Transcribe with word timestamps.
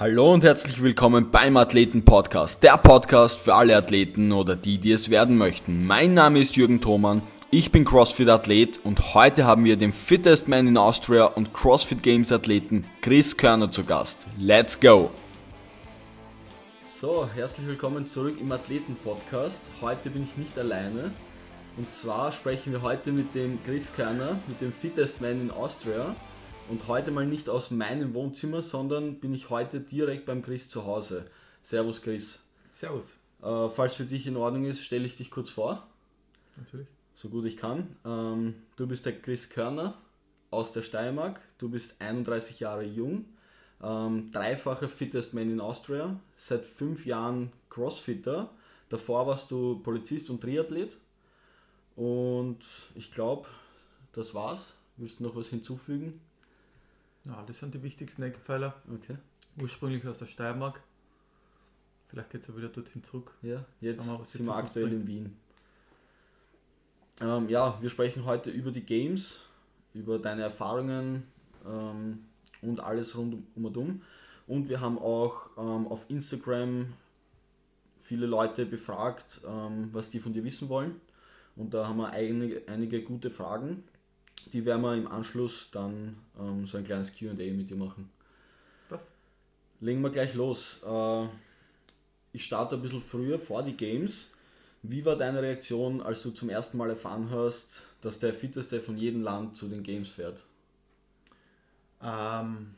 Hallo 0.00 0.32
und 0.32 0.44
herzlich 0.44 0.82
willkommen 0.82 1.30
beim 1.30 1.58
Athleten 1.58 2.06
Podcast, 2.06 2.62
der 2.62 2.78
Podcast 2.78 3.38
für 3.38 3.54
alle 3.54 3.76
Athleten 3.76 4.32
oder 4.32 4.56
die, 4.56 4.78
die 4.78 4.92
es 4.92 5.10
werden 5.10 5.36
möchten. 5.36 5.86
Mein 5.86 6.14
Name 6.14 6.38
ist 6.38 6.56
Jürgen 6.56 6.80
Thoman, 6.80 7.20
ich 7.50 7.70
bin 7.70 7.84
CrossFit 7.84 8.30
Athlet 8.30 8.80
und 8.82 9.12
heute 9.12 9.44
haben 9.44 9.62
wir 9.64 9.76
den 9.76 9.92
Fittest 9.92 10.48
Man 10.48 10.66
in 10.66 10.78
Austria 10.78 11.26
und 11.26 11.52
CrossFit 11.52 12.02
Games 12.02 12.32
Athleten 12.32 12.86
Chris 13.02 13.36
Körner 13.36 13.70
zu 13.70 13.84
Gast. 13.84 14.26
Let's 14.38 14.80
go! 14.80 15.10
So, 16.86 17.28
herzlich 17.34 17.66
willkommen 17.66 18.08
zurück 18.08 18.38
im 18.40 18.50
Athleten 18.52 18.96
Podcast. 19.04 19.60
Heute 19.82 20.08
bin 20.08 20.22
ich 20.22 20.38
nicht 20.38 20.58
alleine 20.58 21.10
und 21.76 21.94
zwar 21.94 22.32
sprechen 22.32 22.72
wir 22.72 22.80
heute 22.80 23.12
mit 23.12 23.34
dem 23.34 23.62
Chris 23.66 23.92
Körner, 23.92 24.38
mit 24.48 24.62
dem 24.62 24.72
Fittest 24.72 25.20
Man 25.20 25.42
in 25.42 25.50
Austria. 25.50 26.16
Und 26.70 26.86
heute 26.86 27.10
mal 27.10 27.26
nicht 27.26 27.48
aus 27.48 27.72
meinem 27.72 28.14
Wohnzimmer, 28.14 28.62
sondern 28.62 29.18
bin 29.18 29.34
ich 29.34 29.50
heute 29.50 29.80
direkt 29.80 30.24
beim 30.24 30.40
Chris 30.40 30.70
zu 30.70 30.86
Hause. 30.86 31.26
Servus 31.64 32.00
Chris. 32.00 32.44
Servus. 32.72 33.16
Äh, 33.42 33.68
falls 33.70 33.96
für 33.96 34.04
dich 34.04 34.28
in 34.28 34.36
Ordnung 34.36 34.64
ist, 34.66 34.84
stelle 34.84 35.04
ich 35.04 35.16
dich 35.16 35.32
kurz 35.32 35.50
vor. 35.50 35.88
Natürlich. 36.56 36.86
So 37.16 37.28
gut 37.28 37.44
ich 37.46 37.56
kann. 37.56 37.96
Ähm, 38.04 38.54
du 38.76 38.86
bist 38.86 39.04
der 39.04 39.20
Chris 39.20 39.50
Körner 39.50 39.98
aus 40.52 40.70
der 40.70 40.82
Steiermark. 40.82 41.40
Du 41.58 41.68
bist 41.68 42.00
31 42.00 42.60
Jahre 42.60 42.84
jung. 42.84 43.24
Ähm, 43.82 44.30
dreifacher 44.30 44.88
Fittest 44.88 45.34
Man 45.34 45.50
in 45.50 45.60
Austria. 45.60 46.20
Seit 46.36 46.64
fünf 46.64 47.04
Jahren 47.04 47.50
Crossfitter. 47.68 48.48
Davor 48.88 49.26
warst 49.26 49.50
du 49.50 49.80
Polizist 49.80 50.30
und 50.30 50.40
Triathlet. 50.40 50.98
Und 51.96 52.60
ich 52.94 53.10
glaube, 53.10 53.48
das 54.12 54.34
war's. 54.34 54.74
Willst 54.98 55.18
du 55.18 55.24
noch 55.24 55.34
was 55.34 55.48
hinzufügen? 55.48 56.20
Ja, 57.24 57.44
das 57.46 57.58
sind 57.58 57.74
die 57.74 57.82
wichtigsten 57.82 58.22
Eckpfeiler. 58.22 58.74
Okay. 58.92 59.16
Ursprünglich 59.60 60.06
aus 60.06 60.18
der 60.18 60.26
Steiermark. 60.26 60.80
Vielleicht 62.08 62.30
geht 62.30 62.40
es 62.40 62.48
ja 62.48 62.56
wieder 62.56 62.68
dorthin 62.68 63.02
zurück. 63.04 63.34
Ja, 63.42 63.64
jetzt 63.80 64.08
wir, 64.08 64.24
sind 64.24 64.46
wir 64.46 64.56
aktuell 64.56 64.88
bringt. 64.88 65.02
in 65.02 65.06
Wien. 65.06 65.36
Ähm, 67.20 67.48
ja, 67.48 67.78
wir 67.80 67.90
sprechen 67.90 68.24
heute 68.24 68.50
über 68.50 68.70
die 68.70 68.84
Games, 68.84 69.42
über 69.94 70.18
deine 70.18 70.42
Erfahrungen 70.42 71.24
ähm, 71.66 72.24
und 72.62 72.80
alles 72.80 73.16
rund 73.16 73.36
um 73.54 73.64
und 73.64 73.76
um. 73.76 74.02
Und 74.46 74.68
wir 74.68 74.80
haben 74.80 74.98
auch 74.98 75.50
ähm, 75.56 75.86
auf 75.86 76.08
Instagram 76.08 76.92
viele 78.00 78.26
Leute 78.26 78.66
befragt, 78.66 79.40
ähm, 79.46 79.90
was 79.92 80.10
die 80.10 80.18
von 80.18 80.32
dir 80.32 80.42
wissen 80.42 80.68
wollen. 80.68 81.00
Und 81.54 81.74
da 81.74 81.86
haben 81.86 81.98
wir 81.98 82.10
einige, 82.10 82.62
einige 82.66 83.02
gute 83.02 83.30
Fragen. 83.30 83.84
Die 84.46 84.64
werden 84.64 84.82
wir 84.82 84.94
im 84.94 85.08
Anschluss 85.08 85.68
dann 85.70 86.16
ähm, 86.38 86.66
so 86.66 86.78
ein 86.78 86.84
kleines 86.84 87.14
QA 87.14 87.32
mit 87.32 87.70
dir 87.70 87.76
machen. 87.76 88.10
Passt. 88.88 89.06
Legen 89.80 90.00
wir 90.02 90.10
gleich 90.10 90.34
los. 90.34 90.80
Äh, 90.84 91.26
ich 92.32 92.44
starte 92.44 92.76
ein 92.76 92.82
bisschen 92.82 93.02
früher 93.02 93.38
vor 93.38 93.62
die 93.62 93.76
Games. 93.76 94.30
Wie 94.82 95.04
war 95.04 95.16
deine 95.16 95.42
Reaktion, 95.42 96.00
als 96.00 96.22
du 96.22 96.30
zum 96.30 96.48
ersten 96.48 96.78
Mal 96.78 96.90
erfahren 96.90 97.30
hast, 97.30 97.86
dass 98.00 98.18
der 98.18 98.32
Fitteste 98.32 98.80
von 98.80 98.96
jedem 98.96 99.22
Land 99.22 99.56
zu 99.56 99.68
den 99.68 99.82
Games 99.82 100.08
fährt? 100.08 100.44
Ähm, 102.02 102.74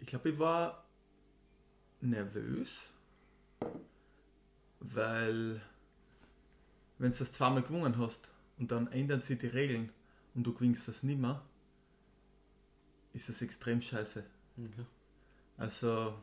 ich 0.00 0.06
glaube, 0.06 0.28
ich 0.28 0.38
war 0.38 0.84
nervös, 2.02 2.90
weil 4.80 5.62
wenn 6.98 7.10
du 7.10 7.16
das 7.18 7.32
zweimal 7.32 7.62
gewonnen 7.62 7.98
hast 7.98 8.30
und 8.58 8.70
dann 8.70 8.86
ändern 8.92 9.20
sich 9.20 9.38
die 9.38 9.46
Regeln 9.48 9.90
und 10.34 10.44
du 10.46 10.52
gewinnst 10.52 10.88
das 10.88 11.02
nimmer, 11.02 11.42
ist 13.12 13.28
das 13.28 13.42
extrem 13.42 13.80
scheiße. 13.80 14.24
Also, 15.56 16.14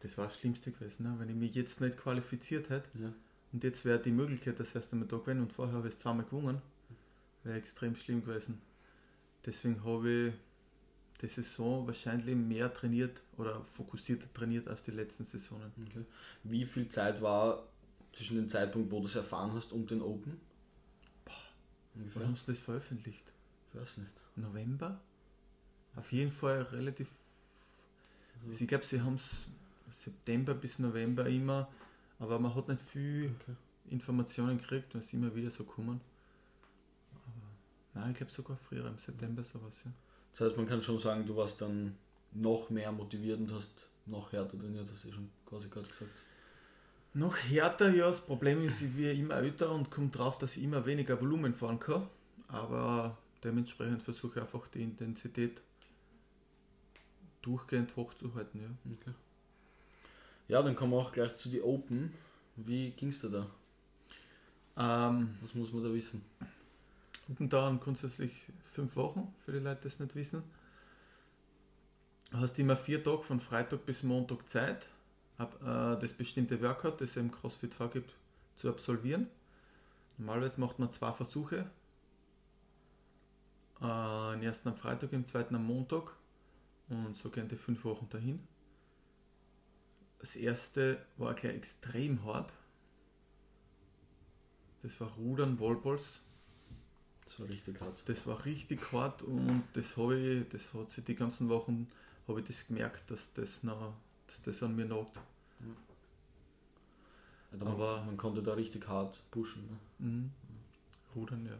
das 0.00 0.16
war 0.16 0.26
das 0.26 0.38
Schlimmste 0.38 0.72
gewesen, 0.72 1.02
ne? 1.04 1.14
wenn 1.18 1.28
ich 1.28 1.34
mich 1.36 1.54
jetzt 1.54 1.80
nicht 1.80 1.98
qualifiziert 1.98 2.70
hätte 2.70 2.88
Ja. 2.98 3.12
und 3.52 3.62
jetzt 3.64 3.84
wäre 3.84 3.98
die 4.00 4.10
Möglichkeit, 4.10 4.58
das 4.58 4.74
erste 4.74 4.96
Mal 4.96 5.06
da 5.06 5.18
gewinnen 5.18 5.42
und 5.42 5.52
vorher 5.52 5.76
habe 5.76 5.88
ich 5.88 5.94
es 5.94 6.00
zweimal 6.00 6.24
gewonnen, 6.24 6.62
wäre 7.44 7.58
extrem 7.58 7.94
schlimm 7.96 8.24
gewesen. 8.24 8.60
Deswegen 9.44 9.84
habe 9.84 10.10
ich 10.10 10.34
die 11.20 11.28
Saison 11.28 11.86
wahrscheinlich 11.86 12.34
mehr 12.34 12.72
trainiert 12.72 13.20
oder 13.36 13.62
fokussierter 13.64 14.32
trainiert 14.32 14.68
als 14.68 14.82
die 14.82 14.90
letzten 14.90 15.24
Saisonen. 15.24 15.70
Okay. 15.88 16.04
Wie 16.44 16.64
viel 16.64 16.88
Zeit 16.88 17.20
war 17.20 17.66
zwischen 18.12 18.36
dem 18.36 18.48
Zeitpunkt, 18.48 18.90
wo 18.90 19.00
du 19.00 19.06
es 19.06 19.14
erfahren 19.16 19.52
hast, 19.52 19.72
und 19.72 19.90
den 19.90 20.02
Open? 20.02 20.40
Ungefähr? 21.94 22.22
Wann 22.22 22.28
haben 22.28 22.36
sie 22.36 22.46
das 22.46 22.60
veröffentlicht? 22.60 23.32
Ich 23.72 23.80
weiß 23.80 23.98
nicht. 23.98 24.10
November? 24.36 25.00
Auf 25.96 26.12
jeden 26.12 26.32
Fall 26.32 26.62
relativ. 26.62 27.08
Ich 28.50 28.66
glaube, 28.66 28.84
sie 28.84 29.00
haben 29.00 29.16
es 29.16 29.46
September 29.90 30.54
bis 30.54 30.78
November 30.78 31.26
immer, 31.26 31.68
aber 32.18 32.38
man 32.38 32.54
hat 32.54 32.68
nicht 32.68 32.80
viel 32.80 33.34
Okay. 33.40 33.56
Informationen 33.90 34.58
gekriegt, 34.58 34.94
weil 34.94 35.02
es 35.02 35.12
immer 35.12 35.34
wieder 35.34 35.50
so 35.50 35.64
kommen. 35.64 36.00
Aber 37.12 38.00
nein, 38.00 38.12
ich 38.12 38.18
glaube 38.18 38.32
sogar 38.32 38.56
früher 38.56 38.86
im 38.86 38.98
September 38.98 39.42
sowas, 39.42 39.74
ja. 39.84 39.92
Das 40.32 40.42
heißt, 40.42 40.56
man 40.56 40.66
kann 40.66 40.82
schon 40.82 40.98
sagen, 41.00 41.26
du 41.26 41.36
warst 41.36 41.60
dann 41.60 41.96
noch 42.32 42.70
mehr 42.70 42.92
motiviert 42.92 43.40
und 43.40 43.52
hast 43.52 43.72
noch 44.06 44.32
härter 44.32 44.58
trainiert, 44.58 44.88
hast 44.90 45.04
du 45.04 45.08
ja 45.08 45.14
schon 45.14 45.28
quasi 45.44 45.68
gerade 45.68 45.88
gesagt. 45.88 46.10
Noch 47.12 47.36
härter, 47.36 47.92
ja, 47.92 48.06
das 48.06 48.24
Problem 48.24 48.62
ist, 48.62 48.82
ich 48.82 48.96
werde 48.96 49.18
immer 49.18 49.34
älter 49.34 49.72
und 49.72 49.90
komme 49.90 50.10
drauf, 50.10 50.38
dass 50.38 50.56
ich 50.56 50.62
immer 50.62 50.86
weniger 50.86 51.20
Volumen 51.20 51.54
fahren 51.54 51.80
kann. 51.80 52.06
Aber 52.48 53.18
dementsprechend 53.42 54.02
versuche 54.02 54.38
ich 54.38 54.42
einfach 54.42 54.68
die 54.68 54.82
Intensität 54.82 55.60
durchgehend 57.42 57.96
hochzuhalten, 57.96 58.60
ja. 58.60 58.68
Okay. 58.92 59.14
Ja, 60.48 60.62
dann 60.62 60.76
kommen 60.76 60.92
wir 60.92 60.98
auch 60.98 61.12
gleich 61.12 61.36
zu 61.36 61.48
die 61.48 61.62
Open. 61.62 62.12
Wie 62.56 62.90
ging 62.90 63.08
es 63.08 63.20
dir 63.20 63.30
da? 63.30 63.46
Ähm, 65.08 65.36
Was 65.40 65.54
muss 65.54 65.72
man 65.72 65.82
da 65.82 65.92
wissen? 65.92 66.24
Open 67.28 67.48
dauern 67.48 67.80
grundsätzlich 67.80 68.32
fünf 68.72 68.94
Wochen, 68.96 69.32
für 69.44 69.52
die 69.52 69.58
Leute, 69.58 69.82
die 69.82 69.88
es 69.88 70.00
nicht 70.00 70.14
wissen. 70.14 70.42
Du 72.30 72.38
hast 72.38 72.58
immer 72.58 72.76
vier 72.76 73.02
Tage 73.02 73.22
von 73.22 73.40
Freitag 73.40 73.84
bis 73.86 74.02
Montag 74.02 74.48
Zeit, 74.48 74.88
ab, 75.40 75.58
äh, 75.62 76.00
das 76.00 76.12
bestimmte 76.12 76.60
Workout, 76.62 77.00
das 77.00 77.10
es 77.10 77.16
im 77.16 77.30
CrossFit 77.30 77.74
vorgibt, 77.74 78.14
zu 78.56 78.68
absolvieren. 78.68 79.28
Normalerweise 80.18 80.60
macht 80.60 80.78
man 80.78 80.90
zwei 80.90 81.12
Versuche. 81.12 81.66
Äh, 83.80 84.32
den 84.32 84.42
ersten 84.42 84.68
am 84.68 84.76
Freitag, 84.76 85.10
den 85.10 85.24
zweiten 85.24 85.54
am 85.54 85.64
Montag. 85.64 86.14
Und 86.88 87.16
so 87.16 87.30
gehen 87.30 87.48
die 87.48 87.56
fünf 87.56 87.84
Wochen 87.84 88.08
dahin. 88.08 88.46
Das 90.18 90.36
erste 90.36 91.04
war 91.16 91.32
gleich 91.34 91.54
extrem 91.54 92.24
hart. 92.24 92.52
Das 94.82 95.00
war 95.00 95.08
Rudern, 95.12 95.58
Wallballs. 95.58 96.20
Das 97.24 97.40
war 97.40 97.48
richtig 97.48 97.80
hart. 97.80 98.02
Das 98.08 98.26
war 98.26 98.44
richtig 98.44 98.92
hart 98.92 99.22
und 99.22 99.62
das 99.74 99.96
habe 99.96 100.18
ich, 100.18 100.48
das 100.48 100.74
hat 100.74 100.90
sich 100.90 101.04
die 101.04 101.14
ganzen 101.14 101.48
Wochen, 101.48 101.88
habe 102.26 102.40
ich 102.40 102.46
das 102.46 102.66
gemerkt, 102.66 103.10
dass 103.10 103.32
das 103.32 103.62
noch, 103.62 103.94
dass 104.30 104.42
das 104.42 104.62
an 104.62 104.76
mir 104.76 104.84
nagt. 104.84 105.18
Also 107.52 107.64
man, 107.64 107.74
Aber- 107.74 108.02
man 108.04 108.16
konnte 108.16 108.42
da 108.42 108.54
richtig 108.54 108.86
hart 108.86 109.20
pushen. 109.32 109.66
Ne? 109.98 110.06
Mhm. 110.06 110.30
Rudern, 111.16 111.44
ja. 111.46 111.56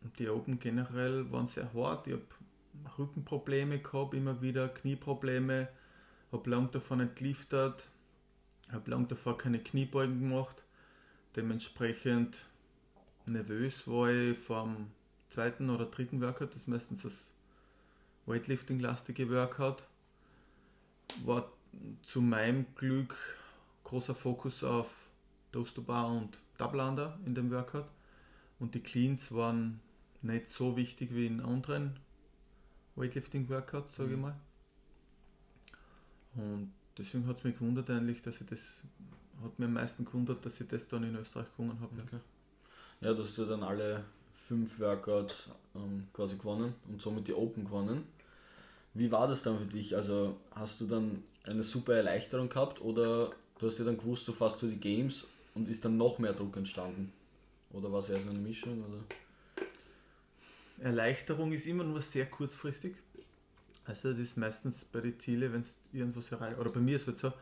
Und 0.00 0.18
die 0.18 0.30
Open 0.30 0.58
generell 0.58 1.30
waren 1.30 1.46
sehr 1.46 1.72
hart. 1.74 2.06
Ich 2.06 2.14
habe 2.14 2.24
Rückenprobleme 2.98 3.80
gehabt, 3.80 4.14
immer 4.14 4.40
wieder 4.40 4.70
Knieprobleme, 4.70 5.68
habe 6.32 6.50
lang 6.50 6.70
davor 6.70 6.96
nicht 6.96 7.16
geliftet, 7.16 7.84
habe 8.72 8.90
lang 8.90 9.06
davor 9.08 9.36
keine 9.36 9.58
Kniebeugen 9.58 10.20
gemacht. 10.20 10.64
Dementsprechend 11.36 12.46
nervös 13.26 13.86
war 13.86 14.08
ich 14.10 14.38
vom 14.38 14.90
zweiten 15.28 15.68
oder 15.68 15.84
dritten 15.84 16.22
Workout, 16.22 16.54
das 16.54 16.62
ist 16.62 16.68
meistens 16.68 17.02
das 17.02 17.32
Weightlifting-lastige 18.24 19.28
Workout. 19.28 19.84
War 21.24 21.50
zu 22.02 22.20
meinem 22.20 22.66
Glück 22.74 23.16
großer 23.84 24.14
Fokus 24.14 24.64
auf 24.64 25.06
Toast 25.52 25.74
to 25.76 25.82
Bar 25.82 26.08
und 26.10 26.38
Double 26.58 26.80
Under 26.80 27.18
in 27.26 27.34
dem 27.34 27.50
Workout. 27.50 27.86
Und 28.58 28.74
die 28.74 28.80
Cleans 28.82 29.32
waren 29.32 29.80
nicht 30.22 30.46
so 30.48 30.76
wichtig 30.76 31.14
wie 31.14 31.26
in 31.26 31.40
anderen 31.40 31.98
Weightlifting-Workouts, 32.96 33.96
sage 33.96 34.10
ich 34.10 34.16
Mhm. 34.16 34.22
mal. 34.22 34.36
Und 36.34 36.72
deswegen 36.96 37.26
hat 37.26 37.38
es 37.38 37.44
mich 37.44 37.58
gewundert 37.58 37.90
eigentlich, 37.90 38.22
dass 38.22 38.40
ich 38.40 38.46
das, 38.46 38.84
hat 39.42 39.58
mir 39.58 39.66
am 39.66 39.72
meisten 39.74 40.04
gewundert, 40.04 40.44
dass 40.44 40.60
ich 40.60 40.68
das 40.68 40.86
dann 40.88 41.04
in 41.04 41.16
Österreich 41.16 41.50
gewonnen 41.56 41.78
habe. 41.80 41.96
ja. 41.96 42.02
Okay. 42.04 42.18
Ja, 43.00 43.14
du 43.14 43.22
hast 43.22 43.36
ja 43.38 43.46
dann 43.46 43.62
alle 43.62 44.04
fünf 44.34 44.78
Workouts 44.78 45.50
ähm, 45.74 46.06
quasi 46.12 46.36
gewonnen 46.36 46.74
und 46.88 47.00
somit 47.00 47.28
die 47.28 47.34
Open 47.34 47.64
gewonnen. 47.64 48.04
Wie 48.94 49.10
war 49.12 49.28
das 49.28 49.42
dann 49.42 49.58
für 49.58 49.66
dich? 49.66 49.96
Also 49.96 50.36
hast 50.52 50.80
du 50.80 50.86
dann 50.86 51.22
eine 51.44 51.62
super 51.62 51.94
Erleichterung 51.94 52.48
gehabt 52.48 52.80
oder 52.80 53.30
du 53.58 53.66
hast 53.66 53.78
ja 53.78 53.84
dann 53.84 53.96
gewusst, 53.96 54.26
du 54.28 54.32
fährst 54.32 54.58
zu 54.58 54.66
die 54.66 54.80
Games 54.80 55.28
und 55.54 55.68
ist 55.68 55.84
dann 55.84 55.96
noch 55.96 56.18
mehr 56.18 56.32
Druck 56.32 56.56
entstanden? 56.56 57.12
Oder 57.72 57.92
war 57.92 58.00
es 58.00 58.10
eher 58.10 58.20
so 58.20 58.30
eine 58.30 58.40
Mischung? 58.40 58.84
Oder? 58.84 59.04
Erleichterung 60.80 61.52
ist 61.52 61.66
immer 61.66 61.84
nur 61.84 62.00
sehr 62.02 62.26
kurzfristig. 62.26 62.94
Also 63.84 64.10
das 64.10 64.20
ist 64.20 64.36
meistens 64.36 64.84
bei 64.84 65.00
den 65.00 65.18
Zielen, 65.18 65.52
wenn 65.52 65.60
es 65.60 65.76
irgendwas 65.92 66.30
erreicht, 66.32 66.58
oder 66.58 66.70
bei 66.70 66.80
mir 66.80 66.96
ist 66.96 67.08
es 67.08 67.20
so, 67.20 67.32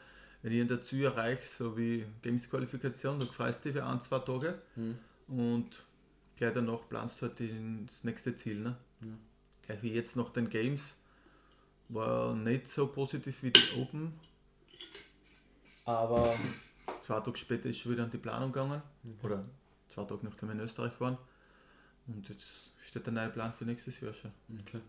wenn 0.43 0.53
ich 0.53 0.61
in 0.61 0.69
der 0.69 0.81
Ziel 0.83 1.05
erreiche, 1.05 1.43
so 1.47 1.77
wie 1.77 2.05
Games-Qualifikation, 2.23 3.19
dann 3.19 3.29
freust 3.29 3.65
du 3.65 3.69
dich 3.71 3.79
für 3.79 3.85
ein, 3.87 4.01
zwei 4.01 4.19
Tage 4.21 4.61
Mhm. 4.77 4.99
und 5.29 5.85
gleich 6.37 6.55
danach 6.55 6.89
planst 6.89 7.21
du 7.21 7.27
halt 7.27 7.41
ins 7.41 8.05
nächste 8.05 8.35
Ziel. 8.37 8.61
Ne? 8.61 8.77
Ja. 9.01 9.09
Gleich 9.67 9.83
wie 9.83 9.93
jetzt 9.93 10.17
nach 10.17 10.31
den 10.31 10.49
Games 10.49 10.94
war 11.88 12.35
nicht 12.35 12.69
so 12.69 12.87
positiv 12.88 13.43
wie 13.43 13.50
die 13.50 13.81
Open, 13.81 14.12
aber 15.85 16.35
zwei 17.00 17.20
Tage 17.20 17.38
später 17.38 17.69
ist 17.69 17.79
schon 17.79 17.93
wieder 17.93 18.05
an 18.05 18.11
die 18.11 18.19
Planung 18.19 18.52
gegangen. 18.52 18.82
Oder 19.23 19.44
zwei 19.88 20.05
Tage 20.05 20.20
nachdem 20.25 20.49
wir 20.49 20.55
in 20.55 20.61
Österreich 20.61 21.00
waren. 21.00 21.17
Und 22.06 22.29
jetzt 22.29 22.46
steht 22.81 23.06
der 23.06 23.12
neue 23.12 23.31
Plan 23.31 23.52
für 23.52 23.64
nächstes 23.64 24.00
Jahr 24.00 24.12
schon. 24.12 24.32
Okay. 24.61 24.81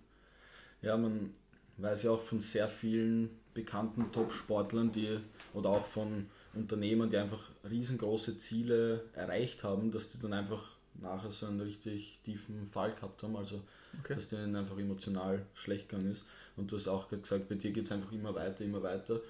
Ja, 0.82 0.98
man 0.98 1.34
weiß 1.78 2.04
ja 2.04 2.12
auch 2.12 2.22
von 2.22 2.42
sehr 2.42 2.68
vielen 2.68 3.30
bekannten 3.54 4.12
Top-Sportlern, 4.12 4.92
die 4.92 5.20
oder 5.54 5.70
auch 5.70 5.86
von 5.86 6.28
Unternehmern, 6.54 7.10
die 7.10 7.18
einfach 7.18 7.52
riesengroße 7.70 8.38
Ziele 8.38 9.06
erreicht 9.14 9.64
haben, 9.64 9.92
dass 9.92 10.10
die 10.10 10.20
dann 10.20 10.34
einfach 10.34 10.76
nachher 10.96 11.32
so 11.32 11.46
einen 11.46 11.62
richtig 11.62 12.20
tiefen 12.24 12.68
Fall 12.70 12.94
gehabt 12.94 13.24
haben, 13.24 13.36
also 13.36 13.62
Okay. 14.02 14.16
dass 14.16 14.28
denen 14.28 14.56
einfach 14.56 14.78
emotional 14.78 15.46
schlecht 15.56 15.90
gegangen 15.90 16.12
ist. 16.12 16.24
Und 16.56 16.72
du 16.72 16.78
hast 16.78 16.88
auch 16.88 17.10
gesagt, 17.10 17.50
bei 17.50 17.56
dir 17.56 17.72
geht 17.72 17.86
es 17.86 17.92
einfach 17.92 18.12
immer 18.12 18.36
weiter, 18.36 18.64
immer 18.64 18.84
weiter. 18.84 19.22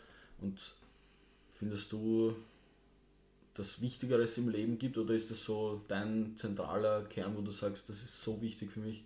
Und 0.42 0.74
findest 1.58 1.92
du, 1.92 2.36
dass 3.54 3.82
Wichtigeres 3.82 4.38
im 4.38 4.50
Leben 4.50 4.78
gibt 4.80 4.98
oder 4.98 5.14
ist 5.14 5.32
das 5.32 5.44
so 5.44 5.84
dein 5.88 6.36
zentraler 6.38 7.04
Kern, 7.06 7.36
wo 7.38 7.42
du 7.42 7.52
sagst, 7.52 7.90
das 7.90 7.98
ist 8.04 8.22
so 8.24 8.42
wichtig 8.42 8.72
für 8.72 8.80
mich, 8.80 9.04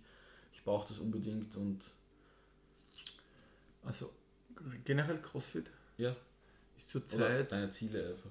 ich 0.52 0.62
brauche 0.64 0.88
das 0.88 0.98
unbedingt 0.98 1.56
und 1.56 1.80
Also 3.82 4.12
generell 4.84 5.20
CrossFit 5.20 5.70
ja, 5.98 6.16
ist 6.76 6.94
oder 6.94 7.06
zurzeit, 7.06 7.52
deine 7.52 7.70
Ziele 7.70 8.08
einfach. 8.08 8.30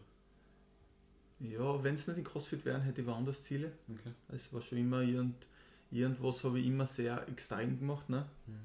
ja, 1.39 1.83
wenn 1.83 1.95
es 1.95 2.07
nicht 2.07 2.17
in 2.17 2.23
CrossFit 2.23 2.65
wären, 2.65 2.81
hätte 2.81 3.01
ich 3.01 3.07
woanders 3.07 3.43
Ziele. 3.43 3.71
Okay. 3.89 4.13
Es 4.29 4.51
war 4.53 4.61
schon 4.61 4.77
immer 4.77 5.01
irgend, 5.01 5.47
irgendwas, 5.93 6.43
habe 6.43 6.59
ich 6.59 6.65
immer 6.67 6.85
sehr 6.85 7.27
extrem 7.29 7.79
gemacht. 7.79 8.09
Ne? 8.09 8.25
Mhm. 8.47 8.59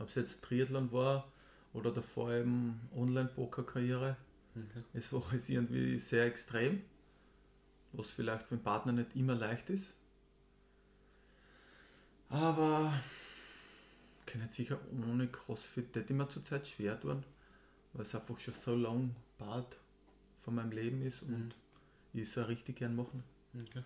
Ob 0.00 0.08
es 0.08 0.14
jetzt 0.16 0.42
Triathlon 0.42 0.92
war 0.92 1.32
oder 1.72 1.90
davor 1.92 2.32
eben 2.32 2.80
Online-Poker-Karriere. 2.94 4.16
Okay. 4.56 4.84
Es 4.92 5.12
war 5.12 5.22
alles 5.30 5.48
irgendwie 5.48 5.98
sehr 5.98 6.26
extrem, 6.26 6.82
was 7.92 8.10
vielleicht 8.10 8.46
für 8.46 8.56
den 8.56 8.62
Partner 8.62 8.92
nicht 8.92 9.16
immer 9.16 9.34
leicht 9.34 9.70
ist. 9.70 9.96
Aber 12.28 12.92
kann 14.26 14.40
nicht 14.40 14.52
sicher 14.52 14.78
ohne 15.08 15.28
CrossFit 15.28 15.94
das 15.94 16.10
immer 16.10 16.28
zurzeit 16.28 16.66
schwer 16.66 16.98
tun, 17.00 17.24
weil 17.92 18.02
es 18.02 18.14
einfach 18.14 18.38
schon 18.38 18.54
so 18.54 18.74
lang 18.76 19.14
Part 19.38 19.76
von 20.42 20.54
meinem 20.56 20.72
Leben 20.72 21.02
ist 21.02 21.22
und 21.22 21.30
Mhm. 21.30 21.52
ich 22.14 22.22
es 22.22 22.38
auch 22.38 22.48
richtig 22.48 22.76
gern 22.76 22.96
machen. 22.96 23.22
Okay. 23.54 23.84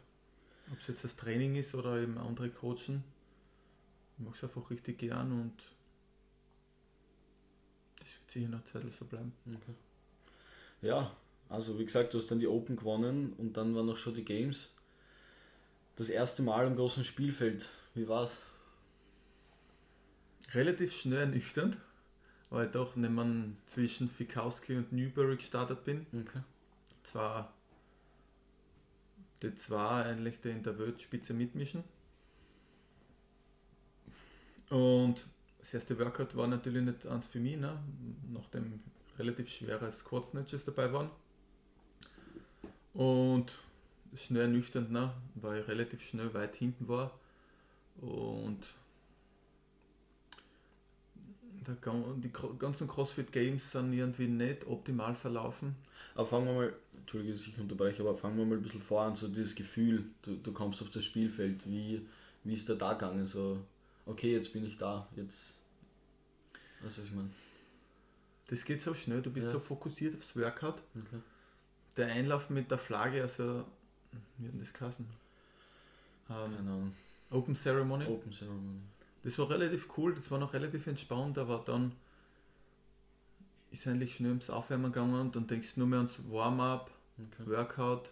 Ob 0.72 0.80
es 0.80 0.88
jetzt 0.88 1.04
das 1.04 1.16
Training 1.16 1.56
ist 1.56 1.74
oder 1.74 2.00
eben 2.00 2.18
andere 2.18 2.50
Coachen, 2.50 3.02
ich 4.18 4.24
mache 4.24 4.36
es 4.36 4.44
einfach 4.44 4.70
richtig 4.70 4.98
gern 4.98 5.32
und 5.32 5.54
das 8.00 8.18
wird 8.18 8.30
sicher 8.30 8.48
noch 8.48 8.64
Zeit 8.64 8.90
so 8.92 9.04
bleiben. 9.04 9.32
Okay. 9.46 9.74
Ja, 10.82 11.16
also 11.48 11.78
wie 11.78 11.84
gesagt, 11.84 12.14
du 12.14 12.18
hast 12.18 12.30
dann 12.30 12.40
die 12.40 12.46
Open 12.46 12.76
gewonnen 12.76 13.32
und 13.38 13.56
dann 13.56 13.74
waren 13.74 13.86
noch 13.86 13.96
schon 13.96 14.14
die 14.14 14.24
Games. 14.24 14.74
Das 15.96 16.08
erste 16.08 16.42
Mal 16.42 16.66
am 16.66 16.76
großen 16.76 17.04
Spielfeld. 17.04 17.68
Wie 17.94 18.06
war's? 18.06 18.42
relativ 20.54 20.94
schnell 20.94 21.20
ernüchternd, 21.20 21.76
weil 22.50 22.66
ich 22.66 22.72
doch 22.72 22.96
nicht 22.96 23.10
mehr 23.10 23.26
zwischen 23.66 24.08
Fikowski 24.08 24.76
und 24.76 24.92
Newbury 24.92 25.36
gestartet 25.36 25.84
bin. 25.84 26.06
Okay. 26.12 26.40
Zwar 27.02 27.52
die 29.42 29.54
zwei 29.54 30.04
eigentlich 30.04 30.40
die 30.40 30.50
in 30.50 30.62
der 30.62 30.78
Weltspitze 30.78 31.34
mitmischen. 31.34 31.84
Und 34.70 35.16
das 35.58 35.74
erste 35.74 35.98
Workout 35.98 36.36
war 36.36 36.46
natürlich 36.46 36.82
nicht 36.82 37.06
eins 37.06 37.26
für 37.26 37.40
mich, 37.40 37.56
ne? 37.56 37.78
nachdem 38.32 38.80
relativ 39.18 39.48
schwere 39.50 39.90
Squat 39.90 40.26
Snatches 40.26 40.64
dabei 40.64 40.92
waren. 40.92 41.10
Und 42.94 43.58
schnell 44.14 44.42
ernüchternd, 44.42 44.90
ne? 44.90 45.12
weil 45.34 45.62
ich 45.62 45.68
relativ 45.68 46.02
schnell 46.02 46.32
weit 46.34 46.54
hinten 46.54 46.88
war. 46.88 47.18
Und 48.00 48.60
die 51.76 52.32
ganzen 52.58 52.88
CrossFit 52.88 53.30
Games 53.32 53.70
sind 53.70 53.92
irgendwie 53.92 54.26
nicht 54.26 54.66
optimal 54.66 55.14
verlaufen. 55.14 55.76
Aber 56.14 56.26
fangen 56.26 56.46
wir 56.46 56.54
mal, 56.54 56.72
Entschuldige, 56.96 57.34
dass 57.34 57.46
ich 57.46 57.58
unterbreche, 57.58 58.02
aber 58.02 58.14
fangen 58.14 58.36
wir 58.38 58.44
mal 58.44 58.56
ein 58.56 58.62
bisschen 58.62 58.80
vor 58.80 59.02
an, 59.02 59.16
so 59.16 59.28
dieses 59.28 59.54
Gefühl, 59.54 60.04
du, 60.22 60.36
du 60.36 60.52
kommst 60.52 60.82
auf 60.82 60.90
das 60.90 61.04
Spielfeld, 61.04 61.66
wie, 61.66 62.06
wie 62.44 62.54
ist 62.54 62.68
der 62.68 62.76
da 62.76 62.94
gegangen? 62.94 63.26
So, 63.26 63.58
okay, 64.06 64.32
jetzt 64.32 64.52
bin 64.52 64.66
ich 64.66 64.78
da, 64.78 65.06
jetzt. 65.16 65.54
Was 66.82 66.98
ich 66.98 67.10
meine? 67.12 67.30
Das 68.48 68.64
geht 68.64 68.80
so 68.80 68.94
schnell, 68.94 69.20
du 69.20 69.30
bist 69.30 69.46
Ja. 69.46 69.52
so 69.52 69.60
fokussiert 69.60 70.16
aufs 70.16 70.34
Workout. 70.36 70.82
Okay. 70.94 71.20
Der 71.96 72.06
Einlauf 72.06 72.48
mit 72.50 72.70
der 72.70 72.78
Flagge, 72.78 73.22
also, 73.22 73.64
wie 74.38 74.48
hat 74.48 74.54
das 74.60 74.72
geheißen? 74.72 75.06
Ähm, 76.30 76.56
Keine 76.56 76.70
Ahnung. 76.70 76.92
Open 77.30 77.54
Ceremony. 77.54 78.06
Open 78.06 78.32
Ceremony. 78.32 78.80
Das 79.28 79.38
war 79.38 79.50
relativ 79.50 79.88
cool, 79.98 80.14
das 80.14 80.30
war 80.30 80.38
noch 80.38 80.54
relativ 80.54 80.86
entspannt, 80.86 81.36
aber 81.36 81.58
dann 81.58 81.92
ist 83.70 83.86
eigentlich 83.86 84.14
schnell 84.14 84.30
ums 84.30 84.48
Aufwärmen 84.48 84.90
gegangen 84.90 85.20
und 85.20 85.36
dann 85.36 85.46
denkst 85.46 85.74
du 85.74 85.80
nur 85.80 85.86
mehr 85.86 85.98
ans 85.98 86.18
Warm-up, 86.30 86.90
Okay. 87.18 87.46
Workout. 87.46 88.10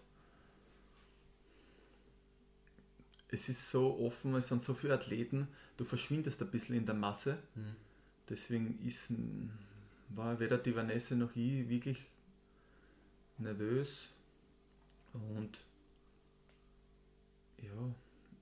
Es 3.28 3.48
ist 3.48 3.70
so 3.70 3.98
offen, 3.98 4.34
es 4.34 4.48
sind 4.48 4.60
so 4.60 4.74
viele 4.74 4.92
Athleten, 4.92 5.48
du 5.78 5.86
verschwindest 5.86 6.42
ein 6.42 6.50
bisschen 6.50 6.76
in 6.76 6.84
der 6.84 6.94
Masse. 6.94 7.38
Mhm. 7.54 7.76
Deswegen 8.28 8.78
ist, 8.84 9.10
war 10.10 10.38
weder 10.38 10.58
die 10.58 10.76
Vanessa 10.76 11.14
noch 11.14 11.34
ich 11.34 11.66
wirklich 11.66 12.10
nervös. 13.38 14.08
Und 15.14 15.56
ja, 17.56 17.94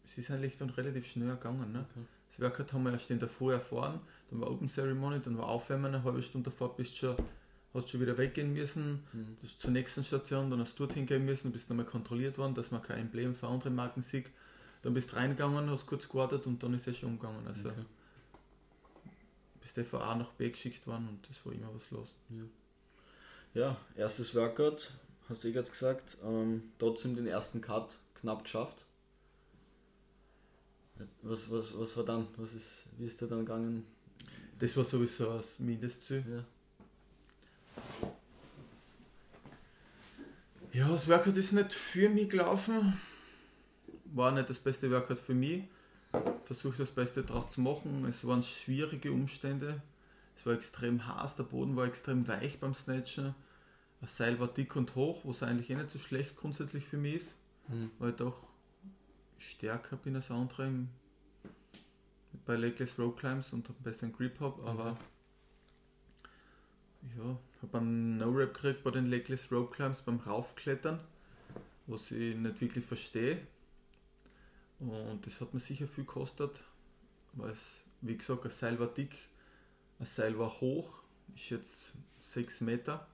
es 0.05 0.19
ist 0.19 0.33
eigentlich 0.33 0.57
dann 0.57 0.71
relativ 0.71 1.07
schnell 1.07 1.29
gegangen. 1.37 1.71
Ne? 1.71 1.87
Okay. 1.93 2.05
Das 2.37 2.41
Workout 2.41 2.73
haben 2.73 2.83
wir 2.85 2.93
erst 2.93 3.11
in 3.11 3.21
der 3.21 3.29
Früh 3.29 3.53
erfahren, 3.53 4.01
dann 4.31 4.41
war 4.41 4.51
Open 4.51 4.67
Ceremony, 4.69 5.21
dann 5.21 5.39
war 5.39 5.47
Aufwärmen, 5.49 5.95
eine 5.95 6.03
halbe 6.03 6.21
Stunde 6.23 6.51
davor 6.51 6.75
bist 6.75 6.97
schon, 6.97 7.15
hast 7.73 7.91
schon 7.91 8.01
wieder 8.01 8.19
weggehen 8.19 8.53
müssen, 8.53 9.05
Mhm. 9.13 9.37
das 9.41 9.57
zur 9.57 9.71
nächsten 9.71 10.03
Station, 10.03 10.51
dann 10.51 10.59
hast 10.61 10.75
du 10.79 10.87
dorthin 10.87 11.07
gehen 11.07 11.25
müssen, 11.25 11.53
bist 11.53 11.69
nochmal 11.71 11.87
kontrolliert 11.87 12.37
worden, 12.39 12.55
dass 12.55 12.71
man 12.73 12.83
kein 12.83 12.99
Emblem 12.99 13.37
für 13.37 13.47
andere 13.47 13.71
Marken 13.71 14.03
sieht. 14.03 14.31
Dann 14.83 14.95
bist 14.95 15.15
reingegangen, 15.15 15.71
hast 15.71 15.87
kurz 15.87 16.09
gewartet 16.09 16.47
und 16.47 16.63
dann 16.63 16.75
ist 16.75 16.87
es 16.89 16.99
schon 16.99 17.11
umgegangen. 17.11 17.47
Also 17.47 17.69
Okay. 17.69 17.85
bist 19.61 19.77
du 19.77 19.85
von 19.85 20.03
A 20.03 20.15
nach 20.17 20.33
B 20.33 20.51
geschickt 20.51 20.87
worden 20.87 21.09
und 21.09 21.29
das 21.29 21.45
war 21.47 21.53
immer 21.53 21.69
was 21.75 21.91
los. 21.91 22.09
Ja, 23.55 23.77
erstes 23.95 24.35
Workout, 24.35 24.91
hast 25.29 25.45
du 25.45 25.49
eh 25.49 25.53
gerade 25.53 25.71
gesagt, 25.71 26.17
ähm, 26.25 26.65
trotzdem 26.79 27.15
den 27.15 27.27
ersten 27.29 27.61
Cut 27.61 27.97
knapp 28.15 28.43
geschafft. 28.45 28.85
Was, 31.23 31.51
was, 31.51 31.77
was 31.79 31.97
war 31.97 32.05
dann? 32.05 32.27
Was 32.37 32.55
ist, 32.55 32.85
wie 32.99 33.07
ist 33.07 33.21
der 33.21 33.29
dann 33.29 33.41
gegangen? 33.41 33.85
Das 34.59 34.77
war 34.77 34.85
sowieso 34.85 35.37
das 35.37 35.59
Mindestziel. 35.59 36.25
Ja. 36.29 36.45
Ja, 40.73 40.89
das 40.89 41.09
Workout 41.09 41.37
ist 41.37 41.53
nicht 41.53 41.73
für 41.73 42.09
mich 42.09 42.31
gelaufen. 42.31 42.99
War 44.07 44.33
nicht 44.33 44.51
das 44.51 44.59
beste 44.59 44.91
Workout 44.91 45.19
für 45.19 45.35
mich. 45.35 45.65
Versuche 46.45 46.79
das 46.79 46.91
Beste 46.91 47.23
daraus 47.23 47.51
zu 47.53 47.61
machen. 47.61 48.05
Es 48.07 48.27
waren 48.27 48.43
schwierige 48.43 49.11
Umstände. 49.13 49.83
Es 50.37 50.47
war 50.47 50.55
extrem 50.55 51.07
heiß, 51.07 51.37
der 51.37 51.45
Boden 51.45 51.77
war 51.77 51.87
extrem 51.87 52.27
weich 52.27 52.59
beim 52.59 52.75
Snatchen. 52.75 53.35
Das 54.01 54.17
Seil 54.17 54.39
war 54.41 54.49
dick 54.49 54.75
und 54.77 54.95
hoch, 54.97 55.23
was 55.25 55.43
eigentlich 55.45 55.71
eh 55.71 55.77
nicht 55.77 55.91
so 55.91 55.99
schlecht 55.99 56.37
grundsätzlich 56.37 56.85
für 56.85 56.99
mich 56.99 57.17
ist, 57.17 57.35
Mhm. 57.69 57.91
weil 57.99 58.13
doch 58.13 58.47
stärker 59.39 59.97
bin 59.97 60.17
als 60.17 60.31
andere 60.31 60.67
im, 60.67 60.89
bei 62.45 62.57
Legless 62.57 62.99
Rope 62.99 63.21
Climbs 63.21 63.53
und 63.53 63.69
einen 63.69 63.83
besseren 63.83 64.13
Grip 64.13 64.41
habe, 64.41 64.63
aber 64.65 64.97
ja, 67.17 67.39
habe 67.63 67.79
einen 67.79 68.19
No-Rap 68.19 68.55
gekriegt 68.55 68.83
bei 68.83 68.91
den 68.91 69.07
Legless 69.07 69.51
Rope 69.53 69.75
Climbs 69.75 70.03
beim 70.03 70.19
Raufklettern, 70.19 71.01
was 71.87 72.11
ich 72.11 72.35
nicht 72.37 72.61
wirklich 72.61 72.85
verstehe. 72.85 73.47
Und 74.81 75.27
das 75.27 75.41
hat 75.41 75.55
mir 75.55 75.61
sicher 75.61 75.87
viel 75.87 76.05
gekostet, 76.05 76.65
weil 77.33 77.51
es, 77.51 77.85
wie 78.01 78.17
gesagt, 78.17 78.45
das 78.45 78.59
Seil 78.59 78.79
war 78.79 78.89
dick, 78.89 79.29
das 79.99 80.17
Seil 80.17 80.39
war 80.39 80.61
hoch, 80.61 81.03
ist 81.35 81.51
jetzt 81.51 81.95
6 82.21 82.63
Meter 82.63 83.07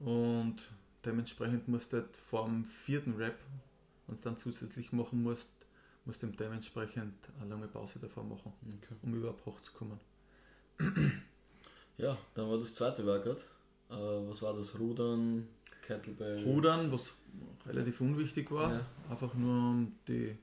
und 0.00 0.56
dementsprechend 1.04 1.68
musst 1.68 1.92
du 1.92 1.98
halt 1.98 2.16
vor 2.16 2.46
dem 2.46 2.64
vierten 2.64 3.14
Rap, 3.14 3.38
wenn 4.08 4.16
du 4.16 4.22
dann 4.22 4.36
zusätzlich 4.36 4.90
machen 4.92 5.22
musst, 5.22 5.48
muss 6.04 6.18
dem 6.18 6.34
dementsprechend 6.36 7.14
eine 7.40 7.50
lange 7.50 7.68
Pause 7.68 7.98
davor 8.00 8.24
machen, 8.24 8.52
Okay. 8.66 8.94
um 9.02 9.14
überhaupt 9.14 9.44
hochzukommen. 9.46 10.00
Ja, 11.98 12.16
dann 12.34 12.48
war 12.50 12.58
das 12.58 12.74
zweite 12.74 13.04
Workout. 13.06 13.42
Äh, 13.90 13.94
was 13.94 14.42
war 14.42 14.54
das? 14.54 14.78
Rudern, 14.78 15.46
Kettlebell? 15.82 16.42
Rudern, 16.44 16.90
was 16.92 17.14
relativ 17.66 18.00
unwichtig 18.00 18.50
war, 18.50 18.72
Ja. 18.74 18.86
einfach 19.10 19.34
nur 19.34 19.54
um 19.70 19.92
die 20.06 20.36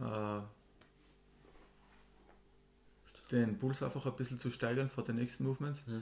äh, 0.00 0.40
den 3.30 3.58
Puls 3.58 3.82
einfach 3.82 4.04
ein 4.06 4.16
bisschen 4.16 4.38
zu 4.38 4.50
steigern 4.50 4.88
vor 4.88 5.04
den 5.04 5.16
nächsten 5.16 5.44
Movements. 5.44 5.82
Ja. 5.86 6.00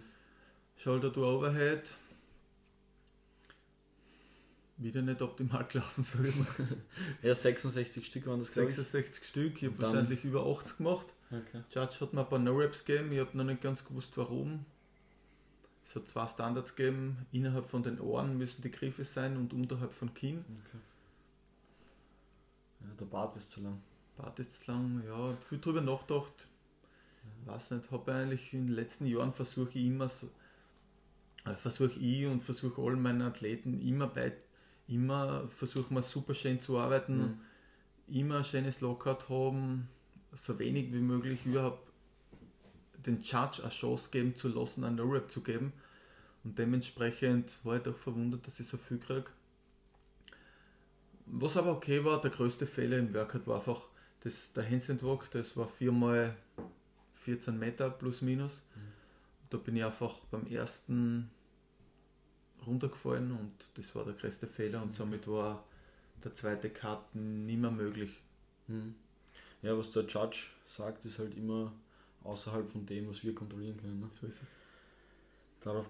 Shoulder 0.77 1.13
to 1.13 1.25
Overhead. 1.25 1.91
Wieder 4.81 5.03
nicht 5.03 5.21
optimal 5.21 5.67
gelaufen, 5.67 6.03
sage 6.03 6.29
ich 6.29 6.37
mal. 6.37 6.47
Ja, 7.23 7.35
66 7.35 8.07
Stück 8.07 8.27
waren 8.27 8.41
das, 8.41 8.53
glaube 8.53 8.71
ich. 8.71 8.77
66 8.77 9.29
Stück, 9.29 9.63
ich 9.63 9.69
habe 9.69 9.83
wahrscheinlich 9.83 10.25
über 10.25 10.47
80 10.47 10.79
gemacht. 10.79 11.07
Okay. 11.31 11.63
Judge 11.71 12.01
hat 12.01 12.15
mir 12.15 12.23
ein 12.23 12.29
paar 12.29 12.39
No-Raps 12.39 12.85
gegeben, 12.85 13.13
ich 13.13 13.21
habe 13.21 13.37
noch 13.37 13.45
nicht 13.45 13.61
ganz 13.61 13.85
gewusst 13.85 14.17
warum. 14.17 14.65
Es 15.85 15.95
hat 15.95 16.09
zwei 16.09 16.27
Standards 16.27 16.75
gegeben, 16.77 17.27
innerhalb 17.31 17.67
von 17.67 17.83
den 17.83 18.01
Ohren 18.01 18.39
müssen 18.39 18.63
die 18.63 18.71
Griffe 18.71 19.05
sein 19.05 19.37
und 19.37 19.53
unterhalb 19.53 19.93
von 19.93 20.15
Kinn. 20.15 20.45
okay. 20.65 20.79
Ja, 22.81 22.87
der 22.99 23.05
Bart 23.05 23.37
ist 23.37 23.51
zu 23.51 23.61
lang. 23.61 23.83
Bart 24.17 24.39
ist 24.39 24.65
zu 24.65 24.73
lang, 24.73 25.03
ja, 25.07 25.35
viel 25.37 25.61
drüber 25.61 25.83
nachgedacht. 25.83 26.49
Weiß 27.45 27.73
nicht, 27.73 27.91
habe 27.91 28.15
eigentlich 28.15 28.55
in 28.55 28.67
den 28.67 28.75
letzten 28.75 29.05
Jahren 29.05 29.35
versuche 29.35 29.79
ich 29.79 29.87
immer 29.87 30.09
so, 30.09 30.31
äh, 31.45 31.55
versuche 31.55 31.99
ich 31.99 32.27
und 32.27 32.41
versuche 32.41 32.81
all 32.81 32.97
meine 32.97 33.27
Athleten 33.27 33.81
immer 33.87 34.07
bei, 34.07 34.33
immer 34.91 35.49
versuchen 35.49 35.95
wir 35.95 36.03
super 36.03 36.35
schön 36.35 36.61
zu 36.61 36.79
arbeiten, 36.79 37.19
Mhm. 38.09 38.15
immer 38.17 38.39
ein 38.39 38.45
schönes 38.45 38.81
Lockout 38.81 39.29
haben, 39.29 39.89
so 40.35 40.59
wenig 40.59 40.93
wie 40.93 40.99
möglich 41.01 41.47
überhaupt 41.47 41.89
den 43.07 43.21
Judge 43.23 43.63
eine 43.63 43.71
Chance 43.71 44.11
geben 44.11 44.35
zu 44.37 44.49
lassen, 44.49 44.85
einen 44.85 44.97
No-Rap 44.97 45.31
zu 45.31 45.43
geben. 45.43 45.73
Und 46.45 46.59
dementsprechend 46.59 47.59
war 47.65 47.77
ich 47.77 47.83
doch 47.83 47.97
verwundert, 47.97 48.47
dass 48.47 48.61
ich 48.61 48.67
so 48.67 48.77
viel 48.77 48.99
kriege. 48.99 49.31
Was 51.27 51.57
aber 51.57 51.73
okay 51.73 52.05
war, 52.05 52.21
der 52.21 52.31
größte 52.31 52.67
Fehler 52.67 52.99
im 52.99 53.15
Workout 53.15 53.47
war 53.47 53.59
einfach 53.61 53.83
das, 54.23 54.53
der 54.53 54.69
Handstand 54.69 55.03
Walk, 55.03 55.31
das 55.31 55.57
war 55.57 55.69
viermal 55.69 56.37
14 57.15 57.59
Meter 57.59 57.91
plus 57.91 58.21
minus. 58.23 58.61
Da 59.49 59.57
bin 59.59 59.77
ich 59.77 59.85
einfach 59.85 60.15
beim 60.31 60.47
ersten 60.47 61.31
runtergefallen 62.67 63.33
und 63.33 63.53
das 63.75 63.95
war 63.95 64.05
der 64.05 64.15
größte 64.15 64.47
Fehler 64.47 64.83
und 64.83 64.93
somit 64.93 65.27
war 65.29 65.65
der 66.25 66.35
zweite 66.35 66.71
Cut 66.71 67.15
nicht 67.15 67.59
mehr 67.59 67.71
möglich. 67.71 68.21
Mhm. 68.67 68.95
Ja, 69.63 69.77
was 69.77 69.91
der 69.91 70.05
Judge 70.05 70.47
sagt, 70.67 71.05
ist 71.05 71.19
halt 71.19 71.37
immer 71.37 71.73
außerhalb 72.25 72.69
von 72.69 72.87
dem, 72.87 73.09
was 73.09 73.25
wir 73.25 73.35
kontrollieren 73.35 73.77
können. 73.77 74.01
Ne? 74.01 74.09
So 74.11 74.27
ist 74.27 74.43
es. 74.43 74.49
Darauf 75.63 75.89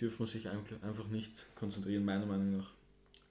dürfen 0.00 0.20
wir 0.20 0.26
sich 0.26 0.48
einfach 0.48 1.08
nicht 1.08 1.46
konzentrieren, 1.54 2.04
meiner 2.04 2.26
Meinung 2.26 2.58
nach. 2.58 2.70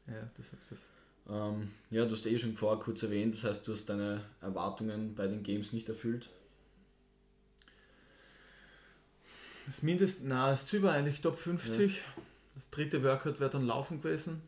Ja, 0.07 0.29
du 0.35 0.43
sagst 0.43 0.71
es. 0.71 0.79
Ähm, 1.27 1.71
ja, 1.91 2.05
du 2.05 2.11
hast 2.11 2.25
eh 2.25 2.37
schon 2.37 2.55
vorher 2.55 2.79
kurz 2.79 3.03
erwähnt, 3.03 3.35
das 3.35 3.43
heißt, 3.43 3.67
du 3.67 3.73
hast 3.73 3.85
deine 3.87 4.21
Erwartungen 4.41 5.15
bei 5.15 5.27
den 5.27 5.43
Games 5.43 5.73
nicht 5.73 5.87
erfüllt. 5.89 6.29
Das 9.65 9.83
Mindest, 9.83 10.23
na, 10.23 10.49
das 10.49 10.65
Ziel 10.65 10.81
war 10.81 10.93
eigentlich 10.93 11.21
Top 11.21 11.37
50. 11.37 12.03
Das 12.59 12.69
dritte 12.71 13.01
Workout 13.03 13.39
wäre 13.39 13.49
dann 13.49 13.65
Laufen 13.65 14.01
gewesen. 14.01 14.41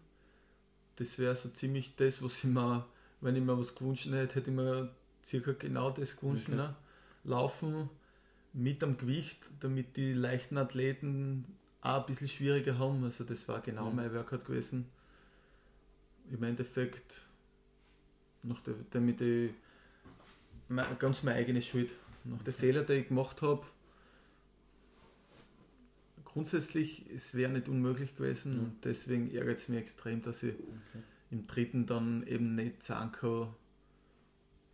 Das 0.97 1.17
wäre 1.17 1.33
so 1.33 1.47
ziemlich 1.47 1.95
das, 1.95 2.21
was 2.21 2.39
ich 2.39 2.43
mir, 2.43 2.85
wenn 3.21 3.37
ich 3.37 3.41
mir 3.41 3.57
was 3.57 3.73
gewünscht 3.73 4.07
hätte, 4.07 4.35
hätte 4.35 4.49
ich 4.49 4.55
mir 4.55 4.93
circa 5.23 5.53
genau 5.53 5.91
das 5.91 6.17
gewünscht. 6.17 6.47
Okay. 6.49 6.57
Ne? 6.57 6.75
Laufen 7.23 7.89
mit 8.51 8.83
am 8.83 8.97
Gewicht, 8.97 9.37
damit 9.61 9.95
die 9.95 10.11
leichten 10.11 10.57
Athleten 10.57 11.45
auch 11.79 12.01
ein 12.01 12.05
bisschen 12.05 12.27
schwieriger 12.27 12.77
haben. 12.77 13.01
Also 13.05 13.23
das 13.23 13.47
war 13.47 13.61
genau 13.61 13.89
Mhm. 13.89 13.95
mein 13.95 14.13
Workout 14.13 14.43
gewesen. 14.43 14.89
Im 16.29 16.43
Endeffekt, 16.43 17.21
nach 18.43 18.59
der, 18.59 18.73
damit 18.89 19.21
ich 19.21 19.51
mein, 20.67 20.99
ganz 20.99 21.23
meine 21.23 21.37
eigene 21.37 21.61
Schuld. 21.61 21.91
Nach 22.25 22.43
der 22.43 22.53
Fehler, 22.53 22.83
die 22.83 22.93
ich 22.93 23.07
gemacht 23.07 23.41
habe, 23.41 23.65
grundsätzlich, 26.31 27.05
es 27.13 27.35
wäre 27.35 27.51
nicht 27.51 27.67
unmöglich 27.69 28.15
gewesen 28.15 28.53
Mhm. 28.53 28.59
und 28.63 28.85
deswegen 28.85 29.31
ärgert 29.33 29.57
es 29.57 29.69
mich 29.69 29.79
extrem, 29.79 30.21
dass 30.21 30.43
ich 30.43 30.55
im 31.29 31.47
dritten 31.47 31.85
dann 31.85 32.25
eben 32.27 32.55
nicht 32.55 32.83
sagen 32.83 33.11
kann, 33.11 33.47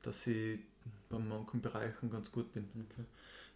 dass 0.02 0.26
ich 0.28 0.60
bei 1.10 1.20
manchen 1.20 1.62
Bereichen 1.62 2.10
ganz 2.10 2.32
gut 2.32 2.54
bin. 2.54 2.66
Okay. 2.76 3.06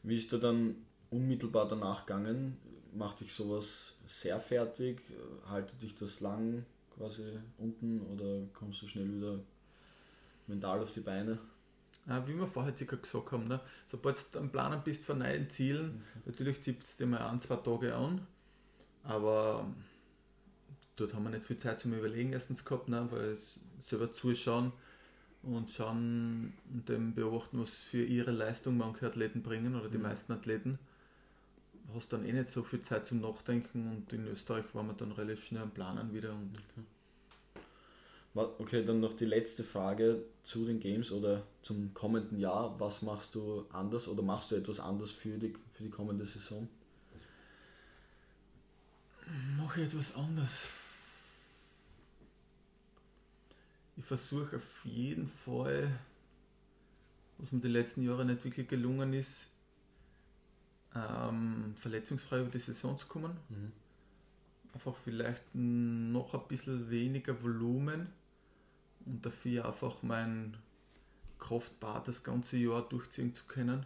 Wie 0.03 0.15
ist 0.15 0.31
da 0.33 0.37
dann 0.37 0.75
unmittelbar 1.09 1.67
danach 1.67 2.05
gegangen? 2.05 2.57
Macht 2.93 3.21
dich 3.21 3.33
sowas 3.33 3.93
sehr 4.07 4.39
fertig? 4.39 4.99
Haltet 5.47 5.81
dich 5.81 5.95
das 5.95 6.19
lang 6.19 6.65
quasi 6.97 7.23
unten 7.57 8.01
oder 8.01 8.41
kommst 8.53 8.81
du 8.81 8.87
schnell 8.87 9.07
wieder 9.15 9.39
mental 10.47 10.79
auf 10.81 10.91
die 10.91 10.99
Beine? 11.01 11.39
Wie 12.05 12.35
wir 12.35 12.47
vorher 12.47 12.75
circa 12.75 12.95
gesagt 12.97 13.31
haben, 13.31 13.47
ne? 13.47 13.59
sobald 13.89 14.17
du 14.33 14.39
am 14.39 14.49
Planen 14.51 14.81
bist 14.83 15.05
von 15.05 15.19
neuen 15.19 15.49
Zielen, 15.49 16.03
natürlich 16.25 16.61
zieht 16.61 16.83
es 16.83 16.97
dir 16.97 17.05
mal 17.07 17.19
ein, 17.27 17.39
zwei 17.39 17.55
Tage 17.57 17.95
an, 17.95 18.25
aber 19.03 19.67
dort 20.95 21.13
haben 21.13 21.23
wir 21.23 21.29
nicht 21.31 21.45
viel 21.45 21.57
Zeit 21.57 21.79
zum 21.79 21.93
Überlegen 21.93 22.33
erstens 22.33 22.65
gehabt, 22.65 22.89
ne? 22.89 23.07
weil 23.11 23.31
es 23.31 23.59
selber 23.79 24.11
zuschauen 24.13 24.71
und 25.43 25.69
schauen 25.71 26.53
und 26.73 26.89
dem 26.89 27.13
beobachten, 27.15 27.59
was 27.61 27.73
für 27.73 28.03
ihre 28.03 28.31
Leistung 28.31 28.77
manche 28.77 29.07
Athleten 29.07 29.43
bringen 29.43 29.75
oder 29.75 29.89
die 29.89 29.97
Mhm. 29.97 30.03
meisten 30.03 30.33
Athleten. 30.33 30.79
Hast 31.93 32.11
dann 32.13 32.25
eh 32.25 32.33
nicht 32.33 32.49
so 32.49 32.63
viel 32.63 32.81
Zeit 32.81 33.05
zum 33.05 33.21
Nachdenken 33.21 33.87
und 33.87 34.11
in 34.13 34.25
Österreich 34.25 34.73
waren 34.73 34.87
wir 34.87 34.93
dann 34.95 35.11
relativ 35.11 35.45
schnell 35.45 35.61
am 35.61 35.71
Planen 35.71 36.11
wieder 36.13 36.31
und 36.33 36.57
Wa- 36.75 36.83
Okay, 38.33 38.85
dann 38.85 39.01
noch 39.01 39.13
die 39.13 39.25
letzte 39.25 39.63
Frage 39.63 40.23
zu 40.43 40.65
den 40.65 40.79
Games 40.79 41.11
oder 41.11 41.43
zum 41.63 41.93
kommenden 41.93 42.39
Jahr. 42.39 42.79
Was 42.79 43.01
machst 43.01 43.35
du 43.35 43.65
anders 43.71 44.07
oder 44.07 44.21
machst 44.21 44.51
du 44.51 44.55
etwas 44.55 44.79
anders 44.79 45.11
für 45.11 45.37
die, 45.37 45.53
für 45.73 45.83
die 45.83 45.89
kommende 45.89 46.25
Saison? 46.25 46.69
mache 49.57 49.81
ich 49.81 49.87
etwas 49.87 50.15
anders. 50.15 50.69
Ich 53.97 54.05
versuche 54.05 54.57
auf 54.57 54.85
jeden 54.85 55.27
Fall, 55.27 55.99
was 57.37 57.51
mir 57.51 57.59
die 57.59 57.67
letzten 57.67 58.03
Jahre 58.03 58.25
nicht 58.25 58.43
wirklich 58.43 58.67
gelungen 58.67 59.13
ist, 59.13 59.47
ähm, 60.95 61.73
verletzungsfrei 61.77 62.41
über 62.41 62.49
die 62.49 62.59
Saison 62.59 62.97
zu 62.97 63.07
kommen. 63.07 63.37
Mhm. 63.49 63.71
Einfach 64.73 64.95
vielleicht 65.03 65.43
noch 65.53 66.33
ein 66.33 66.47
bisschen 66.47 66.89
weniger 66.89 67.41
Volumen 67.41 68.07
und 69.05 69.25
dafür 69.25 69.65
einfach 69.65 70.03
mein 70.03 70.57
Kraftbad 71.39 72.07
das 72.07 72.23
ganze 72.23 72.57
Jahr 72.57 72.87
durchziehen 72.87 73.33
zu 73.33 73.45
können, 73.45 73.85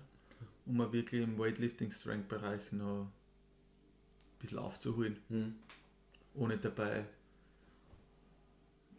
um 0.66 0.78
mir 0.78 0.92
wirklich 0.92 1.22
im 1.24 1.38
Weightlifting-Strength-Bereich 1.38 2.72
noch 2.74 3.04
ein 3.06 3.12
bisschen 4.40 4.60
aufzuholen 4.60 5.18
Mhm. 5.30 5.56
ohne 6.34 6.58
dabei 6.58 7.06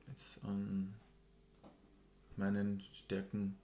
jetzt 0.09 0.43
an 0.45 0.95
meinen 2.37 2.81
Stärken, 2.95 3.59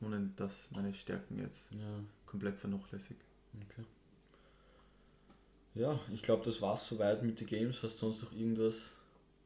ohne 0.00 0.30
dass 0.36 0.70
meine 0.70 0.94
Stärken 0.94 1.38
jetzt 1.38 1.72
Ja, 1.72 2.00
komplett 2.26 2.58
vernachlässigt. 2.58 3.20
okay. 3.68 3.84
Ja, 5.74 5.98
ich 6.12 6.22
glaube, 6.22 6.44
das 6.44 6.60
war's 6.62 6.86
soweit 6.88 7.22
mit 7.22 7.40
den 7.40 7.46
Games. 7.46 7.82
Hast 7.82 7.94
du 8.02 8.06
sonst 8.10 8.22
noch 8.22 8.32
irgendwas 8.32 8.92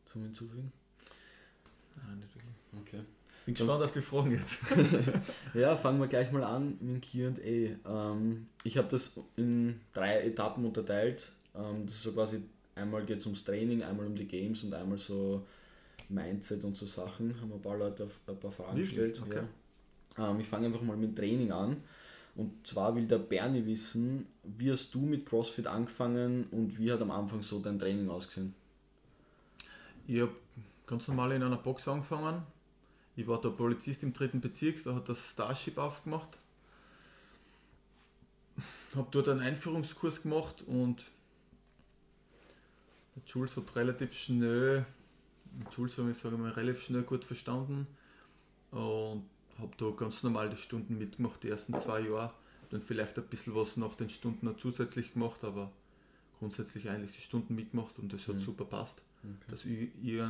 zum 0.07 0.23
Hinzufügen? 0.23 0.73
Nein, 1.97 2.19
nicht 2.19 2.35
wirklich. 2.35 2.55
Okay. 2.81 3.05
Bin 3.47 3.55
gespannt 3.55 3.83
auf 3.83 3.93
die 3.93 4.01
Fragen 4.01 4.33
jetzt. 4.33 4.59
Ja, 5.55 5.77
fangen 5.77 6.01
wir 6.01 6.09
gleich 6.09 6.33
mal 6.33 6.43
an 6.43 6.79
mit 6.81 7.03
QA. 7.03 7.29
Ähm, 7.39 8.47
ich 8.65 8.79
habe 8.79 8.89
das 8.89 9.21
in 9.37 9.81
drei 9.93 10.23
Etappen 10.23 10.65
unterteilt. 10.65 11.31
Ähm, 11.55 11.87
das 11.87 11.97
ist 11.97 12.03
so 12.03 12.13
quasi, 12.13 12.43
einmal 12.75 13.05
geht 13.05 13.19
es 13.19 13.27
ums 13.27 13.45
Training, 13.45 13.83
einmal 13.83 14.07
um 14.07 14.17
die 14.17 14.27
Games 14.27 14.65
und 14.65 14.73
einmal 14.75 14.99
so 14.99 15.47
Mindset 16.09 16.65
und 16.65 16.77
so 16.77 16.87
Sachen. 16.87 17.39
Haben 17.41 17.53
ein 17.53 17.63
paar 17.63 17.77
Leute 17.77 18.05
auf 18.05 18.19
ein 18.27 18.41
paar 18.41 18.51
Fragen 18.51 18.79
Wirklich? 18.79 18.97
gestellt. 18.97 19.23
Okay. 19.27 19.43
Ja. 20.17 20.31
Ähm, 20.31 20.41
ich 20.41 20.49
fange 20.49 20.67
einfach 20.67 20.83
mal 20.83 20.97
mit 20.97 21.15
Training 21.15 21.53
an. 21.53 21.77
Und 22.37 22.67
zwar 22.67 22.97
will 22.97 23.07
der 23.07 23.19
Bernie 23.19 23.65
wissen, 23.65 24.27
wie 24.43 24.73
hast 24.73 24.93
du 24.95 25.01
mit 25.03 25.25
CrossFit 25.25 25.69
angefangen 25.69 26.47
und 26.51 26.79
wie 26.79 26.91
hat 26.91 27.01
am 27.01 27.13
Anfang 27.13 27.43
so 27.43 27.61
dein 27.61 27.79
Training 27.79 28.09
ausgesehen? 28.09 28.55
Ich 30.07 30.21
habe 30.21 30.33
ganz 30.87 31.09
normal 31.09 31.33
in 31.33 31.43
einer 31.43 31.57
Box 31.57 31.89
angefangen. 31.89 32.43
Ich 33.17 33.27
war 33.27 33.41
der 33.41 33.51
Polizist 33.51 34.03
im 34.03 34.13
dritten 34.13 34.41
Bezirk, 34.41 34.83
da 34.85 34.95
hat 34.95 35.09
das 35.09 35.31
Starship 35.31 35.79
aufgemacht. 35.79 36.39
Habe 38.95 39.09
dort 39.11 39.29
einen 39.29 39.41
Einführungskurs 39.41 40.23
gemacht 40.23 40.63
und 40.67 41.05
der 43.17 43.23
Jules 43.27 43.57
hat 43.57 43.75
relativ 43.77 44.15
schnell 44.15 44.87
mit 45.59 45.73
Schulsong, 45.73 46.11
ich 46.11 46.19
sage 46.19 46.37
mal, 46.37 46.51
relativ 46.51 46.85
schnell 46.85 47.03
gut 47.03 47.25
verstanden 47.25 47.87
und 48.71 49.25
habe 49.59 49.73
da 49.79 49.91
ganz 49.91 50.23
normal 50.23 50.51
die 50.51 50.57
Stunden 50.57 50.99
mitgemacht, 50.99 51.43
die 51.43 51.49
ersten 51.49 51.79
zwei 51.79 52.01
Jahre. 52.01 52.33
Dann 52.71 52.83
vielleicht 52.83 53.17
ein 53.19 53.27
bisschen 53.27 53.55
was 53.55 53.77
nach 53.77 53.95
den 53.95 54.09
Stunden 54.09 54.47
noch 54.47 54.57
zusätzlich 54.57 55.13
gemacht, 55.13 55.45
aber 55.45 55.71
grundsätzlich 56.41 56.89
eigentlich 56.89 57.15
die 57.15 57.21
Stunden 57.21 57.55
mitgemacht 57.55 57.99
und 57.99 58.13
das 58.13 58.27
hat 58.27 58.37
Mhm. 58.37 58.41
super 58.41 58.65
passt. 58.65 59.03
Okay. 59.25 59.51
Dass 59.51 59.65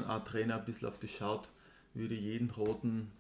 ein 0.08 0.24
Trainer 0.24 0.58
ein 0.58 0.64
bisschen 0.64 0.88
auf 0.88 0.98
die 0.98 1.08
schaut, 1.08 1.48
würde 1.94 2.14
jeden 2.14 2.50
roten, 2.50 3.10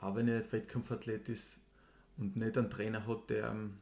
auch 0.00 0.14
wenn 0.14 0.28
er 0.28 0.38
nicht 0.38 0.52
Wettkampfathlet 0.52 1.28
ist 1.28 1.58
und 2.18 2.36
nicht 2.36 2.56
einen 2.58 2.70
Trainer 2.70 3.06
hat, 3.06 3.30
der, 3.30 3.50
ähm, 3.50 3.78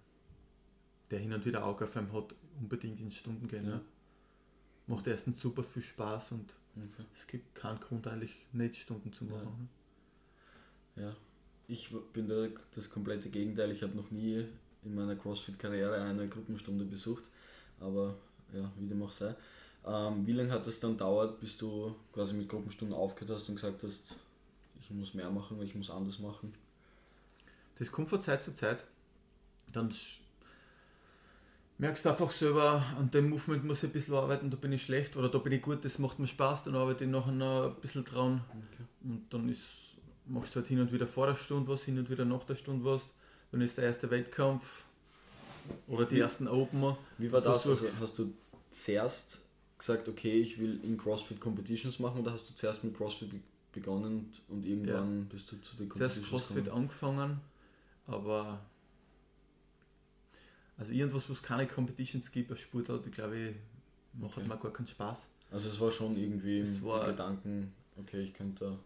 der 1.10 1.18
hin 1.18 1.32
und 1.32 1.44
wieder 1.44 1.64
Auge 1.64 1.84
auf 1.84 1.96
ihm 1.96 2.12
hat, 2.12 2.34
unbedingt 2.60 3.00
in 3.00 3.10
Stunden 3.10 3.48
gehen. 3.48 3.64
Ja. 3.66 3.76
Ne? 3.76 3.80
Macht 4.86 5.06
erstens 5.06 5.40
super 5.40 5.64
viel 5.64 5.82
Spaß 5.82 6.32
und 6.32 6.54
Okay. 6.76 7.04
es 7.14 7.26
gibt 7.28 7.54
keinen 7.54 7.78
Grund 7.78 8.06
eigentlich 8.08 8.48
nicht 8.52 8.76
Stunden 8.76 9.12
zu 9.12 9.24
Ja. 9.26 9.30
machen. 9.30 9.68
ne? 10.96 11.02
Ja, 11.04 11.16
ich 11.68 11.94
bin 12.12 12.28
da 12.28 12.48
das 12.74 12.90
komplette 12.90 13.30
Gegenteil. 13.30 13.70
Ich 13.70 13.82
habe 13.82 13.94
noch 13.96 14.10
nie 14.10 14.46
in 14.84 14.94
meiner 14.94 15.16
CrossFit-Karriere 15.16 16.02
eine 16.02 16.28
Gruppenstunde 16.28 16.84
besucht, 16.84 17.24
aber 17.80 18.16
ja, 18.52 18.70
wie 18.78 18.86
dem 18.86 19.02
auch 19.02 19.10
sei. 19.10 19.34
Ähm, 19.86 20.26
wie 20.26 20.32
lange 20.32 20.50
hat 20.50 20.66
es 20.66 20.80
dann 20.80 20.96
dauert, 20.96 21.40
bis 21.40 21.58
du 21.58 21.94
quasi 22.12 22.34
mit 22.34 22.48
Gruppenstunden 22.48 22.96
aufgehört 22.96 23.38
hast 23.38 23.48
und 23.48 23.56
gesagt 23.56 23.82
hast, 23.82 24.16
ich 24.80 24.90
muss 24.90 25.14
mehr 25.14 25.30
machen, 25.30 25.60
ich 25.62 25.74
muss 25.74 25.90
anders 25.90 26.18
machen? 26.18 26.54
Das 27.78 27.90
kommt 27.92 28.08
von 28.08 28.22
Zeit 28.22 28.42
zu 28.42 28.54
Zeit. 28.54 28.84
Dann 29.72 29.92
merkst 31.78 32.04
du 32.04 32.10
einfach 32.10 32.30
selber, 32.30 32.82
an 32.98 33.10
dem 33.10 33.28
Movement 33.28 33.64
muss 33.64 33.82
ich 33.82 33.90
ein 33.90 33.92
bisschen 33.92 34.14
arbeiten, 34.14 34.50
da 34.50 34.56
bin 34.56 34.72
ich 34.72 34.82
schlecht 34.82 35.16
oder 35.16 35.28
da 35.28 35.38
bin 35.38 35.52
ich 35.52 35.62
gut, 35.62 35.84
das 35.84 35.98
macht 35.98 36.18
mir 36.18 36.28
Spaß, 36.28 36.64
dann 36.64 36.76
arbeite 36.76 37.04
ich 37.04 37.10
nachher 37.10 37.32
noch 37.32 37.74
ein 37.74 37.80
bisschen 37.80 38.04
dran. 38.04 38.42
Okay. 38.50 38.84
Und 39.02 39.26
dann 39.30 39.48
ist, 39.48 39.64
machst 40.26 40.54
du 40.54 40.60
halt 40.60 40.68
hin 40.68 40.80
und 40.80 40.92
wieder 40.92 41.06
vor 41.06 41.26
der 41.26 41.34
Stunde 41.34 41.70
was, 41.70 41.82
hin 41.82 41.98
und 41.98 42.08
wieder 42.08 42.24
nach 42.24 42.44
der 42.44 42.54
Stunde 42.54 42.84
was. 42.84 43.02
Dann 43.52 43.60
ist 43.60 43.76
der 43.76 43.84
erste 43.84 44.10
Wettkampf 44.10 44.84
oder 45.88 46.06
die 46.06 46.20
ersten 46.20 46.48
Open. 46.48 46.96
Wie 47.18 47.30
war 47.30 47.40
das? 47.40 47.66
Also 47.66 47.86
hast 48.00 48.18
du 48.18 48.32
zuerst 48.70 49.43
gesagt, 49.78 50.09
okay, 50.09 50.40
ich 50.40 50.59
will 50.59 50.81
in 50.85 50.97
CrossFit 50.97 51.40
Competitions 51.40 51.99
machen 51.99 52.21
oder 52.23 52.33
hast 52.33 52.49
du 52.49 52.54
zuerst 52.54 52.85
mit 52.85 52.97
CrossFit 52.97 53.31
be- 53.31 53.40
begonnen 53.73 54.33
und- 54.49 54.64
irgendwann 54.64 55.26
bist 55.26 55.50
du 55.50 55.57
zu 55.61 55.76
den 55.76 55.90
Zuerst 55.90 56.16
Competitions 56.16 56.28
CrossFit 56.31 56.64
gekommen? 56.64 56.83
angefangen, 56.83 57.40
aber 58.07 58.61
also 60.78 60.93
irgendwas, 60.93 61.28
wo 61.28 61.33
es 61.33 61.43
keine 61.43 61.66
Competitions 61.66 62.31
gibt 62.31 62.50
als 62.50 62.61
Sportart, 62.61 63.07
ich 63.07 63.12
glaube 63.12 63.37
ich, 63.38 63.57
macht 64.14 64.38
Okay. 64.38 64.49
mir 64.49 64.57
gar 64.57 64.73
keinen 64.73 64.87
Spaß. 64.87 65.28
Also 65.50 65.69
es 65.71 65.81
war 65.81 65.93
schon 65.93 66.16
irgendwie 66.16 66.61
Es 66.61 66.78
im 66.78 66.85
war- 66.85 67.07
Gedanken, 67.07 67.73
okay, 67.97 68.21
ich 68.23 68.35
könnte 68.35 68.78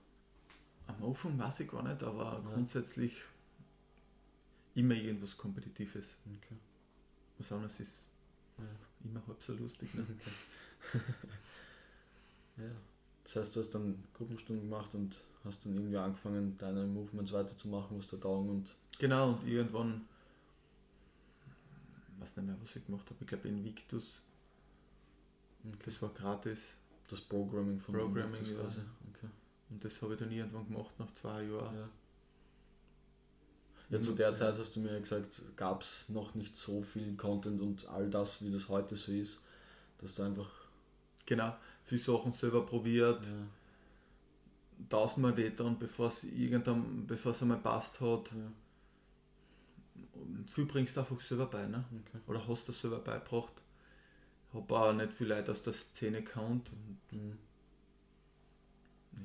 Am 0.87 1.05
Anfang 1.05 1.39
weiß 1.39 1.61
ich 1.61 1.71
gar 1.71 1.83
nicht, 1.83 2.03
aber 2.03 2.25
Ja. 2.43 2.51
grundsätzlich 2.55 3.21
immer 4.75 4.95
irgendwas 4.95 5.37
Kompetitives. 5.37 6.17
Okay. 6.39 6.57
Was 7.37 7.53
anderes 7.53 7.79
ist 7.81 8.09
Ja. 8.57 8.65
immer 9.05 9.23
halb 9.27 9.43
so 9.43 9.53
lustig. 9.53 9.93
Ne? 9.95 10.07
Ja. 12.59 12.65
Das 13.25 13.37
heißt, 13.37 13.57
du 13.57 13.61
hast 13.61 13.75
dann 13.75 14.03
Gruppenstunden 14.15 14.69
gemacht 14.69 14.95
und 14.95 15.17
hast 15.45 15.65
dann 15.65 15.75
irgendwie 15.75 15.97
angefangen, 15.97 16.57
deine 16.59 16.85
Movements 16.87 17.33
weiterzumachen, 17.33 17.99
was 17.99 18.09
da 18.09 18.17
taugen 18.17 18.51
und 18.51 18.75
genau, 18.99 19.33
und 19.33 19.47
irgendwann, 19.47 20.07
ich 22.15 22.21
weiß 22.21 22.37
nicht 22.39 22.47
mehr, 22.47 22.57
was 22.61 22.75
ich 22.75 22.85
gemacht 22.85 23.09
habe, 23.09 23.17
ich 23.21 23.27
glaube 23.27 23.49
Invictus, 23.49 24.23
das 25.85 26.01
war 26.03 26.09
gratis 26.11 26.79
das 27.09 27.21
Programming 27.21 27.79
von 27.79 27.95
Programming, 27.95 28.41
Invictus 28.41 28.57
ja. 28.57 28.63
quasi. 28.63 28.81
Okay. 29.15 29.29
und 29.71 29.85
das 29.85 30.03
habe 30.03 30.15
ich 30.15 30.21
dann 30.21 30.33
irgendwann 30.33 30.67
gemacht 30.67 30.99
nach 30.99 31.13
zwei 31.13 31.43
Jahren. 31.43 31.77
Ja. 31.77 31.89
Ja, 33.91 34.01
zu 34.03 34.13
der 34.13 34.35
Zeit 34.35 34.59
hast 34.59 34.77
du 34.77 34.81
mir 34.81 35.01
gesagt, 35.01 35.41
gab 35.57 35.81
es 35.81 36.11
noch 36.11 36.35
nicht 36.35 36.59
so 36.59 36.83
viel 36.83 37.17
Content 37.17 37.63
und 37.63 37.89
all 37.89 38.11
das, 38.11 38.45
wie 38.45 38.51
das 38.51 38.69
heute 38.69 38.97
so 38.97 39.13
ist, 39.13 39.41
dass 39.99 40.15
du 40.15 40.25
einfach 40.25 40.68
Genau, 41.29 41.55
viele 41.85 42.01
Sachen 42.01 42.33
selber 42.33 42.65
probiert, 42.65 43.27
ja, 43.27 43.33
tausendmal 44.89 45.37
wettern, 45.37 45.77
bevor 45.79 46.09
es 46.09 46.25
irgendwann, 46.25 47.07
bevor 47.07 47.33
es 47.33 47.43
einmal 47.43 47.59
passt 47.59 48.01
hat. 48.01 48.31
ja, 48.33 48.51
viel 50.47 50.65
bringst 50.65 50.97
du 50.97 51.01
einfach 51.01 51.21
selber 51.21 51.45
bei, 51.45 51.67
ne? 51.67 51.85
okay. 51.93 52.19
Oder 52.27 52.49
hast 52.49 52.67
du 52.67 52.73
selber 52.73 53.01
beigebracht. 53.01 53.53
Hab 54.55 54.73
auch 54.73 54.95
nicht 54.95 55.13
viel 55.13 55.27
Leute 55.27 55.53
aus 55.53 55.63
der 55.63 55.75
Szene 55.75 56.23
gekannt. 56.23 56.71
Mhm. 57.11 57.37
ja. 59.13 59.19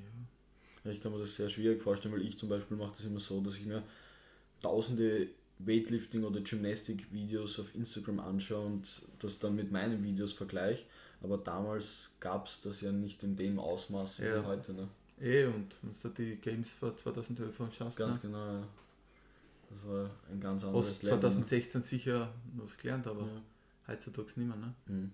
Ja, 0.83 0.91
ich 0.91 0.99
kann 0.99 1.13
mir 1.13 1.19
das 1.19 1.37
sehr 1.37 1.47
schwierig 1.47 1.81
vorstellen, 1.81 2.13
weil 2.13 2.25
ich 2.25 2.37
zum 2.37 2.49
Beispiel 2.49 2.75
mache 2.75 2.95
das 2.97 3.05
immer 3.05 3.21
so, 3.21 3.39
dass 3.39 3.55
ich 3.55 3.65
mir 3.65 3.81
tausende 4.61 5.29
Weightlifting- 5.59 6.25
oder 6.25 6.41
Gymnastik-Videos 6.41 7.61
auf 7.61 7.73
Instagram 7.73 8.19
anschaue 8.19 8.65
und 8.65 9.01
das 9.19 9.39
dann 9.39 9.55
mit 9.55 9.71
meinen 9.71 10.03
Videos 10.03 10.33
vergleiche. 10.33 10.83
Aber 11.23 11.37
damals 11.37 12.11
gab 12.19 12.47
es 12.47 12.61
das 12.61 12.81
ja 12.81 12.91
nicht 12.91 13.23
in 13.23 13.35
dem 13.35 13.57
Ausmaß 13.59 14.19
Ja. 14.19 14.41
wie 14.41 14.45
heute. 14.45 14.73
Ne? 14.73 14.87
Eh, 15.19 15.45
und 15.45 15.73
wenn 15.81 15.91
du 16.03 16.09
die 16.09 16.35
Games 16.35 16.73
vor 16.73 16.95
2011 16.95 17.59
anschaust, 17.61 17.97
Ganz 17.97 18.21
ne? 18.23 18.29
genau, 18.29 18.45
ja. 18.45 18.67
Das 19.69 19.85
war 19.87 20.09
ein 20.31 20.39
ganz 20.39 20.63
anderes 20.63 21.01
Level. 21.01 21.19
2016 21.19 21.81
sicher 21.81 22.31
was 22.57 22.77
gelernt, 22.77 23.07
aber 23.07 23.23
Ne? 23.23 23.41
Ja. 23.87 23.93
heutzutage 23.93 24.27
nicht 24.35 24.37
mehr. 24.47 24.55
Ne? 24.57 24.73
Mhm. 24.87 25.11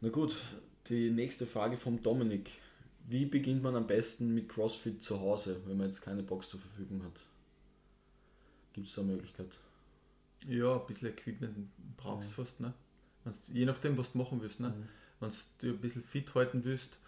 Na 0.00 0.08
gut, 0.08 0.36
die 0.88 1.10
nächste 1.10 1.46
Frage 1.46 1.76
vom 1.76 2.02
Dominik. 2.02 2.52
Wie 3.08 3.26
beginnt 3.26 3.62
man 3.62 3.74
am 3.76 3.86
besten 3.86 4.32
mit 4.34 4.48
CrossFit 4.48 5.02
zu 5.02 5.20
Hause, 5.20 5.60
wenn 5.66 5.76
man 5.76 5.86
jetzt 5.88 6.00
keine 6.00 6.22
Box 6.22 6.48
zur 6.48 6.60
Verfügung 6.60 7.02
hat? 7.02 7.20
Gibt 8.72 8.86
es 8.86 8.94
da 8.94 9.02
eine 9.02 9.12
Möglichkeit? 9.12 9.58
Ja, 10.46 10.78
ein 10.80 10.86
bisschen 10.86 11.08
Equipment 11.08 11.68
brauchst 11.96 12.30
du 12.30 12.34
fast. 12.44 12.60
Ne? 12.60 12.72
Wenn's, 13.24 13.42
je 13.48 13.64
nachdem, 13.64 13.96
was 13.98 14.12
du 14.12 14.18
machen 14.18 14.40
willst. 14.40 14.60
Ne? 14.60 14.68
Mhm. 14.68 14.88
Wenn 15.20 15.32
du 15.58 15.68
ein 15.68 15.80
bisschen 15.80 16.02
fit 16.02 16.34
halten 16.34 16.64
willst, 16.64 16.98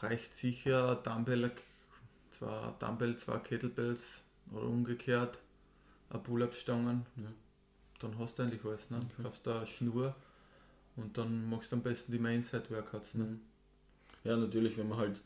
reicht 0.00 0.34
sicher 0.34 0.96
ein 0.96 1.02
Dumbbell, 1.02 1.52
zwei 2.30 2.74
Dumbbell, 2.78 3.16
zwei 3.16 3.38
Kettlebells 3.38 4.24
oder 4.50 4.64
umgekehrt, 4.64 5.38
ein 6.10 6.22
Pull-Up-Stangen. 6.22 7.06
Ja. 7.16 7.32
Dann 8.00 8.18
hast 8.18 8.38
du 8.38 8.42
eigentlich 8.42 8.64
alles. 8.64 8.90
Ne? 8.90 8.98
Okay. 8.98 9.06
Du 9.16 9.22
kaufst 9.22 9.46
da 9.46 9.58
eine 9.58 9.66
Schnur 9.66 10.16
und 10.96 11.16
dann 11.18 11.48
machst 11.48 11.70
du 11.70 11.76
am 11.76 11.82
besten 11.82 12.12
die 12.12 12.18
Main-Side-Workouts. 12.18 13.14
Ne? 13.14 13.24
Mhm. 13.24 13.40
Ja, 14.24 14.36
natürlich, 14.36 14.76
wenn 14.76 14.88
man 14.88 14.98
halt 14.98 15.20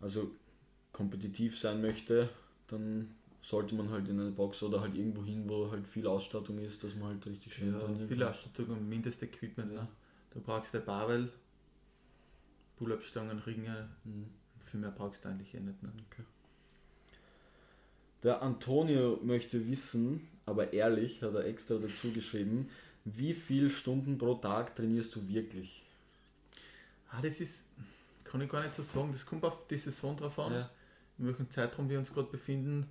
also 0.00 0.30
kompetitiv 0.92 1.58
sein 1.58 1.80
möchte, 1.80 2.28
dann 2.68 3.14
sollte 3.40 3.74
man 3.74 3.90
halt 3.90 4.08
in 4.08 4.20
eine 4.20 4.30
Box 4.30 4.62
oder 4.62 4.80
halt 4.80 4.94
irgendwo 4.96 5.24
hin, 5.24 5.48
wo 5.48 5.70
halt 5.70 5.86
viel 5.88 6.06
Ausstattung 6.06 6.58
ist, 6.58 6.82
dass 6.84 6.94
man 6.96 7.10
halt 7.10 7.26
richtig 7.26 7.54
schön 7.54 7.72
Ja, 7.72 7.78
trainieren 7.78 8.08
viel 8.08 8.18
kann. 8.18 8.28
Ausstattung 8.28 8.68
und 8.70 8.88
Mindestequipment. 8.88 9.72
Ja. 9.72 9.82
Ne? 9.82 9.88
Du 10.30 10.40
brauchst 10.40 10.74
ein 10.74 10.84
Barrel, 10.84 11.30
Pull-Up-Stangen, 12.76 13.38
Ringe, 13.40 13.88
Mhm. 14.04 14.26
viel 14.60 14.80
mehr 14.80 14.90
brauchst 14.90 15.24
du 15.24 15.28
eigentlich 15.28 15.54
eh 15.54 15.60
nicht. 15.60 15.82
Ne? 15.82 15.90
Der 18.22 18.42
Antonio 18.42 19.20
möchte 19.22 19.68
wissen, 19.68 20.26
aber 20.44 20.72
ehrlich, 20.72 21.22
hat 21.22 21.34
er 21.34 21.44
extra 21.44 21.76
dazu 21.76 22.12
geschrieben, 22.12 22.68
wie 23.04 23.32
viele 23.32 23.70
Stunden 23.70 24.18
pro 24.18 24.34
Tag 24.34 24.74
trainierst 24.74 25.14
du 25.14 25.28
wirklich? 25.28 25.84
Ah, 27.10 27.22
das 27.22 27.40
ist, 27.40 27.66
kann 28.24 28.40
ich 28.40 28.50
gar 28.50 28.62
nicht 28.62 28.74
so 28.74 28.82
sagen, 28.82 29.12
das 29.12 29.24
kommt 29.24 29.44
auf 29.44 29.66
die 29.68 29.76
Saison 29.76 30.16
drauf 30.16 30.38
an. 30.40 30.52
Ja. 30.52 30.70
in 31.18 31.26
welchem 31.26 31.50
Zeitraum 31.50 31.88
wir 31.88 31.98
uns 31.98 32.12
gerade 32.12 32.28
befinden. 32.30 32.86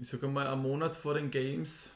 Ich 0.00 0.08
sage 0.08 0.28
mal, 0.28 0.46
einen 0.46 0.62
Monat 0.62 0.94
vor 0.94 1.14
den 1.14 1.30
Games 1.30 1.92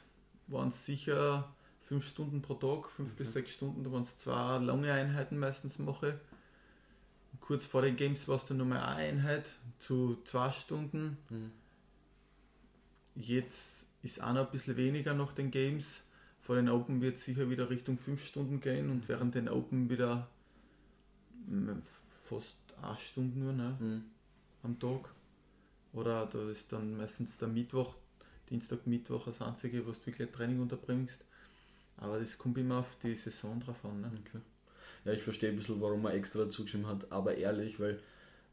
waren 0.49 0.69
es 0.69 0.85
sicher 0.85 1.55
fünf 1.83 2.09
Stunden 2.09 2.43
pro 2.43 2.55
Tag, 2.55 2.91
fünf 2.91 3.15
bis 3.15 3.33
sechs 3.33 3.53
Stunden, 3.53 3.85
da 3.85 3.93
waren 3.93 4.03
es 4.03 4.17
zwei 4.19 4.59
lange 4.59 4.93
Einheiten 4.93 5.39
meistens 5.39 5.79
mache. 5.79 6.19
Kurz 7.41 7.65
vor 7.67 7.83
den 7.83 7.97
Games 7.97 8.29
war 8.29 8.37
es 8.37 8.47
dann 8.47 8.57
nochmal 8.59 8.81
eine 8.81 8.97
Einheit 8.97 9.51
zu 9.79 10.19
zwei 10.25 10.51
Stunden. 10.51 11.17
Mhm. 11.31 11.53
Jetzt 13.15 13.87
ist 14.03 14.23
auch 14.23 14.33
noch 14.33 14.47
ein 14.47 14.51
bisschen 14.53 14.77
weniger 14.77 15.15
nach 15.15 15.33
den 15.33 15.51
Games. 15.51 16.03
Vor 16.41 16.57
den 16.57 16.69
Open 16.69 17.01
wird 17.01 17.17
es 17.17 17.25
sicher 17.25 17.51
wieder 17.51 17.71
Richtung 17.71 17.99
fünf 17.99 18.25
Stunden 18.27 18.61
gehen 18.61 18.91
und 18.91 19.09
während 19.09 19.35
den 19.35 19.49
Open 19.49 19.89
wieder 19.91 20.29
mm, 21.47 21.71
fast 22.29 22.57
eine 22.81 22.99
Stunde 22.99 23.39
nur 23.39 23.53
ne, 23.53 23.77
Mhm. 23.79 24.05
am 24.63 24.79
Tag. 24.79 25.11
Oder 25.93 26.27
da 26.27 26.49
ist 26.49 26.73
dann 26.73 26.97
meistens 26.97 27.39
der 27.39 27.49
Mittwoch, 27.49 27.95
Dienstag, 28.51 28.87
Mittwoch 28.87 29.25
das 29.27 29.41
einzige, 29.43 29.87
was 29.87 30.01
du 30.01 30.07
wirklich 30.07 30.29
ein 30.29 30.33
Training 30.33 30.61
unterbringst. 30.61 31.25
Aber 31.99 32.19
das 32.19 32.39
kommt 32.39 32.59
immer 32.59 32.79
auf 32.79 32.97
die 33.03 33.15
Saison 33.15 33.61
drauf 33.61 33.85
an. 33.85 34.01
Ne? 34.01 34.11
Okay. 34.27 34.41
Ja, 35.05 35.13
ich 35.13 35.23
verstehe 35.23 35.51
ein 35.51 35.57
bisschen, 35.57 35.81
warum 35.81 36.05
er 36.07 36.15
extra 36.15 36.45
dazu 36.45 36.65
geschrieben 36.65 36.87
hat, 36.87 37.11
aber 37.11 37.37
ehrlich, 37.37 37.79
weil 37.81 38.01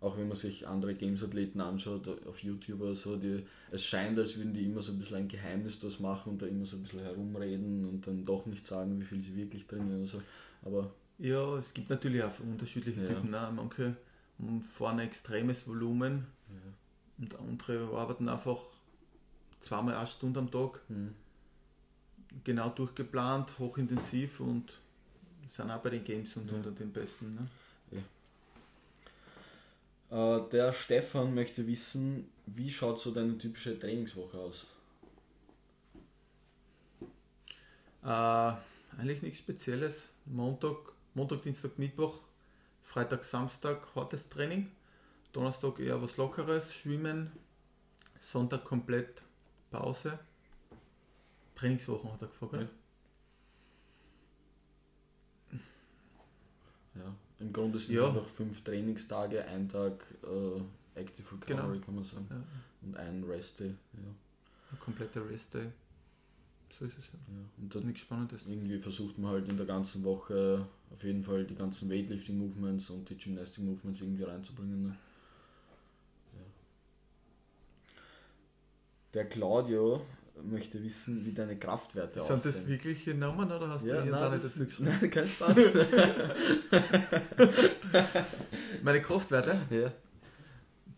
auch 0.02 0.18
wenn 0.18 0.28
man 0.28 0.38
sich 0.38 0.68
andere 0.68 0.96
Games-Athleten 0.96 1.60
anschaut 1.60 2.26
auf 2.26 2.42
YouTube 2.42 2.82
oder 2.82 2.96
so, 2.96 3.18
die, 3.18 3.44
es 3.72 3.86
scheint, 3.86 4.18
als 4.18 4.38
würden 4.38 4.54
die 4.54 4.66
immer 4.66 4.82
so 4.82 4.94
ein 4.94 4.98
bisschen 5.00 5.18
ein 5.18 5.28
Geheimnis 5.28 5.80
draus 5.80 6.00
machen 6.00 6.32
und 6.34 6.42
da 6.42 6.46
immer 6.46 6.66
so 6.66 6.78
ein 6.78 6.84
bisschen 6.84 7.02
herumreden 7.02 7.86
und 7.86 8.08
dann 8.08 8.26
doch 8.26 8.46
nicht 8.46 8.66
sagen, 8.66 9.00
wie 9.00 9.06
viel 9.06 9.22
sie 9.22 9.36
wirklich 9.36 9.68
trainieren 9.68 9.98
oder 10.00 10.06
so. 10.08 10.22
Aber 10.64 10.94
Ja, 11.18 11.58
es 11.58 11.74
gibt 11.74 11.90
natürlich 11.90 12.24
auch 12.24 12.40
unterschiedliche 12.40 13.02
Ja. 13.02 13.08
Typen. 13.10 13.32
Ne? 13.32 13.52
Manche 13.54 13.96
fahren 14.62 15.00
ein 15.00 15.08
extremes 15.08 15.68
Volumen 15.68 16.26
und 17.20 17.38
andere 17.38 17.96
arbeiten 17.98 18.30
einfach 18.30 18.58
zweimal 19.60 19.96
eine 19.96 20.08
Stunde 20.08 20.40
am 20.40 20.50
Tag, 20.52 20.82
Mhm. 20.90 21.14
genau 22.44 22.70
durchgeplant, 22.70 23.60
hochintensiv 23.60 24.40
und 24.40 24.80
sind 25.48 25.72
auch 25.72 25.82
bei 25.82 25.90
den 25.90 26.04
Games 26.04 26.36
und 26.36 26.48
Ja. 26.50 26.56
unter 26.56 26.72
den 26.72 26.92
Besten. 26.92 27.36
Ne? 27.36 27.48
Äh, 30.12 30.42
der 30.52 30.74
Stefan 30.74 31.36
möchte 31.36 31.68
wissen, 31.68 32.30
wie 32.48 32.72
schaut 32.72 33.00
so 33.00 33.12
deine 33.12 33.38
typische 33.38 33.78
Trainingswoche 33.78 34.38
aus? 34.40 34.66
Äh, 38.04 38.54
eigentlich 38.98 39.22
nichts 39.22 39.40
Spezielles. 39.40 40.10
Montag, 40.26 40.78
Montag, 41.14 41.42
Dienstag, 41.44 41.78
Mittwoch, 41.78 42.20
Freitag, 42.84 43.24
Samstag 43.24 43.88
hartes 43.96 44.30
Training. 44.30 44.72
Donnerstag 45.32 45.80
eher 45.80 46.02
was 46.02 46.18
Lockeres, 46.18 46.74
Schwimmen. 46.74 47.32
Sonntag 48.20 48.64
komplett 48.66 49.22
Pause. 49.72 50.20
Trainingswochen 51.56 52.12
hat 52.12 52.22
er 52.22 52.28
gefragt. 52.28 52.54
Ja. 52.54 52.68
Ja. 56.96 57.16
Im 57.40 57.54
Grunde 57.54 57.80
sind 57.80 57.96
Ja. 57.96 58.08
einfach 58.08 58.26
fünf 58.26 58.64
Trainingstage, 58.64 59.46
ein 59.46 59.70
Tag 59.70 60.04
äh, 60.24 61.00
Active 61.00 61.28
Recovery, 61.32 61.74
Genau. 61.78 61.86
kann 61.86 61.96
man 61.96 62.04
sagen. 62.04 62.28
Ja. 62.30 62.42
Und 62.82 62.98
ein 62.98 63.24
Rest 63.24 63.60
Day. 63.60 63.70
Ja. 63.94 64.00
Ein 64.72 64.80
kompletter 64.80 65.28
Rest 65.30 65.54
Day. 65.54 65.70
So 66.78 66.86
ist 66.86 66.98
es 66.98 67.06
ja. 67.08 67.20
Ja. 67.34 67.42
Und 67.58 67.74
dann 67.76 67.86
Nichts 67.86 68.02
Spannendes. 68.02 68.46
irgendwie 68.46 68.80
versucht 68.80 69.18
man 69.18 69.32
halt 69.32 69.48
in 69.48 69.58
der 69.58 69.66
ganzen 69.66 70.04
Woche 70.04 70.66
auf 70.92 71.04
jeden 71.04 71.24
Fall 71.24 71.46
die 71.46 71.56
ganzen 71.56 71.90
Weightlifting 71.90 72.38
Movements 72.38 72.90
und 72.90 73.10
die 73.10 73.18
Gymnastic 73.18 73.64
Movements 73.64 74.02
irgendwie 74.02 74.24
reinzubringen. 74.24 74.84
Ne? 74.84 74.98
Ja. 76.34 76.42
Der 79.14 79.26
Claudio 79.26 80.06
möchte 80.44 80.84
wissen, 80.84 81.26
wie 81.26 81.34
deine 81.34 81.58
Kraftwerte 81.58 82.20
Sind 82.20 82.36
aussehen. 82.36 82.52
das 82.52 82.68
wirkliche 82.68 83.14
Namen 83.14 83.52
oder 83.52 83.70
hast 83.70 83.86
ja, 83.86 83.98
du 83.98 84.04
hier 84.04 84.12
da 84.12 84.22
nein, 84.22 84.32
nicht 84.34 84.46
das 84.46 84.54
dazu 84.54 84.66
geschrieben? 84.66 84.90
nein, 85.02 85.12
kein 85.12 85.28
Spaß. 85.28 85.58
Meine 88.84 89.02
Kraftwerte? 89.02 89.62
ja. 89.70 89.92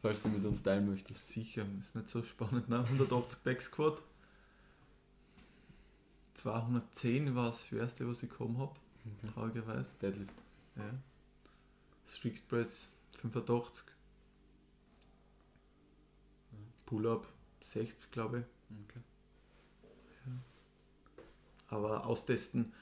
Falls 0.02 0.24
du 0.24 0.30
mit 0.30 0.44
uns 0.44 0.64
teilen 0.64 0.90
möchtest. 0.90 1.28
Sicher, 1.28 1.64
ist 1.80 1.96
nicht 1.96 2.10
so 2.10 2.24
spannend. 2.24 2.68
Ne? 2.70 2.84
180 2.84 3.44
Back 3.44 3.62
Squat. 3.62 4.02
210 6.34 7.36
war 7.36 7.48
das 7.48 7.68
schwerste, 7.68 8.08
was 8.08 8.24
ich 8.24 8.30
bekommen 8.30 8.58
habe, 8.58 8.74
traurigerweise. 9.32 9.92
Deadlift. 10.02 10.34
Ja. 10.76 10.90
Strict 12.08 12.48
Press 12.48 12.88
85. 13.22 13.84
Pull-up 16.88 17.28
60, 17.74 18.12
glaube 18.12 18.40
ich. 18.40 18.46
Okay. 18.88 19.00
Aber 21.70 22.06
austesten 22.06 22.74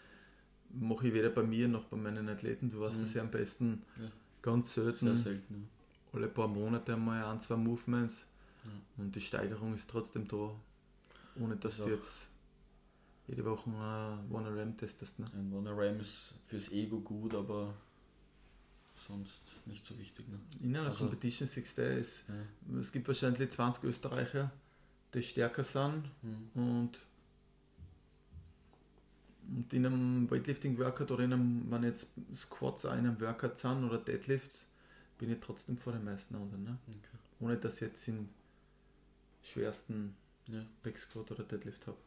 mache 0.71 1.07
ich 1.07 1.13
weder 1.13 1.29
bei 1.29 1.43
mir 1.43 1.67
noch 1.67 1.85
bei 1.85 1.97
meinen 1.97 2.27
Athleten. 2.29 2.69
Du 2.69 2.79
weißt 2.79 2.97
Mhm. 2.97 3.01
das 3.03 3.13
ja 3.13 3.21
am 3.21 3.31
besten 3.31 3.83
Ja. 4.01 4.09
ganz 4.41 4.73
selten. 4.73 5.07
Sehr 5.07 5.15
selten. 5.15 5.69
Alle 6.11 6.27
paar 6.27 6.47
Monate 6.47 6.93
einmal 6.93 7.23
ein, 7.23 7.39
zwei 7.39 7.55
Movements. 7.55 8.25
Ja. 8.65 8.71
Und 9.03 9.15
die 9.15 9.21
Steigerung 9.21 9.73
ist 9.75 9.89
trotzdem 9.89 10.27
da. 10.27 10.55
Ohne 11.39 11.55
dass 11.55 11.77
Ist 11.77 11.85
du 11.85 11.89
jetzt 11.91 12.29
jede 13.27 13.45
Woche 13.45 13.69
ein 13.69 14.31
One 14.31 14.49
RAM 14.59 14.75
testest. 14.75 15.19
Ne? 15.19 15.25
Ja. 15.31 15.39
Ein 15.39 15.53
One 15.53 15.69
Ram 15.71 15.99
ist 15.99 16.33
fürs 16.47 16.71
Ego 16.71 16.99
gut, 16.99 17.33
aber 17.35 17.73
sonst 19.07 19.41
nicht 19.65 19.85
so 19.85 19.97
wichtig. 19.97 20.27
Ne? 20.27 20.39
In 20.63 20.75
einer 20.75 20.87
Also- 20.87 21.05
Competition 21.05 21.47
Six 21.47 21.75
Days, 21.75 22.23
Ja. 22.27 22.79
es 22.79 22.91
gibt 22.91 23.07
wahrscheinlich 23.07 23.49
20 23.51 23.83
Österreicher, 23.85 24.51
die 25.13 25.23
stärker 25.23 25.63
sind 25.63 26.03
Mhm. 26.21 26.49
und, 26.53 26.91
und 29.49 29.73
in 29.73 29.85
einem 29.85 30.29
Weightlifting-Workout 30.29 31.11
oder 31.11 31.23
in 31.23 31.33
einem, 31.33 31.71
wenn 31.71 31.83
jetzt 31.83 32.07
Squats 32.35 32.85
auch 32.85 32.93
in 32.93 32.99
einem 32.99 33.19
Workout 33.19 33.57
sind 33.57 33.83
oder 33.83 33.97
Deadlifts, 33.97 34.65
bin 35.17 35.31
ich 35.31 35.39
trotzdem 35.39 35.77
vor 35.77 35.93
den 35.93 36.03
meisten 36.05 36.35
anderen. 36.35 36.63
Ne? 36.63 36.77
Okay. 36.87 37.17
Ohne 37.39 37.57
dass 37.57 37.75
ich 37.75 37.81
jetzt 37.81 38.05
den 38.07 38.29
schwersten 39.43 40.15
Ja. 40.47 40.63
Back 40.83 40.97
Squat 40.97 41.31
oder 41.31 41.43
Deadlift 41.43 41.85
habe. 41.87 41.97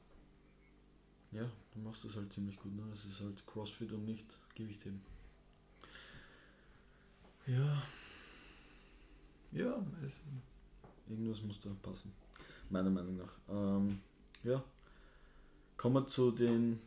ja, 1.33 1.51
du 1.75 1.81
machst 1.81 2.05
das 2.05 2.15
halt 2.17 2.33
ziemlich 2.33 2.57
gut. 2.61 2.75
Ne? 2.75 2.83
Es 2.93 3.05
ist 3.05 3.21
halt 3.21 3.45
Crossfit 3.47 3.93
und 3.93 4.05
nicht 4.05 4.27
Gewichtheben. 4.55 5.01
Ja. 7.47 7.83
Ja, 9.53 9.85
es, 10.05 10.21
Irgendwas 11.09 11.43
muss 11.43 11.61
da 11.61 11.71
passen. 11.83 12.13
Meiner 12.73 12.91
Meinung 12.91 13.19
nach. 13.19 13.33
Ähm, 13.51 14.01
ja. 14.45 14.63
Kommen 15.77 15.95
wir 15.97 16.07
zu 16.07 16.31
den 16.31 16.81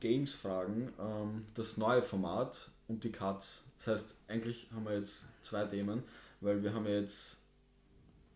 Games-Fragen. 0.00 0.92
Ähm, 0.98 1.44
das 1.54 1.76
neue 1.76 2.02
Format 2.02 2.70
und 2.88 3.02
die 3.04 3.10
Cuts. 3.10 3.64
Das 3.78 3.88
heißt, 3.88 4.14
eigentlich 4.28 4.68
haben 4.72 4.84
wir 4.84 4.96
jetzt 4.98 5.26
zwei 5.42 5.64
Themen, 5.64 6.04
weil 6.40 6.62
wir 6.62 6.72
haben 6.72 6.86
ja 6.86 6.92
jetzt 7.00 7.36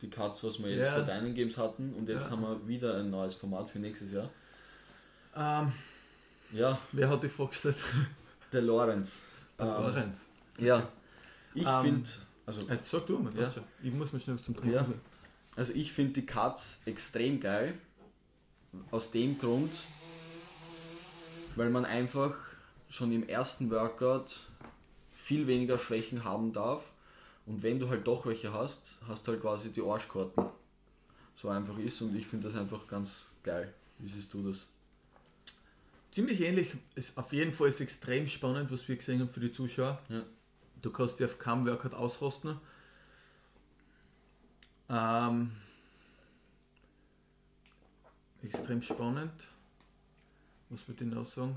die 0.02 0.10
Cuts, 0.10 0.42
was 0.44 0.58
wir 0.62 0.70
jetzt 0.74 0.86
Ja. 0.86 0.98
bei 0.98 1.04
deinen 1.06 1.34
Games 1.34 1.56
hatten 1.56 1.94
und 1.94 2.08
jetzt 2.08 2.26
Ja. 2.26 2.32
haben 2.32 2.42
wir 2.42 2.66
wieder 2.66 2.98
ein 2.98 3.10
neues 3.10 3.34
Format 3.34 3.70
für 3.70 3.78
nächstes 3.78 4.12
Jahr. 4.12 4.28
ähm, 5.36 5.72
Ja, 6.52 6.78
wer 6.92 7.08
hat 7.10 7.22
die 7.22 7.28
Frage 7.28 7.50
gestellt? 7.50 7.76
der 8.52 8.62
Lorenz. 8.62 9.22
Der 9.58 9.66
Ähm, 9.66 9.72
Lorenz. 9.84 10.30
Ja. 10.58 10.88
Ich 11.54 11.66
Ähm, 11.66 11.82
finde, 11.82 12.10
also 12.44 12.66
Jetzt 12.68 12.90
sag 12.90 13.06
du 13.06 13.18
mal, 13.18 13.32
Ja. 13.36 13.50
ich 13.82 13.92
muss 13.92 14.12
mir 14.12 14.18
schnell 14.20 14.38
zum 14.40 14.54
Trinken. 14.56 14.74
Ja. 14.74 14.86
Also 15.56 15.72
ich 15.72 15.92
finde 15.92 16.12
die 16.12 16.26
Cuts 16.26 16.80
extrem 16.84 17.40
geil. 17.40 17.74
Aus 18.90 19.10
dem 19.10 19.38
Grund, 19.38 19.72
weil 21.56 21.70
man 21.70 21.86
einfach 21.86 22.34
schon 22.90 23.10
im 23.10 23.26
ersten 23.26 23.70
Workout 23.70 24.42
viel 25.10 25.46
weniger 25.46 25.78
Schwächen 25.78 26.24
haben 26.24 26.52
darf. 26.52 26.92
Und 27.46 27.62
wenn 27.62 27.80
du 27.80 27.88
halt 27.88 28.06
doch 28.06 28.26
welche 28.26 28.52
hast, 28.52 28.96
hast 29.08 29.26
du 29.26 29.32
halt 29.32 29.40
quasi 29.40 29.70
die 29.70 29.80
Arschkarten. 29.80 30.44
So 31.36 31.48
einfach 31.48 31.78
ist 31.78 32.02
und 32.02 32.14
ich 32.14 32.26
finde 32.26 32.48
das 32.48 32.58
einfach 32.58 32.86
ganz 32.86 33.26
geil. 33.42 33.72
Wie 33.98 34.08
siehst 34.08 34.34
du 34.34 34.42
das? 34.42 34.66
Ziemlich 36.12 36.40
ähnlich. 36.42 36.76
Ist 36.94 37.16
auf 37.16 37.32
jeden 37.32 37.52
Fall 37.52 37.68
ist 37.68 37.80
extrem 37.80 38.26
spannend, 38.26 38.70
was 38.70 38.88
wir 38.88 38.96
gesehen 38.96 39.20
haben 39.20 39.28
für 39.28 39.40
die 39.40 39.52
Zuschauer. 39.52 40.00
Ja. 40.10 40.22
Du 40.82 40.90
kannst 40.90 41.18
dir 41.18 41.26
auf 41.26 41.38
keinem 41.38 41.66
Workout 41.66 41.94
ausrosten. 41.94 42.58
Ähm, 44.88 45.52
extrem 48.42 48.82
spannend. 48.82 49.50
Was 50.68 50.86
würde 50.88 51.04
ich 51.04 51.10
noch 51.10 51.24
sagen? 51.24 51.56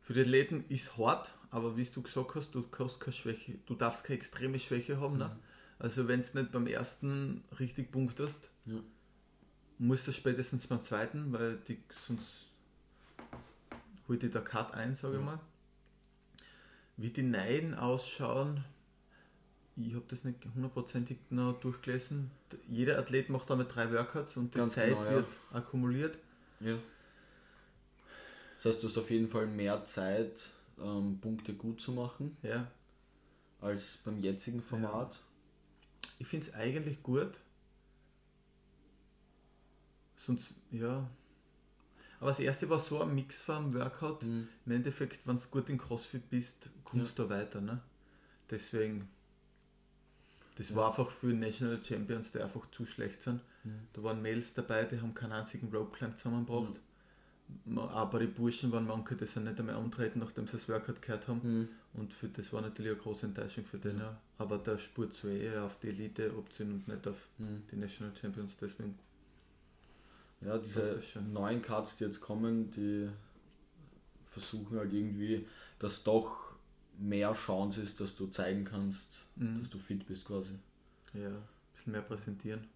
Für 0.00 0.14
die 0.14 0.22
Athleten 0.22 0.64
ist 0.68 0.98
hart, 0.98 1.32
aber 1.50 1.76
wie 1.76 1.84
du 1.84 2.02
gesagt 2.02 2.34
hast, 2.34 2.50
du 2.54 2.62
kannst 2.62 3.00
keine 3.00 3.12
Schwäche, 3.12 3.54
du 3.66 3.74
darfst 3.74 4.04
keine 4.04 4.18
extreme 4.18 4.58
Schwäche 4.58 5.00
haben. 5.00 5.16
Ne? 5.18 5.36
Also 5.78 6.08
wenn 6.08 6.20
es 6.20 6.34
nicht 6.34 6.52
beim 6.52 6.66
ersten 6.66 7.42
richtig 7.58 7.90
punktest, 7.92 8.50
Ja. 8.66 8.80
musst 9.78 10.06
du 10.06 10.12
spätestens 10.12 10.66
beim 10.66 10.82
zweiten, 10.82 11.32
weil 11.32 11.56
die, 11.68 11.82
sonst 12.06 12.48
holt 14.08 14.22
dir 14.22 14.30
der 14.30 14.42
Cut 14.42 14.74
ein, 14.74 14.94
sage 14.94 15.14
ich 15.14 15.20
Ja. 15.20 15.26
mal. 15.26 15.40
Wie 16.96 17.10
die 17.10 17.22
Neiden 17.22 17.74
ausschauen, 17.74 18.64
ich 19.76 19.94
habe 19.94 20.04
das 20.08 20.24
nicht 20.24 20.38
hundertprozentig 20.54 21.18
noch 21.30 21.58
durchgelesen. 21.60 22.30
Jeder 22.68 22.98
Athlet 22.98 23.30
macht 23.30 23.48
damit 23.48 23.74
drei 23.74 23.90
Workouts 23.92 24.36
und 24.36 24.54
die 24.54 24.58
Ganz 24.58 24.74
Zeit 24.74 24.90
genau, 24.90 25.04
ja. 25.04 25.10
wird 25.12 25.26
akkumuliert. 25.52 26.18
Ja. 26.60 26.76
Das 28.56 28.66
heißt, 28.74 28.82
du 28.82 28.88
hast 28.88 28.98
auf 28.98 29.10
jeden 29.10 29.28
Fall 29.28 29.46
mehr 29.46 29.84
Zeit, 29.84 30.50
ähm, 30.78 31.18
Punkte 31.20 31.54
gut 31.54 31.80
zu 31.80 31.92
machen, 31.92 32.36
Ja. 32.42 32.70
als 33.60 33.98
beim 34.04 34.20
jetzigen 34.20 34.62
Format. 34.62 35.20
Ich 36.18 36.26
finde 36.26 36.46
es 36.46 36.54
eigentlich 36.54 37.02
gut. 37.02 37.32
Sonst, 40.16 40.54
ja. 40.70 41.08
Aber 42.20 42.30
das 42.30 42.38
erste 42.38 42.70
war 42.70 42.78
so 42.78 43.02
ein 43.02 43.12
Mix 43.14 43.42
vom 43.42 43.74
Workout. 43.74 44.22
Mhm. 44.22 44.46
Im 44.66 44.72
Endeffekt, 44.72 45.26
wenn 45.26 45.36
du 45.36 45.42
gut 45.50 45.68
in 45.68 45.78
CrossFit 45.78 46.30
bist, 46.30 46.70
kommst 46.84 47.18
du 47.18 47.28
weiter. 47.28 47.60
Ne? 47.60 47.80
Deswegen, 48.48 49.08
das 50.56 50.74
war 50.74 50.88
einfach 50.88 51.10
für 51.10 51.28
National 51.28 51.82
Champions, 51.84 52.30
die 52.32 52.40
einfach 52.40 52.70
zu 52.70 52.84
schlecht 52.86 53.22
sind. 53.22 53.40
Mhm. 53.64 53.88
Da 53.92 54.02
waren 54.02 54.22
Mails 54.22 54.54
dabei, 54.54 54.84
die 54.84 55.00
haben 55.00 55.14
keinen 55.14 55.32
einzigen 55.32 55.70
Rope 55.74 55.96
Climb 55.96 56.16
zusammengebracht. 56.16 56.80
Auch 57.76 58.10
bei 58.10 58.18
den 58.20 58.32
Burschen 58.34 58.72
waren 58.72 58.86
manche, 58.86 59.14
die 59.14 59.26
sind 59.26 59.44
nicht 59.44 59.58
einmal 59.60 59.76
antreten, 59.76 60.20
nachdem 60.20 60.46
sie 60.46 60.54
das 60.56 60.68
Workout 60.68 61.02
gehört 61.02 61.28
haben. 61.28 61.40
Mhm. 61.42 61.68
Und 61.94 62.14
für 62.14 62.28
das 62.28 62.52
war 62.52 62.62
natürlich 62.62 62.92
eine 62.92 63.00
große 63.00 63.26
Enttäuschung 63.26 63.64
für 63.64 63.78
den. 63.78 63.96
Mhm. 63.96 64.00
Ja. 64.00 64.20
Aber 64.38 64.58
der 64.58 64.78
spurt 64.78 65.12
so 65.12 65.28
eher 65.28 65.64
auf 65.64 65.78
die 65.80 65.88
Elite 65.88 66.32
abziehen 66.36 66.72
und 66.72 66.88
nicht 66.88 67.06
auf 67.06 67.28
Mhm. 67.38 67.62
die 67.70 67.76
National 67.76 68.14
Champions. 68.16 68.52
Deswegen, 68.60 68.98
Ja, 70.40 70.58
diese 70.58 71.00
neuen 71.32 71.62
Cards, 71.62 71.96
die 71.96 72.04
jetzt 72.04 72.20
kommen, 72.20 72.70
die 72.72 73.08
versuchen 74.26 74.78
halt 74.78 74.92
irgendwie, 74.92 75.46
dass 75.78 76.02
doch 76.04 76.51
mehr 77.02 77.34
Chance 77.34 77.82
ist, 77.82 78.00
dass 78.00 78.14
du 78.14 78.26
zeigen 78.28 78.64
kannst, 78.64 79.26
Mhm. 79.36 79.58
dass 79.58 79.68
du 79.70 79.78
fit 79.78 80.06
bist 80.06 80.24
quasi. 80.24 80.54
Ja, 81.14 81.28
ein 81.28 81.42
bisschen 81.74 81.92
mehr 81.92 82.02
präsentieren. 82.02 82.66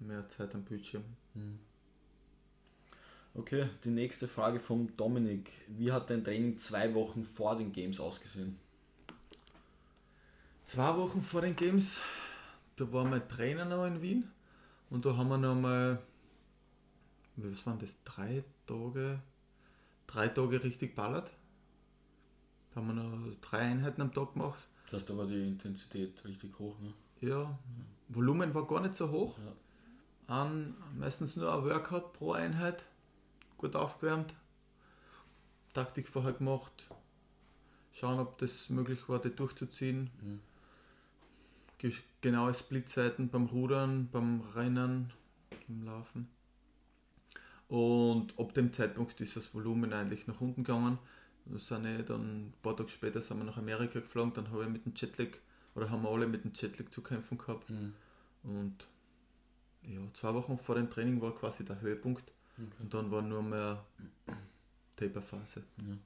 Mehr 0.00 0.28
Zeit 0.28 0.54
am 0.54 0.64
Bildschirm. 0.64 1.04
Okay, 3.34 3.68
die 3.84 3.90
nächste 3.90 4.28
Frage 4.28 4.60
vom 4.60 4.96
Dominik. 4.96 5.50
Wie 5.68 5.90
hat 5.90 6.08
dein 6.10 6.22
Training 6.24 6.58
zwei 6.58 6.94
Wochen 6.94 7.24
vor 7.24 7.56
den 7.56 7.72
Games 7.72 7.98
ausgesehen? 7.98 8.58
Zwei 10.64 10.96
Wochen 10.96 11.20
vor 11.20 11.42
den 11.42 11.56
Games, 11.56 12.00
da 12.76 12.90
war 12.92 13.04
mein 13.04 13.28
Trainer 13.28 13.64
noch 13.64 13.86
in 13.86 14.00
Wien 14.00 14.30
und 14.88 15.04
da 15.04 15.16
haben 15.16 15.28
wir 15.28 15.36
noch 15.38 15.54
mal, 15.54 16.00
was 17.36 17.66
waren 17.66 17.78
das, 17.78 17.96
drei 18.04 18.44
Tage, 18.66 19.20
drei 20.06 20.28
Tage 20.28 20.62
richtig 20.64 20.94
ballert. 20.94 21.30
Da 22.74 22.80
haben 22.80 22.88
wir 22.88 22.94
noch 22.94 23.34
drei 23.40 23.60
Einheiten 23.60 24.02
am 24.02 24.12
Tag 24.12 24.32
gemacht. 24.32 24.58
Das 24.86 24.94
heißt, 24.94 25.10
da 25.10 25.16
war 25.16 25.26
die 25.26 25.46
Intensität 25.46 26.24
richtig 26.24 26.58
hoch, 26.58 26.76
ne? 26.80 26.92
Ja, 27.20 27.56
Volumen 28.08 28.52
war 28.52 28.66
gar 28.66 28.80
nicht 28.80 28.94
so 28.94 29.10
hoch. 29.10 29.38
Ja. 29.38 30.34
An, 30.42 30.74
meistens 30.98 31.36
nur 31.36 31.52
ein 31.54 31.64
Workout 31.64 32.12
pro 32.14 32.32
Einheit, 32.32 32.84
gut 33.56 33.76
aufgewärmt, 33.76 34.34
Taktik 35.72 36.08
vorher 36.08 36.32
gemacht, 36.32 36.88
schauen, 37.92 38.18
ob 38.18 38.38
das 38.38 38.68
möglich 38.70 39.08
war, 39.08 39.20
die 39.20 39.30
durchzuziehen. 39.34 40.10
Mhm. 40.22 40.40
Ge- 41.78 41.92
Genaue 42.20 42.54
Splitzeiten 42.54 43.28
beim 43.28 43.46
Rudern, 43.46 44.08
beim 44.10 44.40
Rennen, 44.54 45.12
beim 45.68 45.84
Laufen. 45.84 46.28
Und 47.68 48.38
ab 48.38 48.54
dem 48.54 48.72
Zeitpunkt 48.72 49.20
ist 49.20 49.36
das 49.36 49.54
Volumen 49.54 49.92
eigentlich 49.92 50.26
nach 50.26 50.40
unten 50.40 50.64
gegangen. 50.64 50.98
Sind 51.56 51.84
ich 51.86 52.04
dann 52.06 52.46
ein 52.48 52.52
paar 52.62 52.76
Tage 52.76 52.88
später 52.88 53.20
sind 53.20 53.38
wir 53.38 53.44
nach 53.44 53.58
Amerika 53.58 54.00
geflogen, 54.00 54.32
dann 54.34 54.50
habe 54.50 54.64
ich 54.64 54.68
mit 54.70 54.86
dem 54.86 54.94
Jetlag, 54.96 55.28
oder 55.74 55.90
haben 55.90 56.02
wir 56.02 56.10
alle 56.10 56.26
mit 56.26 56.44
dem 56.44 56.52
Jetlag 56.54 56.88
zu 56.90 57.02
kämpfen 57.02 57.36
gehabt. 57.36 57.68
Mhm. 57.70 57.92
Und 58.42 58.88
ja, 59.82 60.00
zwei 60.14 60.32
Wochen 60.34 60.56
vor 60.58 60.74
dem 60.76 60.88
Training 60.88 61.20
war 61.20 61.34
quasi 61.34 61.64
der 61.64 61.80
Höhepunkt 61.80 62.30
Okay. 62.56 62.70
und 62.78 62.94
dann 62.94 63.10
war 63.10 63.20
nur 63.20 63.42
mehr 63.42 63.84
Taperphase. 64.96 65.62
Ja. 65.78 65.96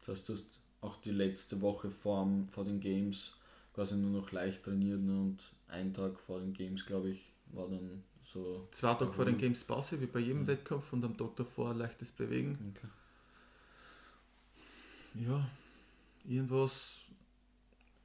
Das 0.00 0.08
heißt, 0.18 0.28
du 0.28 0.34
hast 0.34 0.44
auch 0.82 0.96
die 0.98 1.10
letzte 1.10 1.60
Woche 1.62 1.90
vor, 1.90 2.28
vor 2.50 2.64
den 2.64 2.80
Games 2.80 3.32
quasi 3.72 3.96
nur 3.96 4.10
noch 4.20 4.30
leicht 4.32 4.62
trainiert 4.64 5.00
ne? 5.00 5.18
und 5.20 5.38
ein 5.68 5.94
Tag 5.94 6.20
vor 6.20 6.40
den 6.40 6.52
Games, 6.52 6.84
glaube 6.84 7.08
ich, 7.10 7.32
war 7.52 7.68
dann 7.68 8.02
so. 8.24 8.68
Zwei 8.72 8.94
Tage 8.94 9.12
vor 9.12 9.24
den. 9.24 9.38
Games 9.38 9.64
Pause, 9.64 10.00
wie 10.00 10.06
bei 10.06 10.20
jedem 10.20 10.42
Mhm. 10.42 10.46
Wettkampf 10.48 10.92
und 10.92 11.04
am 11.04 11.16
Tag 11.16 11.34
davor 11.36 11.74
leichtes 11.74 12.12
Bewegen. 12.12 12.58
Okay. 12.76 12.88
Ja, 15.14 15.48
irgendwas 16.24 17.02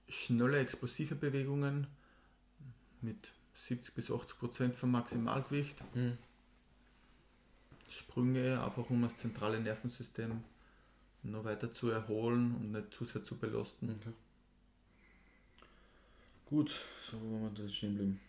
schnelle, 0.08 0.60
explosive 0.60 1.15
Bewegungen 1.15 1.88
mit 3.02 3.34
70 3.56 3.93
bis 3.93 4.12
80 4.12 4.38
Prozent 4.38 4.76
vom 4.76 4.91
Maximalgewicht. 4.91 5.84
Mhm. 5.95 6.17
Sprünge, 7.89 8.63
einfach 8.63 8.89
um 8.89 9.02
das 9.02 9.15
zentrale 9.15 9.60
Nervensystem 9.60 10.43
noch 11.24 11.43
weiter 11.43 11.72
zu 11.72 11.89
erholen 11.89 12.56
und 12.56 12.72
nicht 12.72 12.93
zu 12.93 13.06
sehr 13.06 13.24
zu 13.24 13.36
belasten. 13.36 13.89
Okay. 14.00 14.13
Gut, 16.45 16.82
so 17.10 17.19
wollen 17.19 17.56
wir 17.56 17.63
das 17.63 17.76
stehen 17.76 17.95
bleiben. 17.95 18.19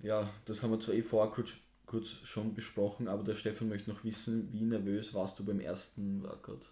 Ja, 0.00 0.32
das 0.44 0.62
haben 0.62 0.70
wir 0.70 0.80
zwar 0.80 0.94
eh 0.94 1.02
vorher 1.02 1.32
kurz, 1.32 1.54
kurz 1.88 2.08
schon 2.24 2.54
besprochen, 2.54 3.08
aber 3.08 3.24
der 3.24 3.34
Stefan 3.34 3.68
möchte 3.68 3.90
noch 3.90 4.04
wissen, 4.04 4.52
wie 4.52 4.62
nervös 4.62 5.12
warst 5.14 5.38
du 5.38 5.44
beim 5.44 5.58
ersten 5.60 6.22
Workout? 6.22 6.70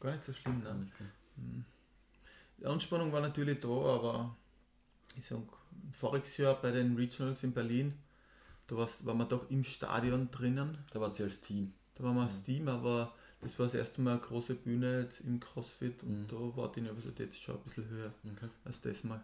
Gar 0.00 0.12
nicht 0.12 0.24
so 0.24 0.32
schlimm, 0.34 0.60
ne? 0.62 0.74
Nicht, 0.74 0.92
gell? 0.98 1.64
Die 2.58 2.66
Anspannung 2.66 3.12
war 3.12 3.20
natürlich 3.20 3.60
da, 3.60 3.68
aber 3.68 4.36
ich 5.16 5.26
sag, 5.26 5.40
voriges 5.92 6.36
Jahr 6.36 6.60
bei 6.60 6.70
den 6.72 6.96
Regionals 6.96 7.42
in 7.44 7.52
Berlin, 7.52 7.94
da 8.66 8.76
war's- 8.76 9.04
waren 9.06 9.18
wir 9.18 9.26
doch 9.26 9.48
im 9.50 9.62
Stadion 9.64 10.30
drinnen. 10.30 10.78
Da 10.92 11.00
wart 11.00 11.18
ihr 11.20 11.26
als 11.26 11.40
Team. 11.40 11.72
Da 11.94 12.04
waren 12.04 12.16
wir 12.16 12.22
als 12.22 12.42
Team, 12.42 12.68
aber 12.68 13.14
das 13.40 13.58
war 13.58 13.66
das 13.66 13.74
erste 13.74 14.00
Mal 14.00 14.12
eine 14.12 14.20
große 14.20 14.54
Bühne 14.54 15.02
jetzt 15.02 15.20
im 15.20 15.38
CrossFit 15.38 16.02
und 16.02 16.22
Mhm. 16.22 16.28
da 16.28 16.56
war 16.56 16.72
die 16.72 16.80
Nervosität 16.80 17.34
schon 17.34 17.56
ein 17.56 17.62
bisschen 17.62 17.88
höher 17.88 18.12
Okay. 18.24 18.48
als 18.64 18.80
das 18.80 19.04
Mal. 19.04 19.22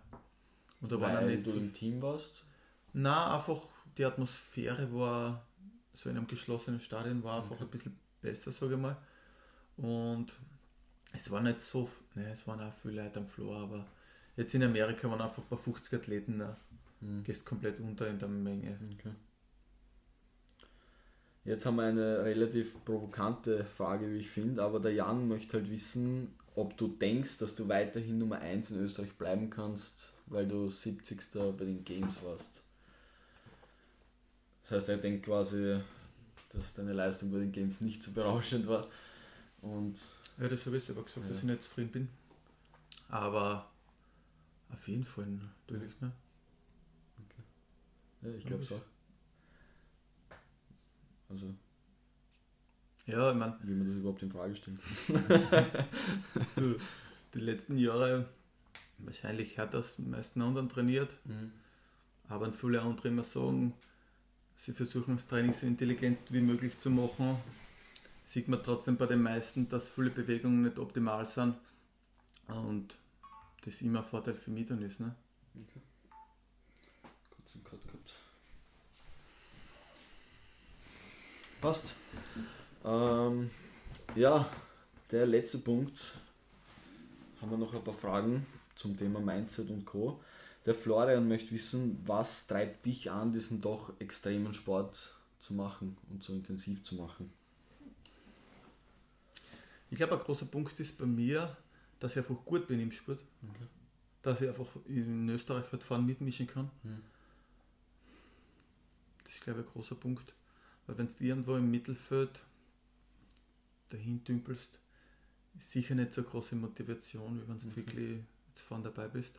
Und 0.81 0.93
da 0.93 1.01
war 1.01 1.13
Weil 1.15 1.35
nicht 1.37 1.47
du 1.47 1.51
so. 1.53 1.59
im 1.59 1.73
Team 1.73 2.01
warst? 2.03 2.45
Na, 2.93 3.35
einfach 3.35 3.61
die 3.99 4.05
Atmosphäre 4.05 4.93
war 4.95 5.47
so 5.95 6.09
in 6.11 6.17
einem 6.17 6.27
geschlossenen 6.27 6.81
Stadion 6.81 7.23
war 7.23 7.43
einfach 7.43 7.53
Okay. 7.57 7.65
ein 7.65 7.71
bisschen 7.71 7.99
besser, 8.23 8.53
sage 8.53 8.75
ich 8.75 8.81
mal. 8.81 8.97
Und 9.77 10.33
es 11.13 11.31
war 11.31 11.41
nicht 11.43 11.61
so, 11.61 11.89
ne, 12.15 12.31
es 12.33 12.47
waren 12.47 12.61
auch 12.61 12.75
viele 12.75 13.03
Leute 13.03 13.21
am 13.21 13.27
Floor, 13.27 13.57
aber 13.59 13.87
jetzt 14.37 14.55
in 14.55 14.63
Amerika 14.63 15.11
waren 15.11 15.21
einfach 15.21 15.43
bei 15.45 15.57
50 15.57 15.95
Athleten, 15.95 16.39
ne, 16.39 16.57
Mhm. 17.01 17.23
gehst 17.25 17.45
komplett 17.45 17.81
unter 17.81 18.09
in 18.09 18.19
der 18.19 18.29
Menge. 18.29 18.79
Okay. 18.95 19.13
Jetzt 21.45 21.67
haben 21.67 21.77
wir 21.77 21.85
eine 21.85 22.25
relativ 22.25 22.85
provokante 22.85 23.65
Frage, 23.65 24.13
wie 24.13 24.19
ich 24.19 24.31
finde, 24.31 24.63
aber 24.63 24.81
der 24.81 24.93
Jan 24.93 25.29
möchte 25.29 25.55
halt 25.59 25.71
wissen, 25.71 26.35
ob 26.55 26.77
du 26.77 26.89
denkst, 26.89 27.39
dass 27.39 27.55
du 27.57 27.69
weiterhin 27.69 28.19
Nummer 28.19 28.39
1 28.39 28.71
in 28.71 28.79
Österreich 28.81 29.13
bleiben 29.15 29.51
kannst, 29.51 30.13
weil 30.27 30.47
du 30.47 30.69
70. 30.69 31.53
bei 31.53 31.65
den 31.65 31.85
Games 31.85 32.23
warst. 32.23 32.63
Das 34.63 34.73
heißt, 34.73 34.89
er 34.91 34.97
denkt 34.99 35.25
quasi, 35.27 35.81
dass 36.51 36.75
deine 36.75 36.93
Leistung 36.93 37.31
bei 37.33 37.39
den 37.39 37.53
Games 37.53 37.81
nicht 37.81 38.03
so 38.03 38.13
berauschend 38.13 38.67
war. 38.67 38.87
Und 39.61 39.99
Ja, 40.39 40.49
das 40.49 40.65
habe 40.67 40.77
ich 40.77 40.85
selber 40.85 41.03
gesagt, 41.03 41.27
Ja. 41.27 41.29
dass 41.33 41.39
ich 41.39 41.45
nicht 41.45 41.65
zufrieden 41.65 41.91
bin. 41.91 42.09
Aber 43.09 43.71
auf 44.73 44.89
jeden 44.89 45.05
Fall 45.05 45.27
natürlich, 45.27 46.01
ne? 46.01 46.13
ja, 48.23 48.31
ich 48.31 48.47
glaube 48.47 48.63
es 48.63 48.73
auch. 48.73 48.81
Also, 51.29 51.55
Ja, 53.07 53.31
ich 53.33 53.37
meine, 53.37 53.59
wie 53.63 53.73
man 53.75 53.87
das 53.87 53.97
überhaupt 53.97 54.23
in 54.23 54.31
Frage 54.31 54.55
stellt. 54.55 54.79
die 57.35 57.41
letzten 57.41 57.77
Jahre 57.79 58.27
wahrscheinlich 58.99 59.59
hat 59.59 59.75
das 59.75 59.99
meisten 59.99 60.41
anderen 60.43 60.69
trainiert. 60.69 61.17
Aber 62.29 62.53
viele 62.53 62.81
andere 62.81 63.09
immer 63.09 63.25
sagen, 63.25 63.75
sie 64.57 64.73
versuchen 64.73 65.17
das 65.17 65.27
Training 65.27 65.53
so 65.53 65.67
intelligent 65.67 66.19
wie 66.31 66.41
möglich 66.41 66.79
zu 66.79 66.91
machen. 66.91 67.37
Sieht 68.25 68.49
man 68.49 68.63
trotzdem 68.63 68.97
bei 68.97 69.07
den 69.07 69.23
meisten, 69.23 69.69
dass 69.69 69.89
viele 69.89 70.11
Bewegungen 70.11 70.63
nicht 70.63 70.79
optimal 70.79 71.27
sind. 71.27 71.55
Und 72.49 72.99
das 73.65 73.81
immer 73.81 74.01
ein 74.01 74.05
Vorteil 74.05 74.35
für 74.35 74.51
mich 74.51 74.67
dann 74.67 74.83
ist. 74.83 75.01
Ne? 75.01 75.15
Kurz 77.31 77.55
einen 77.55 77.65
Cut 77.65 77.83
gehabt. 77.87 78.15
Passt. 81.61 81.95
Ähm, 82.85 83.51
ja, 84.15 84.49
der 85.11 85.27
letzte 85.27 85.59
Punkt. 85.59 86.19
Haben 87.41 87.51
wir 87.51 87.59
noch 87.59 87.75
ein 87.75 87.83
paar 87.83 87.95
Fragen 87.95 88.47
zum 88.77 88.97
Thema 88.97 89.21
Mindset 89.21 89.69
und 89.71 89.85
Co. 89.85 90.21
Der 90.65 90.75
Florian 90.75 91.27
möchte 91.27 91.51
wissen, 91.53 92.01
was 92.07 92.47
treibt 92.47 92.87
dich 92.87 93.11
an, 93.11 93.33
diesen 93.33 93.61
doch 93.61 93.99
extremen 94.01 94.55
Sport 94.55 95.17
zu 95.41 95.55
machen 95.55 95.97
und 96.11 96.23
so 96.23 96.33
intensiv 96.33 96.85
zu 96.85 96.95
machen? 96.95 97.33
Ich 99.91 99.97
glaube, 99.97 100.15
ein 100.15 100.21
großer 100.21 100.47
Punkt 100.47 100.79
ist 100.81 100.97
bei 100.97 101.05
mir, 101.05 101.57
dass 101.99 102.13
ich 102.13 102.19
einfach 102.19 102.45
gut 102.45 102.67
bin 102.67 102.81
im 102.81 102.93
Sport. 102.93 103.21
Okay. 103.43 103.67
Dass 104.23 104.41
ich 104.41 104.49
einfach 104.49 104.71
in 104.87 105.29
Österreich 105.29 105.71
halt 105.73 105.83
fahren 105.83 106.07
mitmischen 106.07 106.47
kann. 106.47 106.71
Mhm. 106.85 107.03
Das 109.25 109.35
ist, 109.35 109.43
glaube 109.43 109.61
ich, 109.61 109.67
ein 109.67 109.73
großer 109.73 109.97
Punkt. 109.97 110.35
Weil 110.87 110.99
wenn 110.99 111.09
du 111.09 111.25
irgendwo 111.25 111.57
im 111.57 111.71
Mittelfeld 111.71 112.41
dahin 113.91 114.23
dümpelst, 114.25 114.79
ist 115.59 115.73
sicher 115.73 115.95
nicht 115.95 116.15
so 116.15 116.23
große 116.23 116.55
Motivation, 116.57 117.43
wie 117.43 117.49
wenn 117.49 117.59
du 117.59 117.67
Mhm. 117.67 117.77
wirklich 117.77 118.21
jetzt 118.49 118.63
vorne 118.63 118.85
dabei 118.85 119.09
bist. 119.09 119.39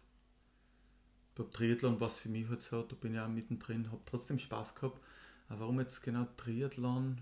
Beim 1.35 1.51
Triathlon 1.51 1.99
war 1.99 2.09
es 2.09 2.19
für 2.19 2.29
mich 2.29 2.47
halt 2.47 2.61
so, 2.61 2.83
da 2.83 2.95
bin 2.95 3.13
ich 3.13 3.19
auch 3.19 3.27
mittendrin, 3.27 3.91
habe 3.91 4.01
trotzdem 4.05 4.39
Spaß 4.39 4.75
gehabt. 4.75 5.01
Aber 5.49 5.61
warum 5.61 5.79
jetzt 5.79 6.01
genau 6.03 6.27
Triathlon? 6.37 7.21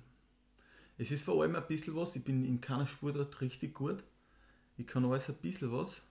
Es 0.97 1.11
ist 1.11 1.23
vor 1.23 1.41
allem 1.41 1.55
ein 1.55 1.67
bisschen 1.67 1.95
was, 1.95 2.15
ich 2.15 2.23
bin 2.23 2.45
in 2.45 2.61
keiner 2.61 2.87
Sportart 2.87 3.41
richtig 3.41 3.73
gut. 3.73 4.03
Ich 4.77 4.85
kann 4.87 5.05
alles 5.05 5.29
ein 5.29 5.35
bisschen 5.35 5.71
was. 5.71 6.01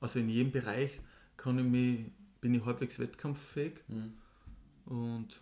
Also 0.00 0.18
in 0.18 0.28
jedem 0.28 0.52
Bereich 0.52 1.00
kann 1.36 1.58
ich 1.58 1.64
mich, 1.64 2.10
bin 2.40 2.54
ich 2.54 2.64
halbwegs 2.64 2.98
wettkampffähig 2.98 3.80
und 4.84 5.40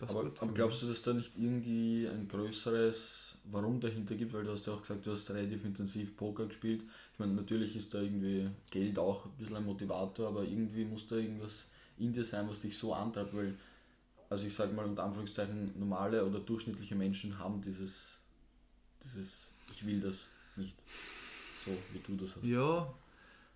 das 0.00 0.10
Aber, 0.10 0.30
aber 0.40 0.52
glaubst 0.52 0.82
du, 0.82 0.86
dass 0.86 1.02
da 1.02 1.12
nicht 1.12 1.32
irgendwie 1.36 2.08
ein 2.08 2.28
größeres 2.28 3.36
Warum 3.44 3.80
dahinter 3.80 4.14
gibt? 4.14 4.32
Weil 4.32 4.44
du 4.44 4.52
hast 4.52 4.66
ja 4.66 4.74
auch 4.74 4.82
gesagt, 4.82 5.06
du 5.06 5.12
hast 5.12 5.30
relativ 5.30 5.64
intensiv 5.64 6.16
Poker 6.16 6.46
gespielt. 6.46 6.82
Ich 7.12 7.18
meine, 7.18 7.32
natürlich 7.32 7.74
ist 7.76 7.92
da 7.94 8.00
irgendwie 8.00 8.50
Geld 8.70 8.98
auch 8.98 9.24
ein 9.24 9.32
bisschen 9.38 9.56
ein 9.56 9.64
Motivator, 9.64 10.28
aber 10.28 10.44
irgendwie 10.44 10.84
muss 10.84 11.08
da 11.08 11.16
irgendwas 11.16 11.66
in 11.98 12.12
dir 12.12 12.24
sein, 12.24 12.48
was 12.48 12.60
dich 12.60 12.76
so 12.76 12.94
antreibt, 12.94 13.34
weil 13.34 13.54
also 14.30 14.46
ich 14.46 14.54
sage 14.54 14.72
mal 14.72 14.86
unter 14.86 15.02
Anführungszeichen, 15.02 15.78
normale 15.78 16.24
oder 16.24 16.38
durchschnittliche 16.38 16.94
Menschen 16.94 17.36
haben 17.38 17.60
dieses, 17.60 18.18
dieses, 19.04 19.50
ich 19.72 19.84
will 19.84 20.00
das 20.00 20.28
nicht. 20.54 20.76
So 21.64 21.72
wie 21.92 21.98
du 21.98 22.16
das 22.16 22.36
hast. 22.36 22.44
Ja, 22.44 22.94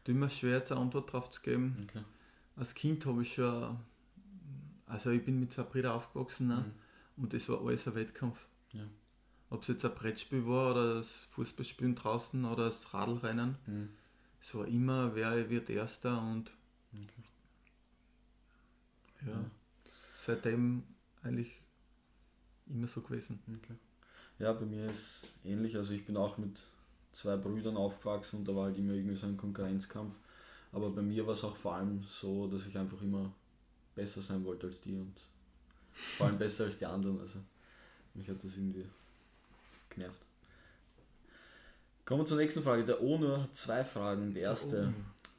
du 0.03 0.13
immer 0.13 0.29
schwer 0.29 0.59
jetzt 0.59 0.73
eine 0.73 0.81
Antwort 0.81 1.13
drauf 1.13 1.31
zu 1.31 1.41
geben. 1.43 1.87
Okay. 1.89 2.05
Als 2.57 2.75
Kind 2.75 3.07
habe 3.07 3.23
ich 3.23 3.35
schon, 3.35 3.77
also 4.94 5.11
ich 5.11 5.24
bin 5.24 5.40
mit 5.40 5.52
zwei 5.52 5.62
Brüdern 5.64 5.92
aufgewachsen 5.92 6.46
ne? 6.48 6.64
und 7.16 7.33
das 7.33 7.48
war 7.48 7.61
alles 7.66 7.87
ein 7.87 7.94
Wettkampf. 7.96 8.46
Mhm. 8.72 8.78
Ja. 8.80 8.87
Ob 9.50 9.62
es 9.62 9.68
jetzt 9.68 9.85
ein 9.85 9.94
Brettspiel 9.94 10.46
war 10.46 10.70
oder 10.72 10.94
das 10.94 11.24
Fußballspielen 11.33 11.94
draußen 11.94 12.44
oder 12.44 12.66
das 12.66 12.94
Radlrennen, 12.94 13.57
Mhm. 13.66 13.88
es 14.40 14.54
war 14.54 14.66
immer, 14.66 15.14
wer 15.14 15.50
wird 15.50 15.68
Erster 15.70 16.20
und 16.22 16.50
Okay. 16.94 17.24
Ja. 19.26 19.44
seitdem 20.18 20.85
eigentlich 21.22 21.59
immer 22.66 22.87
so 22.87 23.00
gewesen. 23.00 23.40
Okay. 23.59 23.74
Ja, 24.38 24.52
bei 24.52 24.64
mir 24.66 24.90
ist 24.90 25.22
ähnlich. 25.44 25.76
Also 25.76 25.94
ich 25.94 26.04
bin 26.04 26.16
auch 26.16 26.38
mit 26.38 26.61
zwei 27.12 27.37
Brüdern 27.37 27.76
aufgewachsen 27.76 28.40
und 28.40 28.48
da 28.48 28.54
war 28.54 28.64
halt 28.66 28.78
immer 28.78 28.92
irgendwie 28.92 29.16
so 29.16 29.26
ein 29.26 29.37
Konkurrenzkampf. 29.37 30.14
Aber 30.72 30.90
bei 30.90 31.02
mir 31.02 31.26
war 31.26 31.35
es 31.35 31.44
auch 31.44 31.57
vor 31.57 31.74
allem 31.76 32.02
so, 32.02 32.48
dass 32.48 32.66
ich 32.66 32.76
einfach 32.76 33.00
immer 33.02 33.33
besser 33.94 34.22
sein 34.22 34.44
wollte 34.44 34.66
als 34.66 34.80
die 34.80 34.94
und 34.94 35.14
vor 35.92 36.26
allem 36.26 36.38
besser 36.38 36.64
als 36.64 36.78
die 36.78 36.87
anderen. 36.87 37.20
Also 37.20 37.38
mich 38.14 38.28
hat 38.28 38.42
das 38.42 38.57
irgendwie 38.57 38.87
genervt. 39.90 40.20
Kommen 42.04 42.22
wir 42.22 42.26
zur 42.26 42.37
nächsten 42.37 42.62
Frage. 42.62 42.85
Der 42.85 43.02
Ono 43.02 43.42
hat 43.42 43.57
zwei 43.57 43.85
Fragen. 43.85 44.35
Die 44.35 44.40
erste, 44.40 44.92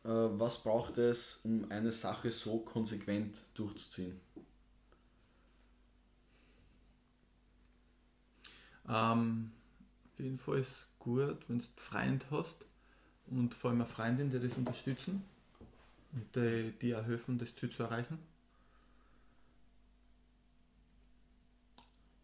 äh, 0.03 0.07
was 0.07 0.63
braucht 0.63 0.97
es, 0.97 1.41
um 1.43 1.69
eine 1.69 1.91
Sache 1.91 2.31
so 2.31 2.59
konsequent 2.59 3.43
durchzuziehen? 3.53 4.19
Ähm, 8.87 9.51
auf 10.13 10.19
jeden 10.19 10.37
Fall 10.37 10.59
ist 10.59 10.69
es 10.69 10.87
gut, 10.99 11.37
wenn 11.47 11.59
du 11.59 11.65
einen 11.65 11.73
Freund 11.75 12.25
hast 12.31 12.57
und 13.27 13.53
vor 13.53 13.71
allem 13.71 13.81
eine 13.81 13.89
Freundin, 13.89 14.29
die 14.29 14.39
das 14.39 14.57
unterstützen 14.57 15.23
und 16.13 16.35
die, 16.35 16.73
die 16.81 16.95
auch 16.95 17.03
helfen, 17.03 17.37
das 17.37 17.55
Ziel 17.55 17.69
zu 17.69 17.83
erreichen. 17.83 18.17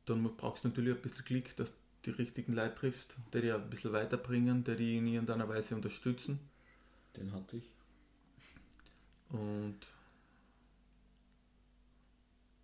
Dann 0.06 0.24
brauchst 0.38 0.64
du 0.64 0.70
natürlich 0.70 0.96
ein 0.96 1.02
bisschen 1.02 1.26
Glück, 1.26 1.56
dass 1.58 1.70
du 1.72 1.76
die 2.06 2.10
richtigen 2.12 2.54
Leute 2.54 2.76
triffst, 2.76 3.16
die 3.34 3.42
dich 3.42 3.54
ein 3.54 3.70
bisschen 3.70 3.94
weiterbringen, 3.94 4.64
die 4.64 4.76
dich 4.76 4.96
in 4.98 5.08
irgendeiner 5.08 5.48
Weise 5.48 5.76
unterstützen. 5.76 6.40
Den 7.16 7.32
hatte 7.34 7.58
ich. 7.58 7.70
Und 9.30 9.78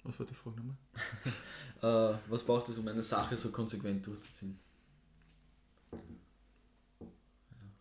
was 0.04 0.20
war 0.20 0.26
die 0.26 0.34
Frage 0.34 0.58
nochmal? 0.58 0.78
Äh, 1.80 2.18
was 2.28 2.44
braucht 2.44 2.68
es, 2.70 2.78
um 2.80 2.88
eine 2.88 3.04
Sache 3.04 3.38
so 3.38 3.52
konsequent 3.52 4.08
durchzuziehen? 4.08 4.58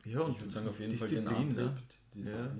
Ja, 0.05 0.21
und 0.21 0.33
ich 0.33 0.41
würde 0.41 0.53
sagen, 0.53 0.69
auf 0.69 0.79
jeden 0.79 0.97
Fall 0.99 1.09
Disziplin, 1.09 1.49
den 1.49 1.59
Antrieb. 1.67 2.15
ne? 2.15 2.31
Ja. 2.31 2.51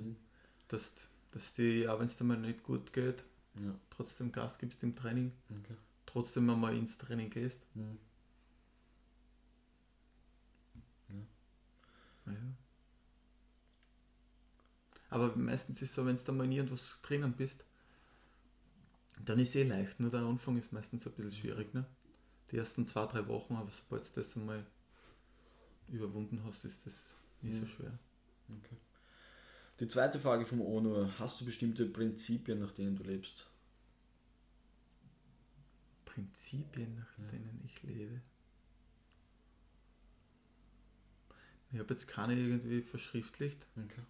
Dass, 0.67 0.95
dass 1.29 1.53
die, 1.53 1.87
auch 1.87 1.99
wenn 1.99 2.07
es 2.07 2.17
dir 2.17 2.23
mal 2.23 2.37
nicht 2.37 2.63
gut 2.63 2.91
geht, 2.91 3.23
Ja. 3.63 3.75
trotzdem 3.91 4.31
Gas 4.31 4.57
gibst 4.57 4.81
im 4.81 4.95
Training, 4.95 5.31
Okay. 5.49 5.75
Trotzdem 6.17 6.49
einmal 6.49 6.75
ins 6.75 6.97
Training 6.97 7.29
gehst. 7.29 7.61
Mhm. 7.75 7.97
Ja. 12.27 12.33
Aber 15.09 15.35
meistens 15.35 15.81
ist 15.81 15.89
es 15.89 15.95
so, 15.95 16.05
wenn 16.05 16.15
du 16.15 16.23
da 16.23 16.31
mal 16.31 16.45
in 16.45 16.53
irgendwas 16.53 16.99
drinnen 17.01 17.33
bist, 17.33 17.65
dann 19.25 19.39
ist 19.39 19.55
eh 19.55 19.63
leicht. 19.63 19.99
Nur 19.99 20.09
der 20.11 20.21
Anfang 20.21 20.57
ist 20.57 20.71
meistens 20.73 21.05
ein 21.05 21.13
bisschen 21.13 21.31
schwierig. 21.33 21.73
Ne? 21.73 21.85
Die 22.51 22.57
ersten 22.57 22.85
zwei, 22.85 23.05
drei 23.07 23.27
Wochen, 23.27 23.55
aber 23.55 23.69
sobald 23.71 24.03
du 24.05 24.21
das 24.21 24.35
einmal 24.37 24.65
überwunden 25.89 26.41
hast, 26.45 26.65
ist 26.65 26.85
das 26.85 27.15
nicht 27.41 27.55
so 27.59 27.65
Mhm. 27.65 27.69
schwer. 27.69 27.99
Okay. 28.49 28.77
Die 29.79 29.87
zweite 29.87 30.19
Frage 30.19 30.45
vom 30.45 30.61
Ono, 30.61 31.09
hast 31.19 31.41
du 31.41 31.45
bestimmte 31.45 31.85
Prinzipien, 31.85 32.59
nach 32.59 32.71
denen 32.73 32.95
du 32.95 33.03
lebst? 33.03 33.47
Prinzipien, 36.17 36.95
nach 36.95 37.17
Ja. 37.19 37.25
denen 37.31 37.61
ich 37.63 37.83
lebe. 37.83 38.19
Ich 41.71 41.77
habe 41.77 41.93
jetzt 41.93 42.07
keine 42.07 42.33
irgendwie 42.33 42.81
verschriftlicht. 42.81 43.67
Okay. 43.75 44.01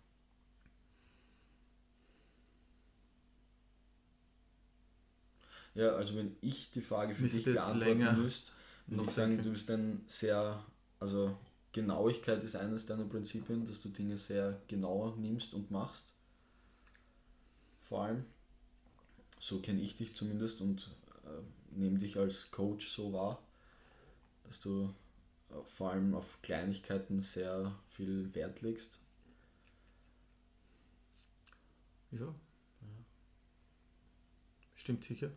Ja, 5.76 5.96
also 5.96 6.16
wenn 6.16 6.38
ich 6.40 6.72
die 6.72 6.82
Frage 6.82 7.14
für 7.14 7.24
Müsste 7.24 7.38
dich 7.40 7.46
beantworten 7.46 8.00
länger 8.00 8.14
müsste, 8.14 8.54
würde 8.88 9.04
ich 9.04 9.12
sagen, 9.12 9.44
du 9.44 9.52
bist 9.52 9.70
ein 9.70 10.06
sehr, 10.08 10.64
also 11.02 11.38
Genauigkeit 11.74 12.42
ist 12.42 12.56
eines 12.56 12.86
deiner 12.86 13.04
Prinzipien, 13.04 13.68
dass 13.68 13.82
du 13.82 13.90
Dinge 13.90 14.18
sehr 14.18 14.62
genau 14.70 15.14
nimmst 15.18 15.54
und 15.54 15.72
machst. 15.72 16.14
Vor 17.90 18.04
allem. 18.04 18.26
So 19.40 19.60
kenne 19.60 19.82
ich 19.82 19.98
dich 19.98 20.16
zumindest 20.16 20.62
und 20.62 20.90
nehme 21.78 22.00
dich 22.00 22.18
als 22.18 22.52
Coach 22.52 22.90
so 22.90 23.14
wahr, 23.14 23.42
dass 24.44 24.60
du 24.60 24.94
äh, 25.50 25.54
vor 25.68 25.92
allem 25.92 26.14
auf 26.16 26.42
Kleinigkeiten 26.42 27.22
sehr 27.22 27.74
viel 27.90 28.34
Wert 28.34 28.62
legst. 28.62 29.00
Ja. 32.12 32.34
Stimmt 34.76 35.04
sicher. 35.04 35.32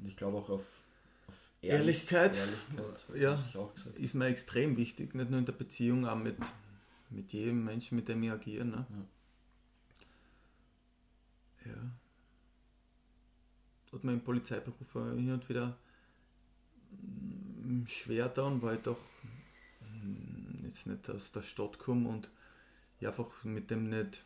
Und 0.00 0.08
ich 0.08 0.16
glaube 0.16 0.36
auch 0.36 0.50
auf, 0.50 0.66
auf 1.28 1.52
Ehrlichkeit. 1.62 2.36
Ehrlichkeit, 2.36 3.04
Ja. 3.14 3.72
Ist 3.94 4.14
mir 4.14 4.26
extrem 4.26 4.76
wichtig, 4.76 5.14
nicht 5.14 5.30
nur 5.30 5.38
in 5.38 5.46
der 5.46 5.52
Beziehung, 5.52 6.06
auch 6.06 6.16
mit, 6.16 6.36
mit 7.10 7.32
jedem 7.32 7.64
Menschen, 7.64 7.96
mit 7.96 8.08
dem 8.08 8.22
ich 8.22 8.30
agiere. 8.30 8.64
Ne? 8.64 8.86
Ja. 11.64 11.92
Hat 13.94 14.04
im 14.04 14.20
Polizeiberuf 14.20 14.92
hin 14.92 15.32
und 15.32 15.48
wieder 15.48 15.76
mm, 16.90 17.86
schwer 17.86 18.28
dann, 18.28 18.60
weil 18.60 18.76
ich 18.76 18.82
doch 18.82 19.00
mm, 19.80 20.64
jetzt 20.64 20.86
nicht 20.86 21.08
aus 21.10 21.32
der 21.32 21.42
Stadt 21.42 21.78
komme 21.78 22.08
und 22.08 22.28
ich 23.00 23.06
einfach 23.06 23.44
mit 23.44 23.70
dem 23.70 23.88
nicht 23.88 24.24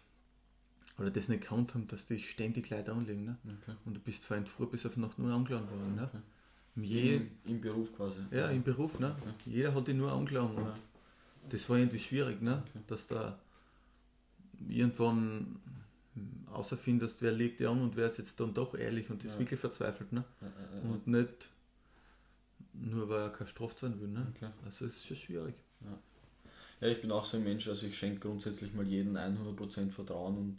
oder 0.98 1.11
das 1.11 1.28
nicht 1.28 1.42
gekannt 1.42 1.74
haben, 1.74 1.87
dass 1.87 2.07
die 2.07 2.18
ständig 2.18 2.70
Leute 2.70 2.92
anlegen. 2.92 3.24
Ne? 3.24 3.38
Okay. 3.62 3.76
Und 3.85 3.94
du 3.94 4.00
bist 4.00 4.24
von 4.24 4.46
früh 4.46 4.66
bis 4.66 4.85
auf 4.85 4.96
Nacht 4.96 5.18
nur 5.18 5.33
angeladen 5.33 5.70
worden. 5.70 5.94
Ne? 5.94 6.02
Okay. 6.04 6.22
Je, 6.87 7.16
Im, 7.16 7.31
Im 7.46 7.61
Beruf 7.61 7.94
quasi. 7.94 8.20
ja, 8.31 8.48
im 8.50 8.62
Beruf, 8.62 8.98
ne? 9.00 9.16
Okay. 9.20 9.33
Jeder 9.46 9.74
hat 9.74 9.88
ihn 9.88 9.96
nur 9.96 10.12
angeladen 10.12 10.57
und 10.57 10.72
das 11.50 11.68
war 11.68 11.76
irgendwie 11.76 11.98
schwierig, 11.98 12.40
ne? 12.40 12.62
Dass 12.87 13.09
da 13.09 13.38
irgendwann 14.68 15.57
außerfindest, 16.52 17.22
wer 17.22 17.33
legt 17.33 17.61
dir 17.61 17.70
an 17.70 17.81
und 17.83 17.96
wer 17.96 18.07
ist 18.07 18.18
jetzt 18.18 18.38
dann 18.40 18.54
doch 18.54 18.74
ehrlich 18.74 19.11
und 19.11 19.24
ist 19.24 19.35
Ja. 19.35 19.38
wirklich 19.38 19.61
verzweifelt, 19.61 20.12
ne? 20.12 20.24
Ja. 20.40 20.81
Und 20.90 21.07
nicht 21.07 21.50
nur 22.72 23.09
weil 23.09 23.22
er 23.22 23.31
kein 23.31 23.46
Straf 23.46 23.76
sein 23.78 24.00
will, 24.00 24.09
ne? 24.09 24.33
Also 24.64 24.87
es 24.87 24.96
ist 24.96 25.07
schon 25.07 25.16
schwierig. 25.16 25.54
Ja, 26.81 26.87
ich 26.87 27.00
bin 27.00 27.11
auch 27.11 27.24
so 27.24 27.37
ein 27.38 27.44
Mensch, 27.44 27.66
also 27.68 27.87
ich 27.87 27.98
schenke 27.98 28.20
grundsätzlich 28.20 28.72
mal 28.72 28.87
jedem 28.87 29.16
100% 29.16 29.90
Vertrauen 29.90 30.37
und 30.38 30.59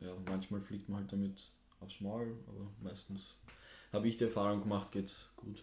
ja, 0.00 0.12
manchmal 0.28 0.60
fliegt 0.60 0.88
man 0.88 1.00
halt 1.02 1.12
damit 1.12 1.38
aufs 1.80 2.00
Maul, 2.00 2.36
aber 2.48 2.66
meistens 2.82 3.36
habe 3.92 4.08
ich 4.08 4.16
die 4.16 4.24
Erfahrung 4.24 4.62
gemacht, 4.62 4.90
geht's 4.90 5.28
gut. 5.36 5.62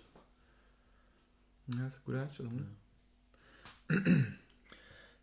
Ja, 1.67 1.87
ist 1.87 1.95
eine 1.95 2.03
gute 2.05 2.21
Einstellung, 2.21 2.55
ne? 2.55 2.67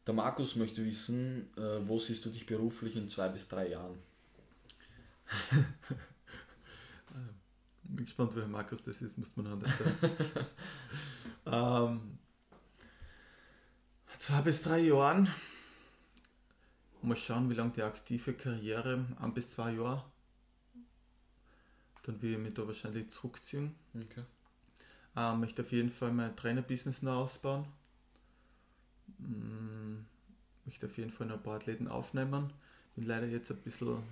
Der 0.08 0.14
Markus 0.14 0.56
möchte 0.56 0.82
wissen, 0.86 1.54
äh, 1.58 1.86
wo 1.86 1.98
siehst 1.98 2.24
du 2.24 2.30
dich 2.30 2.46
beruflich 2.46 2.96
in 2.96 3.10
zwei 3.10 3.28
bis 3.28 3.46
drei 3.46 3.68
Jahren? 3.68 3.98
Bin 7.84 8.06
gespannt, 8.06 8.30
wer 8.32 8.46
Markus 8.46 8.82
das 8.84 9.02
ist, 9.02 9.18
muss 9.18 9.36
man 9.36 9.50
noch 9.50 9.56
nicht 9.56 9.76
sagen. 9.76 10.16
ähm, 12.00 12.18
zwei 14.18 14.40
bis 14.40 14.62
drei 14.62 14.78
Jahren. 14.78 15.28
Mal 17.02 17.14
schauen, 17.14 17.50
wie 17.50 17.54
lange 17.54 17.72
die 17.72 17.82
aktive 17.82 18.32
Karriere, 18.32 19.04
ein 19.20 19.34
bis 19.34 19.50
zwei 19.50 19.72
Jahre. 19.72 20.06
Dann 22.04 22.22
will 22.22 22.32
ich 22.32 22.38
mich 22.38 22.54
da 22.54 22.66
wahrscheinlich 22.66 23.10
zurückziehen. 23.10 23.74
Okay. 23.94 24.24
Ähm, 25.16 25.40
möchte 25.40 25.60
auf 25.60 25.70
jeden 25.70 25.90
Fall 25.90 26.12
mein 26.12 26.34
Trainerbusiness 26.34 27.02
noch 27.02 27.24
ausbauen. 27.24 27.66
Mm, 29.18 30.04
möchte 30.64 30.86
auf 30.86 30.98
jeden 30.98 31.10
Fall 31.10 31.26
noch 31.26 31.36
ein 31.36 31.42
paar 31.42 31.56
Athleten 31.56 31.88
aufnehmen. 31.88 32.52
Bin 32.94 33.06
leider 33.06 33.26
jetzt 33.26 33.50
ein 33.50 33.58
bisschen 33.58 34.02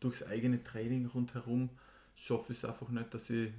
durchs 0.00 0.22
eigene 0.22 0.62
Training 0.62 1.06
rundherum 1.06 1.70
schaffe 2.14 2.52
ich 2.52 2.58
es 2.58 2.64
einfach 2.64 2.88
nicht, 2.88 3.12
dass 3.14 3.30
ich 3.30 3.52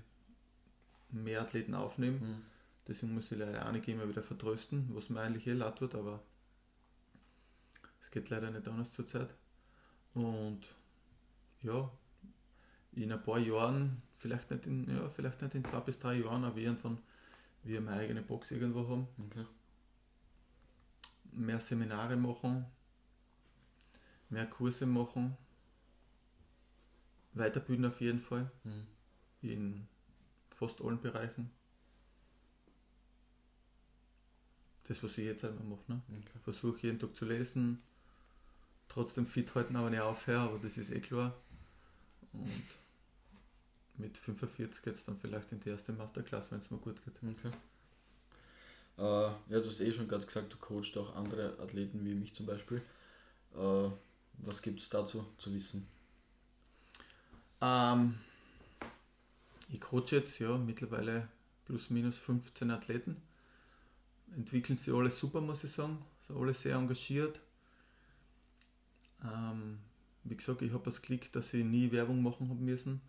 mehr 1.10 1.42
Athleten 1.42 1.74
aufnehme. 1.74 2.20
Hm. 2.20 2.42
Deswegen 2.88 3.14
muss 3.14 3.32
ich 3.32 3.38
leider 3.38 3.66
einige 3.66 3.92
immer 3.92 4.08
wieder 4.10 4.24
vertrösten, 4.24 4.90
was 4.94 5.10
mir 5.10 5.22
eigentlich 5.22 5.48
eh 5.48 5.54
leid 5.54 5.78
tut, 5.78 5.96
aber 5.96 6.22
es 8.02 8.10
geht 8.12 8.30
leider 8.30 8.52
nicht 8.52 8.68
anders 8.68 8.92
zurzeit. 8.92 9.30
Und 10.14 10.62
ja, 11.62 11.92
in 12.94 13.12
ein 13.12 13.22
paar 13.22 13.38
Jahren, 13.38 14.02
vielleicht 14.18 14.50
nicht 14.52 14.66
in, 14.66 14.90
ja, 14.90 15.08
vielleicht 15.10 15.42
nicht 15.42 15.56
in 15.56 15.64
zwei 15.64 15.80
bis 15.82 16.00
drei 16.00 16.16
Jahren, 16.16 16.44
aber 16.44 16.58
irgendwann 16.58 16.98
wir 17.64 17.80
eine 17.80 17.92
eigene 17.92 18.22
Box 18.22 18.52
irgendwo 18.52 18.88
haben. 18.88 19.08
Okay. 19.28 19.46
Mehr 21.32 21.60
Seminare 21.60 22.18
machen, 22.18 22.66
mehr 24.30 24.46
Kurse 24.48 24.86
machen, 24.86 25.38
weiterbilden 27.34 27.86
auf 27.86 28.02
jeden 28.02 28.20
Fall 28.20 28.52
Mhm. 28.64 28.88
in 29.42 29.88
fast 30.50 30.82
allen 30.82 31.00
Bereichen. 31.02 31.52
Das, 34.88 35.04
was 35.04 35.12
ich 35.12 35.26
jetzt 35.26 35.46
einmal 35.46 35.64
mache. 35.66 35.84
Ne? 35.88 36.02
Okay. 36.10 36.40
Versuche 36.44 36.80
jeden 36.88 37.00
Tag 37.00 37.16
zu 37.16 37.26
lesen, 37.26 37.82
trotzdem 38.88 39.26
fit 39.28 39.54
halten, 39.54 39.76
aber 39.76 39.90
nicht 39.92 40.02
aufhören, 40.02 40.48
aber 40.50 40.58
das 40.60 40.78
ist 40.78 40.92
eh 40.92 41.00
klar. 41.00 41.36
Und 42.34 42.64
mit 43.98 44.18
45 44.18 44.84
geht 44.84 44.96
es 44.96 45.04
dann 45.06 45.18
vielleicht 45.18 45.52
in 45.52 45.60
die 45.60 45.70
erste 45.70 45.94
Masterclass, 45.94 46.52
wenn 46.52 46.60
es 46.60 46.72
mir 46.72 46.78
gut 46.80 47.04
geht. 47.06 47.16
Okay. 47.22 47.52
Äh, 49.00 49.02
ja, 49.04 49.36
du 49.48 49.66
hast 49.66 49.80
eh 49.80 49.92
schon 49.94 50.08
gerade 50.08 50.26
gesagt, 50.26 50.54
du 50.54 50.58
coachst 50.58 50.98
auch 50.98 51.16
andere 51.16 51.58
Athleten 51.60 52.04
wie 52.06 52.14
mich 52.14 52.36
zum 52.36 52.46
Beispiel. 52.46 52.82
Äh, 53.56 53.90
was 54.40 54.62
gibt 54.62 54.82
es 54.82 54.90
dazu 54.90 55.26
zu 55.38 55.54
wissen? 55.54 55.88
Ähm, 57.62 58.16
ich 59.70 59.80
coache 59.82 60.16
jetzt 60.16 60.40
ja 60.40 60.58
mittlerweile 60.58 61.28
plus 61.66 61.90
minus 61.90 62.18
15 62.18 62.72
Athleten. 62.72 63.18
Entwickeln 64.36 64.78
sie 64.78 64.92
alle 64.92 65.10
super, 65.12 65.42
muss 65.42 65.64
ich 65.64 65.72
sagen. 65.72 65.98
Sind 66.28 66.38
alle 66.38 66.54
sehr 66.54 66.76
engagiert. 66.76 67.40
Ähm, 69.24 69.80
wie 70.24 70.36
gesagt, 70.36 70.62
ich 70.62 70.72
habe 70.74 70.84
das 70.84 71.02
Glück, 71.02 71.32
dass 71.32 71.54
ich 71.54 71.64
nie 71.64 71.92
Werbung 71.92 72.22
machen 72.22 72.50
habe 72.50 72.60
müssen. 72.62 73.02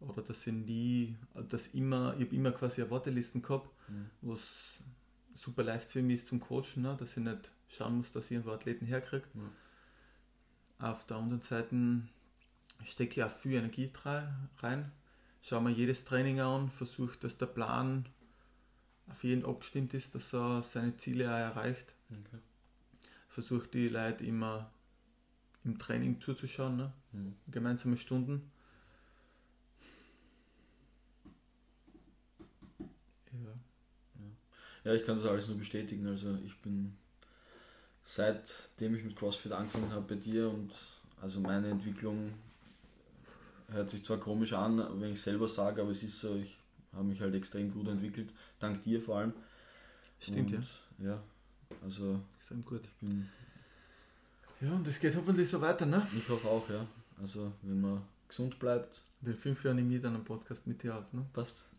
Oder 0.00 0.22
dass 0.22 0.46
ich 0.46 0.52
nie, 0.52 1.16
dass 1.48 1.68
immer, 1.68 2.14
ich 2.18 2.26
habe 2.26 2.36
immer 2.36 2.52
quasi 2.52 2.82
eine 2.82 2.90
Wartelisten 2.90 3.42
gehabt, 3.42 3.68
Mhm. 3.88 4.10
was 4.22 4.73
super 5.34 5.62
leicht 5.62 5.90
für 5.90 6.02
mich 6.02 6.20
ist 6.20 6.28
zum 6.28 6.40
Coachen, 6.40 6.82
ne? 6.82 6.96
dass 6.98 7.16
ich 7.16 7.22
nicht 7.22 7.50
schauen 7.68 7.98
muss, 7.98 8.12
dass 8.12 8.26
ich 8.26 8.32
irgendwo 8.32 8.52
Athleten 8.52 8.86
herkriege. 8.86 9.26
Auf 10.78 11.04
der 11.06 11.16
anderen 11.16 11.40
Seite 11.40 12.02
stecke 12.84 13.20
ich 13.20 13.24
auch 13.24 13.30
viel 13.30 13.54
Energie 13.54 13.90
rein. 14.60 14.92
Schaue 15.42 15.62
mir 15.62 15.70
jedes 15.70 16.04
Training 16.04 16.40
an, 16.40 16.70
versuche, 16.70 17.18
dass 17.18 17.36
der 17.36 17.46
Plan 17.46 18.06
auf 19.10 19.22
jeden 19.24 19.44
abgestimmt 19.44 19.92
ist, 19.94 20.14
dass 20.14 20.32
er 20.32 20.62
seine 20.62 20.96
Ziele 20.96 21.28
auch 21.28 21.38
erreicht. 21.38 21.92
Okay. 22.10 22.38
Versuche 23.28 23.68
die 23.68 23.88
Leute 23.88 24.24
immer 24.24 24.70
im 25.64 25.78
Training 25.78 26.20
zuzuschauen, 26.20 26.76
ne? 26.76 26.92
Mhm. 27.12 27.34
gemeinsame 27.50 27.96
Stunden. 27.96 28.50
Ja. 33.32 33.54
Ja, 34.84 34.92
ich 34.92 35.04
kann 35.04 35.16
das 35.16 35.26
alles 35.26 35.48
nur 35.48 35.58
bestätigen. 35.58 36.06
Also 36.06 36.38
ich 36.44 36.56
bin 36.58 36.94
seitdem 38.06 38.94
ich 38.94 39.04
mit 39.04 39.16
CrossFit 39.16 39.52
angefangen 39.52 39.90
habe 39.92 40.14
bei 40.14 40.20
dir 40.20 40.48
und 40.50 40.72
also 41.22 41.40
meine 41.40 41.68
Entwicklung 41.68 42.32
hört 43.68 43.88
sich 43.90 44.04
zwar 44.04 44.18
komisch 44.18 44.52
an, 44.52 45.00
wenn 45.00 45.12
ich 45.12 45.22
selber 45.22 45.48
sage, 45.48 45.80
aber 45.80 45.90
es 45.90 46.02
ist 46.02 46.20
so, 46.20 46.36
ich 46.36 46.58
habe 46.92 47.04
mich 47.04 47.20
halt 47.20 47.34
extrem 47.34 47.72
gut 47.72 47.88
entwickelt, 47.88 48.32
dank 48.60 48.82
dir 48.82 49.00
vor 49.00 49.18
allem. 49.18 49.32
Stimmt, 50.20 50.52
und, 50.52 50.68
ja. 50.98 51.06
Ja, 51.12 51.22
also 51.82 52.20
Extrem 52.36 52.62
gut. 52.62 52.82
ich 52.84 52.92
bin, 53.00 53.28
Ja, 54.60 54.72
und 54.72 54.86
es 54.86 55.00
geht 55.00 55.16
hoffentlich 55.16 55.48
so 55.48 55.60
weiter, 55.60 55.86
ne? 55.86 56.06
ich 56.16 56.28
hoffe 56.28 56.46
auch, 56.46 56.68
ja. 56.68 56.86
Also 57.20 57.52
wenn 57.62 57.80
man 57.80 58.02
gesund 58.28 58.58
bleibt, 58.58 59.00
In 59.22 59.28
den 59.28 59.36
fünf 59.38 59.64
Jahren 59.64 59.76
nehme 59.76 59.94
ich 59.94 60.02
dann 60.02 60.14
einen 60.14 60.24
Podcast 60.24 60.66
mit 60.66 60.82
dir 60.82 60.96
auf, 60.96 61.10
ne? 61.12 61.24
passt. 61.32 61.68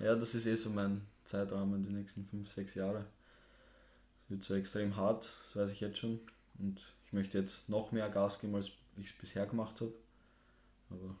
ja, 0.00 0.14
das 0.14 0.34
ist 0.34 0.46
eh 0.46 0.54
so 0.54 0.70
mein 0.70 1.02
Zeitrahmen, 1.24 1.84
die 1.84 1.92
nächsten 1.92 2.24
5, 2.26 2.50
6 2.50 2.74
Jahre. 2.74 3.06
Es 4.24 4.30
wird 4.30 4.44
so 4.44 4.54
extrem 4.54 4.96
hart, 4.96 5.32
das 5.46 5.56
weiß 5.56 5.72
ich 5.72 5.80
jetzt 5.80 5.98
schon. 5.98 6.20
Und 6.58 6.80
ich 7.06 7.12
möchte 7.12 7.38
jetzt 7.38 7.68
noch 7.68 7.92
mehr 7.92 8.08
Gas 8.10 8.40
geben, 8.40 8.54
als 8.54 8.70
ich 8.96 9.10
es 9.10 9.16
bisher 9.18 9.46
gemacht 9.46 9.80
habe. 9.80 9.92
Aber 10.90 11.16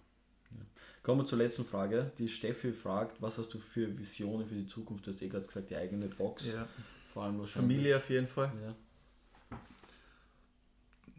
ja. 0.50 0.64
Kommen 1.02 1.20
wir 1.22 1.26
zur 1.26 1.38
letzten 1.38 1.64
Frage. 1.64 2.10
Die 2.18 2.28
Steffi 2.28 2.72
fragt, 2.72 3.20
was 3.22 3.38
hast 3.38 3.52
du 3.54 3.58
für 3.58 3.96
Visionen 3.98 4.48
für 4.48 4.54
die 4.54 4.66
Zukunft? 4.66 5.06
Du 5.06 5.12
hast 5.12 5.22
eh 5.22 5.28
gerade 5.28 5.46
gesagt, 5.46 5.70
die 5.70 5.76
eigene 5.76 6.06
Box. 6.08 6.46
Ja. 6.46 6.68
Vor 7.12 7.24
allem 7.24 7.38
wahrscheinlich. 7.38 7.76
Familie 7.76 7.96
auf 7.96 8.10
jeden 8.10 8.28
Fall. 8.28 8.52
Ja. 8.62 9.58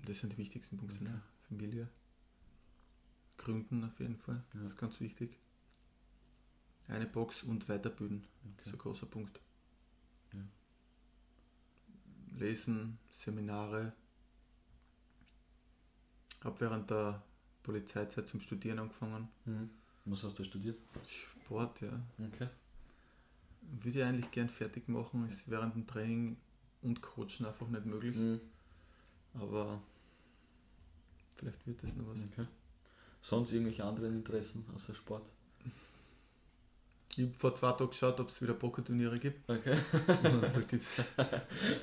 Das 0.06 0.20
sind 0.20 0.34
die 0.34 0.38
wichtigsten 0.38 0.78
Punkte, 0.78 0.96
Okay. 0.96 1.06
ne? 1.06 1.22
Familie. 1.48 1.88
Gründen 3.38 3.84
auf 3.84 4.00
jeden 4.00 4.18
Fall. 4.18 4.44
Das 4.54 4.64
ist 4.64 4.78
ganz 4.78 5.00
wichtig. 5.00 5.38
Eine 6.88 7.06
Box 7.06 7.44
und 7.44 7.68
weiterbilden. 7.68 8.26
Das 8.58 8.68
ist 8.68 8.74
Okay. 8.74 8.76
ein 8.76 8.78
großer 8.80 9.06
Punkt. 9.08 9.40
Ja. 10.34 10.40
Lesen, 12.38 12.98
Seminare. 13.12 13.94
Habe 16.44 16.62
während 16.62 16.90
der 16.90 17.24
Polizeizeit 17.64 18.28
zum 18.28 18.40
Studieren 18.40 18.80
angefangen. 18.80 19.28
Mhm. 19.46 19.70
Was 20.06 20.24
hast 20.24 20.40
du 20.40 20.44
studiert? 20.46 20.78
Sport, 21.10 21.82
ja. 21.82 22.00
Okay. 22.20 22.48
Würde 23.62 24.00
ich 24.00 24.06
eigentlich 24.06 24.32
gern 24.32 24.48
fertig 24.48 24.88
machen, 24.88 25.28
ist 25.28 25.50
während 25.50 25.76
dem 25.76 25.86
Training 25.88 26.38
und 26.82 27.02
Coachen 27.02 27.46
einfach 27.46 27.68
nicht 27.68 27.86
möglich. 27.86 28.16
Mhm. 28.16 28.40
Aber 29.34 29.82
vielleicht 31.36 31.68
wird 31.68 31.84
das 31.84 31.96
noch 31.98 32.08
was. 32.08 32.22
okay. 32.24 32.48
Sonst 33.22 33.52
irgendwelche 33.52 33.84
anderen 33.84 34.16
Interessen 34.16 34.64
außer 34.74 34.94
Sport? 34.96 35.34
Ich 37.18 37.24
habe 37.24 37.34
vor 37.34 37.56
zwei 37.56 37.72
Tagen 37.72 37.90
geschaut, 37.90 38.20
ob 38.20 38.30
es 38.30 38.42
wieder 38.42 38.54
Pokerturniere 38.54 39.18
gibt. 39.18 39.50
Okay. 39.50 39.78
Da 40.08 40.62
gibt's, 40.68 41.02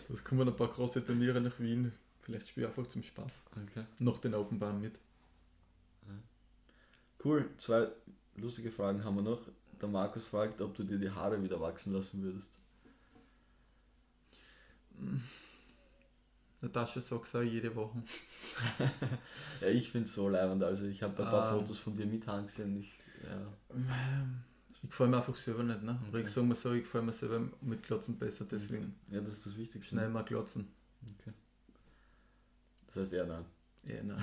das 0.08 0.22
kommen 0.24 0.48
ein 0.48 0.54
paar 0.56 0.68
große 0.68 1.04
Turniere 1.04 1.40
nach 1.40 1.58
Wien. 1.58 1.92
Vielleicht 2.22 2.48
spiele 2.48 2.66
ich 2.66 2.70
einfach 2.76 2.90
zum 2.90 3.02
Spaß. 3.02 3.44
okay. 3.62 3.84
Noch 3.98 4.18
den 4.18 4.34
Open 4.34 4.58
mit. 4.80 4.98
Cool, 7.24 7.48
zwei 7.56 7.88
lustige 8.36 8.70
Fragen 8.70 9.02
haben 9.02 9.16
wir 9.16 9.22
noch. 9.22 9.40
Der 9.80 9.88
Markus 9.88 10.26
fragt, 10.26 10.60
ob 10.60 10.74
du 10.74 10.84
dir 10.84 10.98
die 10.98 11.10
Haare 11.10 11.42
wieder 11.42 11.60
wachsen 11.60 11.92
lassen 11.94 12.22
würdest. 12.22 12.48
Natascha 16.60 17.00
sagt 17.00 17.26
es 17.26 17.34
auch 17.34 17.42
jede 17.42 17.74
Woche. 17.74 18.02
Ja, 19.60 19.68
ich 19.68 19.90
finde 19.90 20.06
es 20.06 20.14
so 20.14 20.28
leibend. 20.28 20.62
Also 20.62 20.84
ich 20.84 21.02
habe 21.02 21.12
ein 21.22 21.30
paar 21.30 21.48
Ah. 21.48 21.58
Fotos 21.58 21.78
von 21.78 21.96
dir 21.96 22.06
mit 22.06 22.26
Haaren 22.26 22.46
gesehen. 22.46 22.76
Ich, 22.78 22.92
ja. 23.22 23.50
Ich 24.84 24.90
gefällt 24.90 25.10
mir 25.10 25.16
einfach 25.16 25.34
selber 25.36 25.62
nicht. 25.62 25.82
Ne? 25.82 25.98
Oder 26.08 26.18
Okay. 26.18 26.22
ich 26.26 26.30
sage 26.30 26.46
mal 26.46 26.54
so, 26.54 26.72
ich 26.72 26.82
gefällt 26.84 27.04
mir 27.04 27.12
selber 27.12 27.40
mit 27.62 27.82
Glotzen 27.82 28.18
besser, 28.18 28.46
deswegen 28.50 28.94
ja, 29.10 29.20
das 29.20 29.30
ist 29.32 29.46
das 29.46 29.56
Wichtigste. 29.56 29.94
schneiden 29.94 30.12
wir 30.12 30.22
Glotzen. 30.22 30.68
Das 32.86 32.96
heißt 32.96 33.12
eher 33.14 33.26
nein. 33.26 33.44
Ja, 33.86 34.02
nein. 34.02 34.22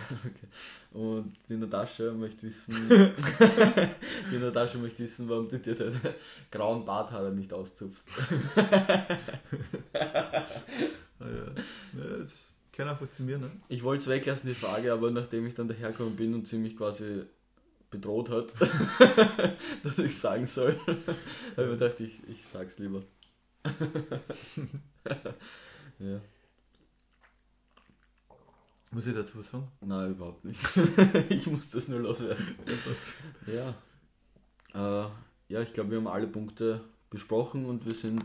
Und 0.92 1.34
die 1.50 1.56
Natascha 1.58 2.12
möchte 2.14 2.44
wissen, 2.44 2.76
die 4.32 4.38
Natascha 4.38 4.78
möchte 4.80 5.04
wissen, 5.04 5.30
warum 5.30 5.50
du 5.50 5.60
dir 5.60 5.76
deine 5.76 6.00
grauen 6.50 6.84
Barthaare 6.86 7.32
nicht 7.32 7.54
auszupfst. 7.54 8.08
Ah, 9.94 11.28
ja. 11.28 12.02
ja, 12.02 12.18
das 12.18 12.52
kann 12.72 12.88
einfach 12.88 13.08
zu 13.12 13.22
mir. 13.22 13.38
Ne? 13.38 13.52
Ich 13.70 13.84
wollte 13.84 14.02
es 14.02 14.08
weglassen, 14.10 14.50
die 14.50 14.56
Frage, 14.56 14.92
aber 14.92 15.12
nachdem 15.12 15.46
ich 15.46 15.54
dann 15.54 15.68
dahergekommen 15.68 16.16
bin 16.16 16.34
und 16.34 16.48
sie 16.48 16.58
mich 16.58 16.76
quasi 16.76 17.22
bedroht 17.92 18.30
hat, 18.30 18.56
dass 19.84 20.00
ich 20.00 20.18
sagen 20.18 20.48
soll, 20.48 20.80
habe 20.88 20.98
ich 21.52 21.58
mir 21.58 21.78
gedacht, 21.78 22.00
ich, 22.00 22.28
ich 22.30 22.46
sag's 22.46 22.80
lieber. 22.80 23.02
ja, 26.00 26.20
Muss 28.92 29.08
ich 29.08 29.14
dazu 29.14 29.40
was 29.40 29.52
sagen? 29.52 29.68
nein, 29.82 30.12
überhaupt 30.12 30.44
nicht. 30.46 30.60
ich 31.30 31.46
muss 31.48 31.70
das 31.70 31.88
nur 31.88 32.00
loswerden. 32.00 32.56
Ja. 33.48 33.76
Äh, 34.74 35.10
ja, 35.50 35.62
ich 35.62 35.74
glaube, 35.74 35.92
wir 35.92 35.98
haben 35.98 36.08
alle 36.08 36.28
Punkte 36.28 36.82
besprochen 37.10 37.66
und 37.66 37.86
wir 37.86 37.94
sind 37.94 38.24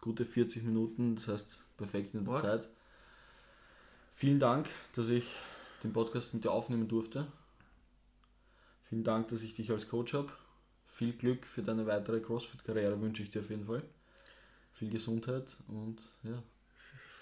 gute 0.00 0.24
40 0.24 0.64
Minuten, 0.64 1.16
das 1.16 1.28
heißt 1.28 1.62
perfekt 1.76 2.14
in 2.14 2.24
der 2.24 2.32
Wow. 2.34 2.40
Zeit. 2.42 2.68
Vielen 4.14 4.40
Dank, 4.40 4.68
dass 4.94 5.08
ich 5.10 5.26
den 5.84 5.92
Podcast 5.92 6.34
mit 6.34 6.44
dir 6.44 6.50
aufnehmen 6.52 6.88
durfte. 6.88 7.26
Vielen 8.90 9.04
Dank, 9.04 9.28
dass 9.28 9.42
ich 9.42 9.54
dich 9.54 9.70
als 9.70 9.88
Coach 9.88 10.12
habe. 10.14 10.30
Viel 10.86 11.12
Glück 11.14 11.46
für 11.46 11.62
deine 11.62 11.86
weitere 11.86 12.20
CrossFit-Karriere 12.20 13.00
wünsche 13.00 13.22
ich 13.22 13.30
dir 13.30 13.40
auf 13.40 13.48
jeden 13.48 13.64
Fall. 13.64 13.82
Viel 14.74 14.90
Gesundheit 14.90 15.56
und 15.68 15.98
ja, 16.22 16.42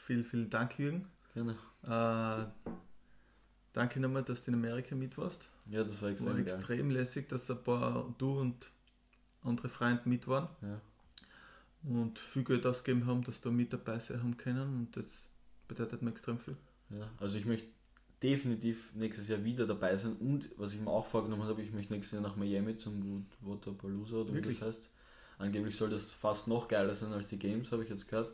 Vielen, 0.06 0.24
vielen 0.24 0.48
Dank, 0.50 0.78
Jürgen. 0.78 1.06
gerne. 1.34 1.52
Äh, 1.82 2.70
danke 3.74 4.00
nochmal, 4.00 4.22
dass 4.24 4.44
du 4.44 4.50
in 4.50 4.56
Amerika 4.56 4.94
mit 4.96 5.16
warst. 5.18 5.48
Ja, 5.70 5.84
das 5.84 5.96
war 5.96 6.04
War 6.04 6.10
extrem 6.10 6.32
geil. 6.32 6.40
extrem 6.42 6.90
lässig, 6.90 7.28
dass 7.28 7.50
ein 7.50 7.62
paar 7.62 8.14
du 8.18 8.40
und 8.40 8.70
andere 9.42 9.68
Freunde 9.68 10.02
mit 10.08 10.26
waren 10.26 10.48
Ja. 10.62 10.80
und 11.84 12.18
viel 12.18 12.44
Geld 12.44 12.64
ausgegeben 12.64 13.06
haben, 13.06 13.22
dass 13.22 13.40
da 13.42 13.50
mit 13.50 13.72
dabei 13.72 13.98
sein 13.98 14.20
haben 14.22 14.36
können 14.38 14.62
und 14.78 14.96
das 14.96 15.28
bedeutet 15.68 16.00
mir 16.00 16.10
extrem 16.10 16.38
viel. 16.38 16.56
Ja, 16.90 17.10
also 17.18 17.36
ich 17.36 17.44
möchte 17.44 17.68
definitiv 18.22 18.92
nächstes 18.94 19.28
Jahr 19.28 19.44
wieder 19.44 19.66
dabei 19.66 19.96
sein 19.96 20.16
und 20.16 20.48
was 20.56 20.72
ich 20.74 20.80
mir 20.80 20.90
auch 20.90 21.06
vorgenommen 21.06 21.44
habe, 21.44 21.62
ich 21.62 21.72
möchte 21.72 21.92
nächstes 21.92 22.18
Jahr 22.20 22.28
nach 22.28 22.36
Miami 22.36 22.76
zum 22.76 23.24
Waterpalooza 23.42 24.16
oder 24.16 24.34
Wirklich? 24.34 24.56
wie 24.56 24.60
das 24.60 24.68
heißt. 24.76 24.90
Angeblich 25.38 25.76
soll 25.76 25.90
das 25.90 26.10
fast 26.10 26.48
noch 26.48 26.66
geiler 26.66 26.94
sein 26.96 27.12
als 27.12 27.26
die 27.26 27.38
Games, 27.38 27.70
habe 27.70 27.84
ich 27.84 27.90
jetzt 27.90 28.08
gehört. 28.08 28.32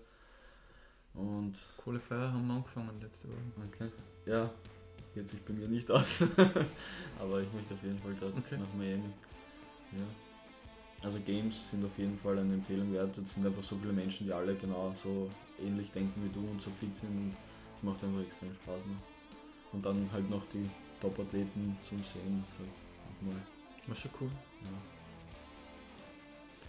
Und 1.12 1.55
Qualifier 1.82 2.32
haben 2.32 2.51
angefangen 2.51 2.99
letzte 3.01 3.28
Woche. 3.28 3.68
okay, 3.68 3.91
ja, 4.26 4.51
geht 5.14 5.28
sich 5.28 5.41
bei 5.43 5.53
mir 5.53 5.68
nicht 5.68 5.91
aus. 5.91 6.22
Aber 7.20 7.41
ich 7.43 7.53
möchte 7.53 7.74
auf 7.74 7.82
jeden 7.82 7.99
Fall 8.01 8.14
dort 8.18 8.37
Okay. 8.39 8.57
nach 8.57 8.72
Miami. 8.76 9.11
Ja. 9.93 10.05
Also 11.05 11.20
Games 11.20 11.70
sind 11.70 11.85
auf 11.85 11.97
jeden 11.99 12.18
Fall 12.18 12.39
eine 12.39 12.55
Empfehlung 12.55 12.91
wert. 12.95 13.16
Es 13.18 13.35
sind 13.35 13.47
einfach 13.47 13.62
so 13.62 13.76
viele 13.76 13.93
Menschen, 13.93 14.26
die 14.26 14.32
alle 14.32 14.55
genau 14.57 14.93
so 14.97 15.28
ähnlich 15.62 15.91
denken 15.93 16.24
wie 16.24 16.32
du 16.32 16.41
und 16.41 16.61
so 16.62 16.70
fit 16.80 16.97
sind 16.97 17.11
und 17.11 17.37
es 17.76 17.82
macht 17.82 18.03
einfach 18.03 18.22
extrem 18.22 18.55
Spaß. 18.55 18.87
Ne? 18.87 18.95
Und 19.75 19.85
dann 19.85 20.09
halt 20.12 20.31
noch 20.31 20.47
die 20.53 20.70
Top-Athleten 21.01 21.77
zum 21.87 21.99
Sehen. 21.99 22.43
Das 22.45 22.53
ist 22.53 22.59
halt 22.61 22.68
nochmal. 23.20 23.43
War 23.87 23.97
schon 23.97 24.11
cool. 24.20 24.31
Ja. 24.62 24.68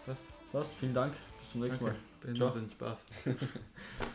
Passt. 0.06 0.24
Passt, 0.51 0.72
vielen 0.74 0.93
Dank. 0.93 1.14
Bis 1.39 1.51
zum 1.51 1.62
nächsten 1.62 1.84
Mal. 1.86 1.95
Beendet 2.20 2.38
Ciao. 2.38 2.49
den 2.51 2.70
Spaß. 2.70 3.06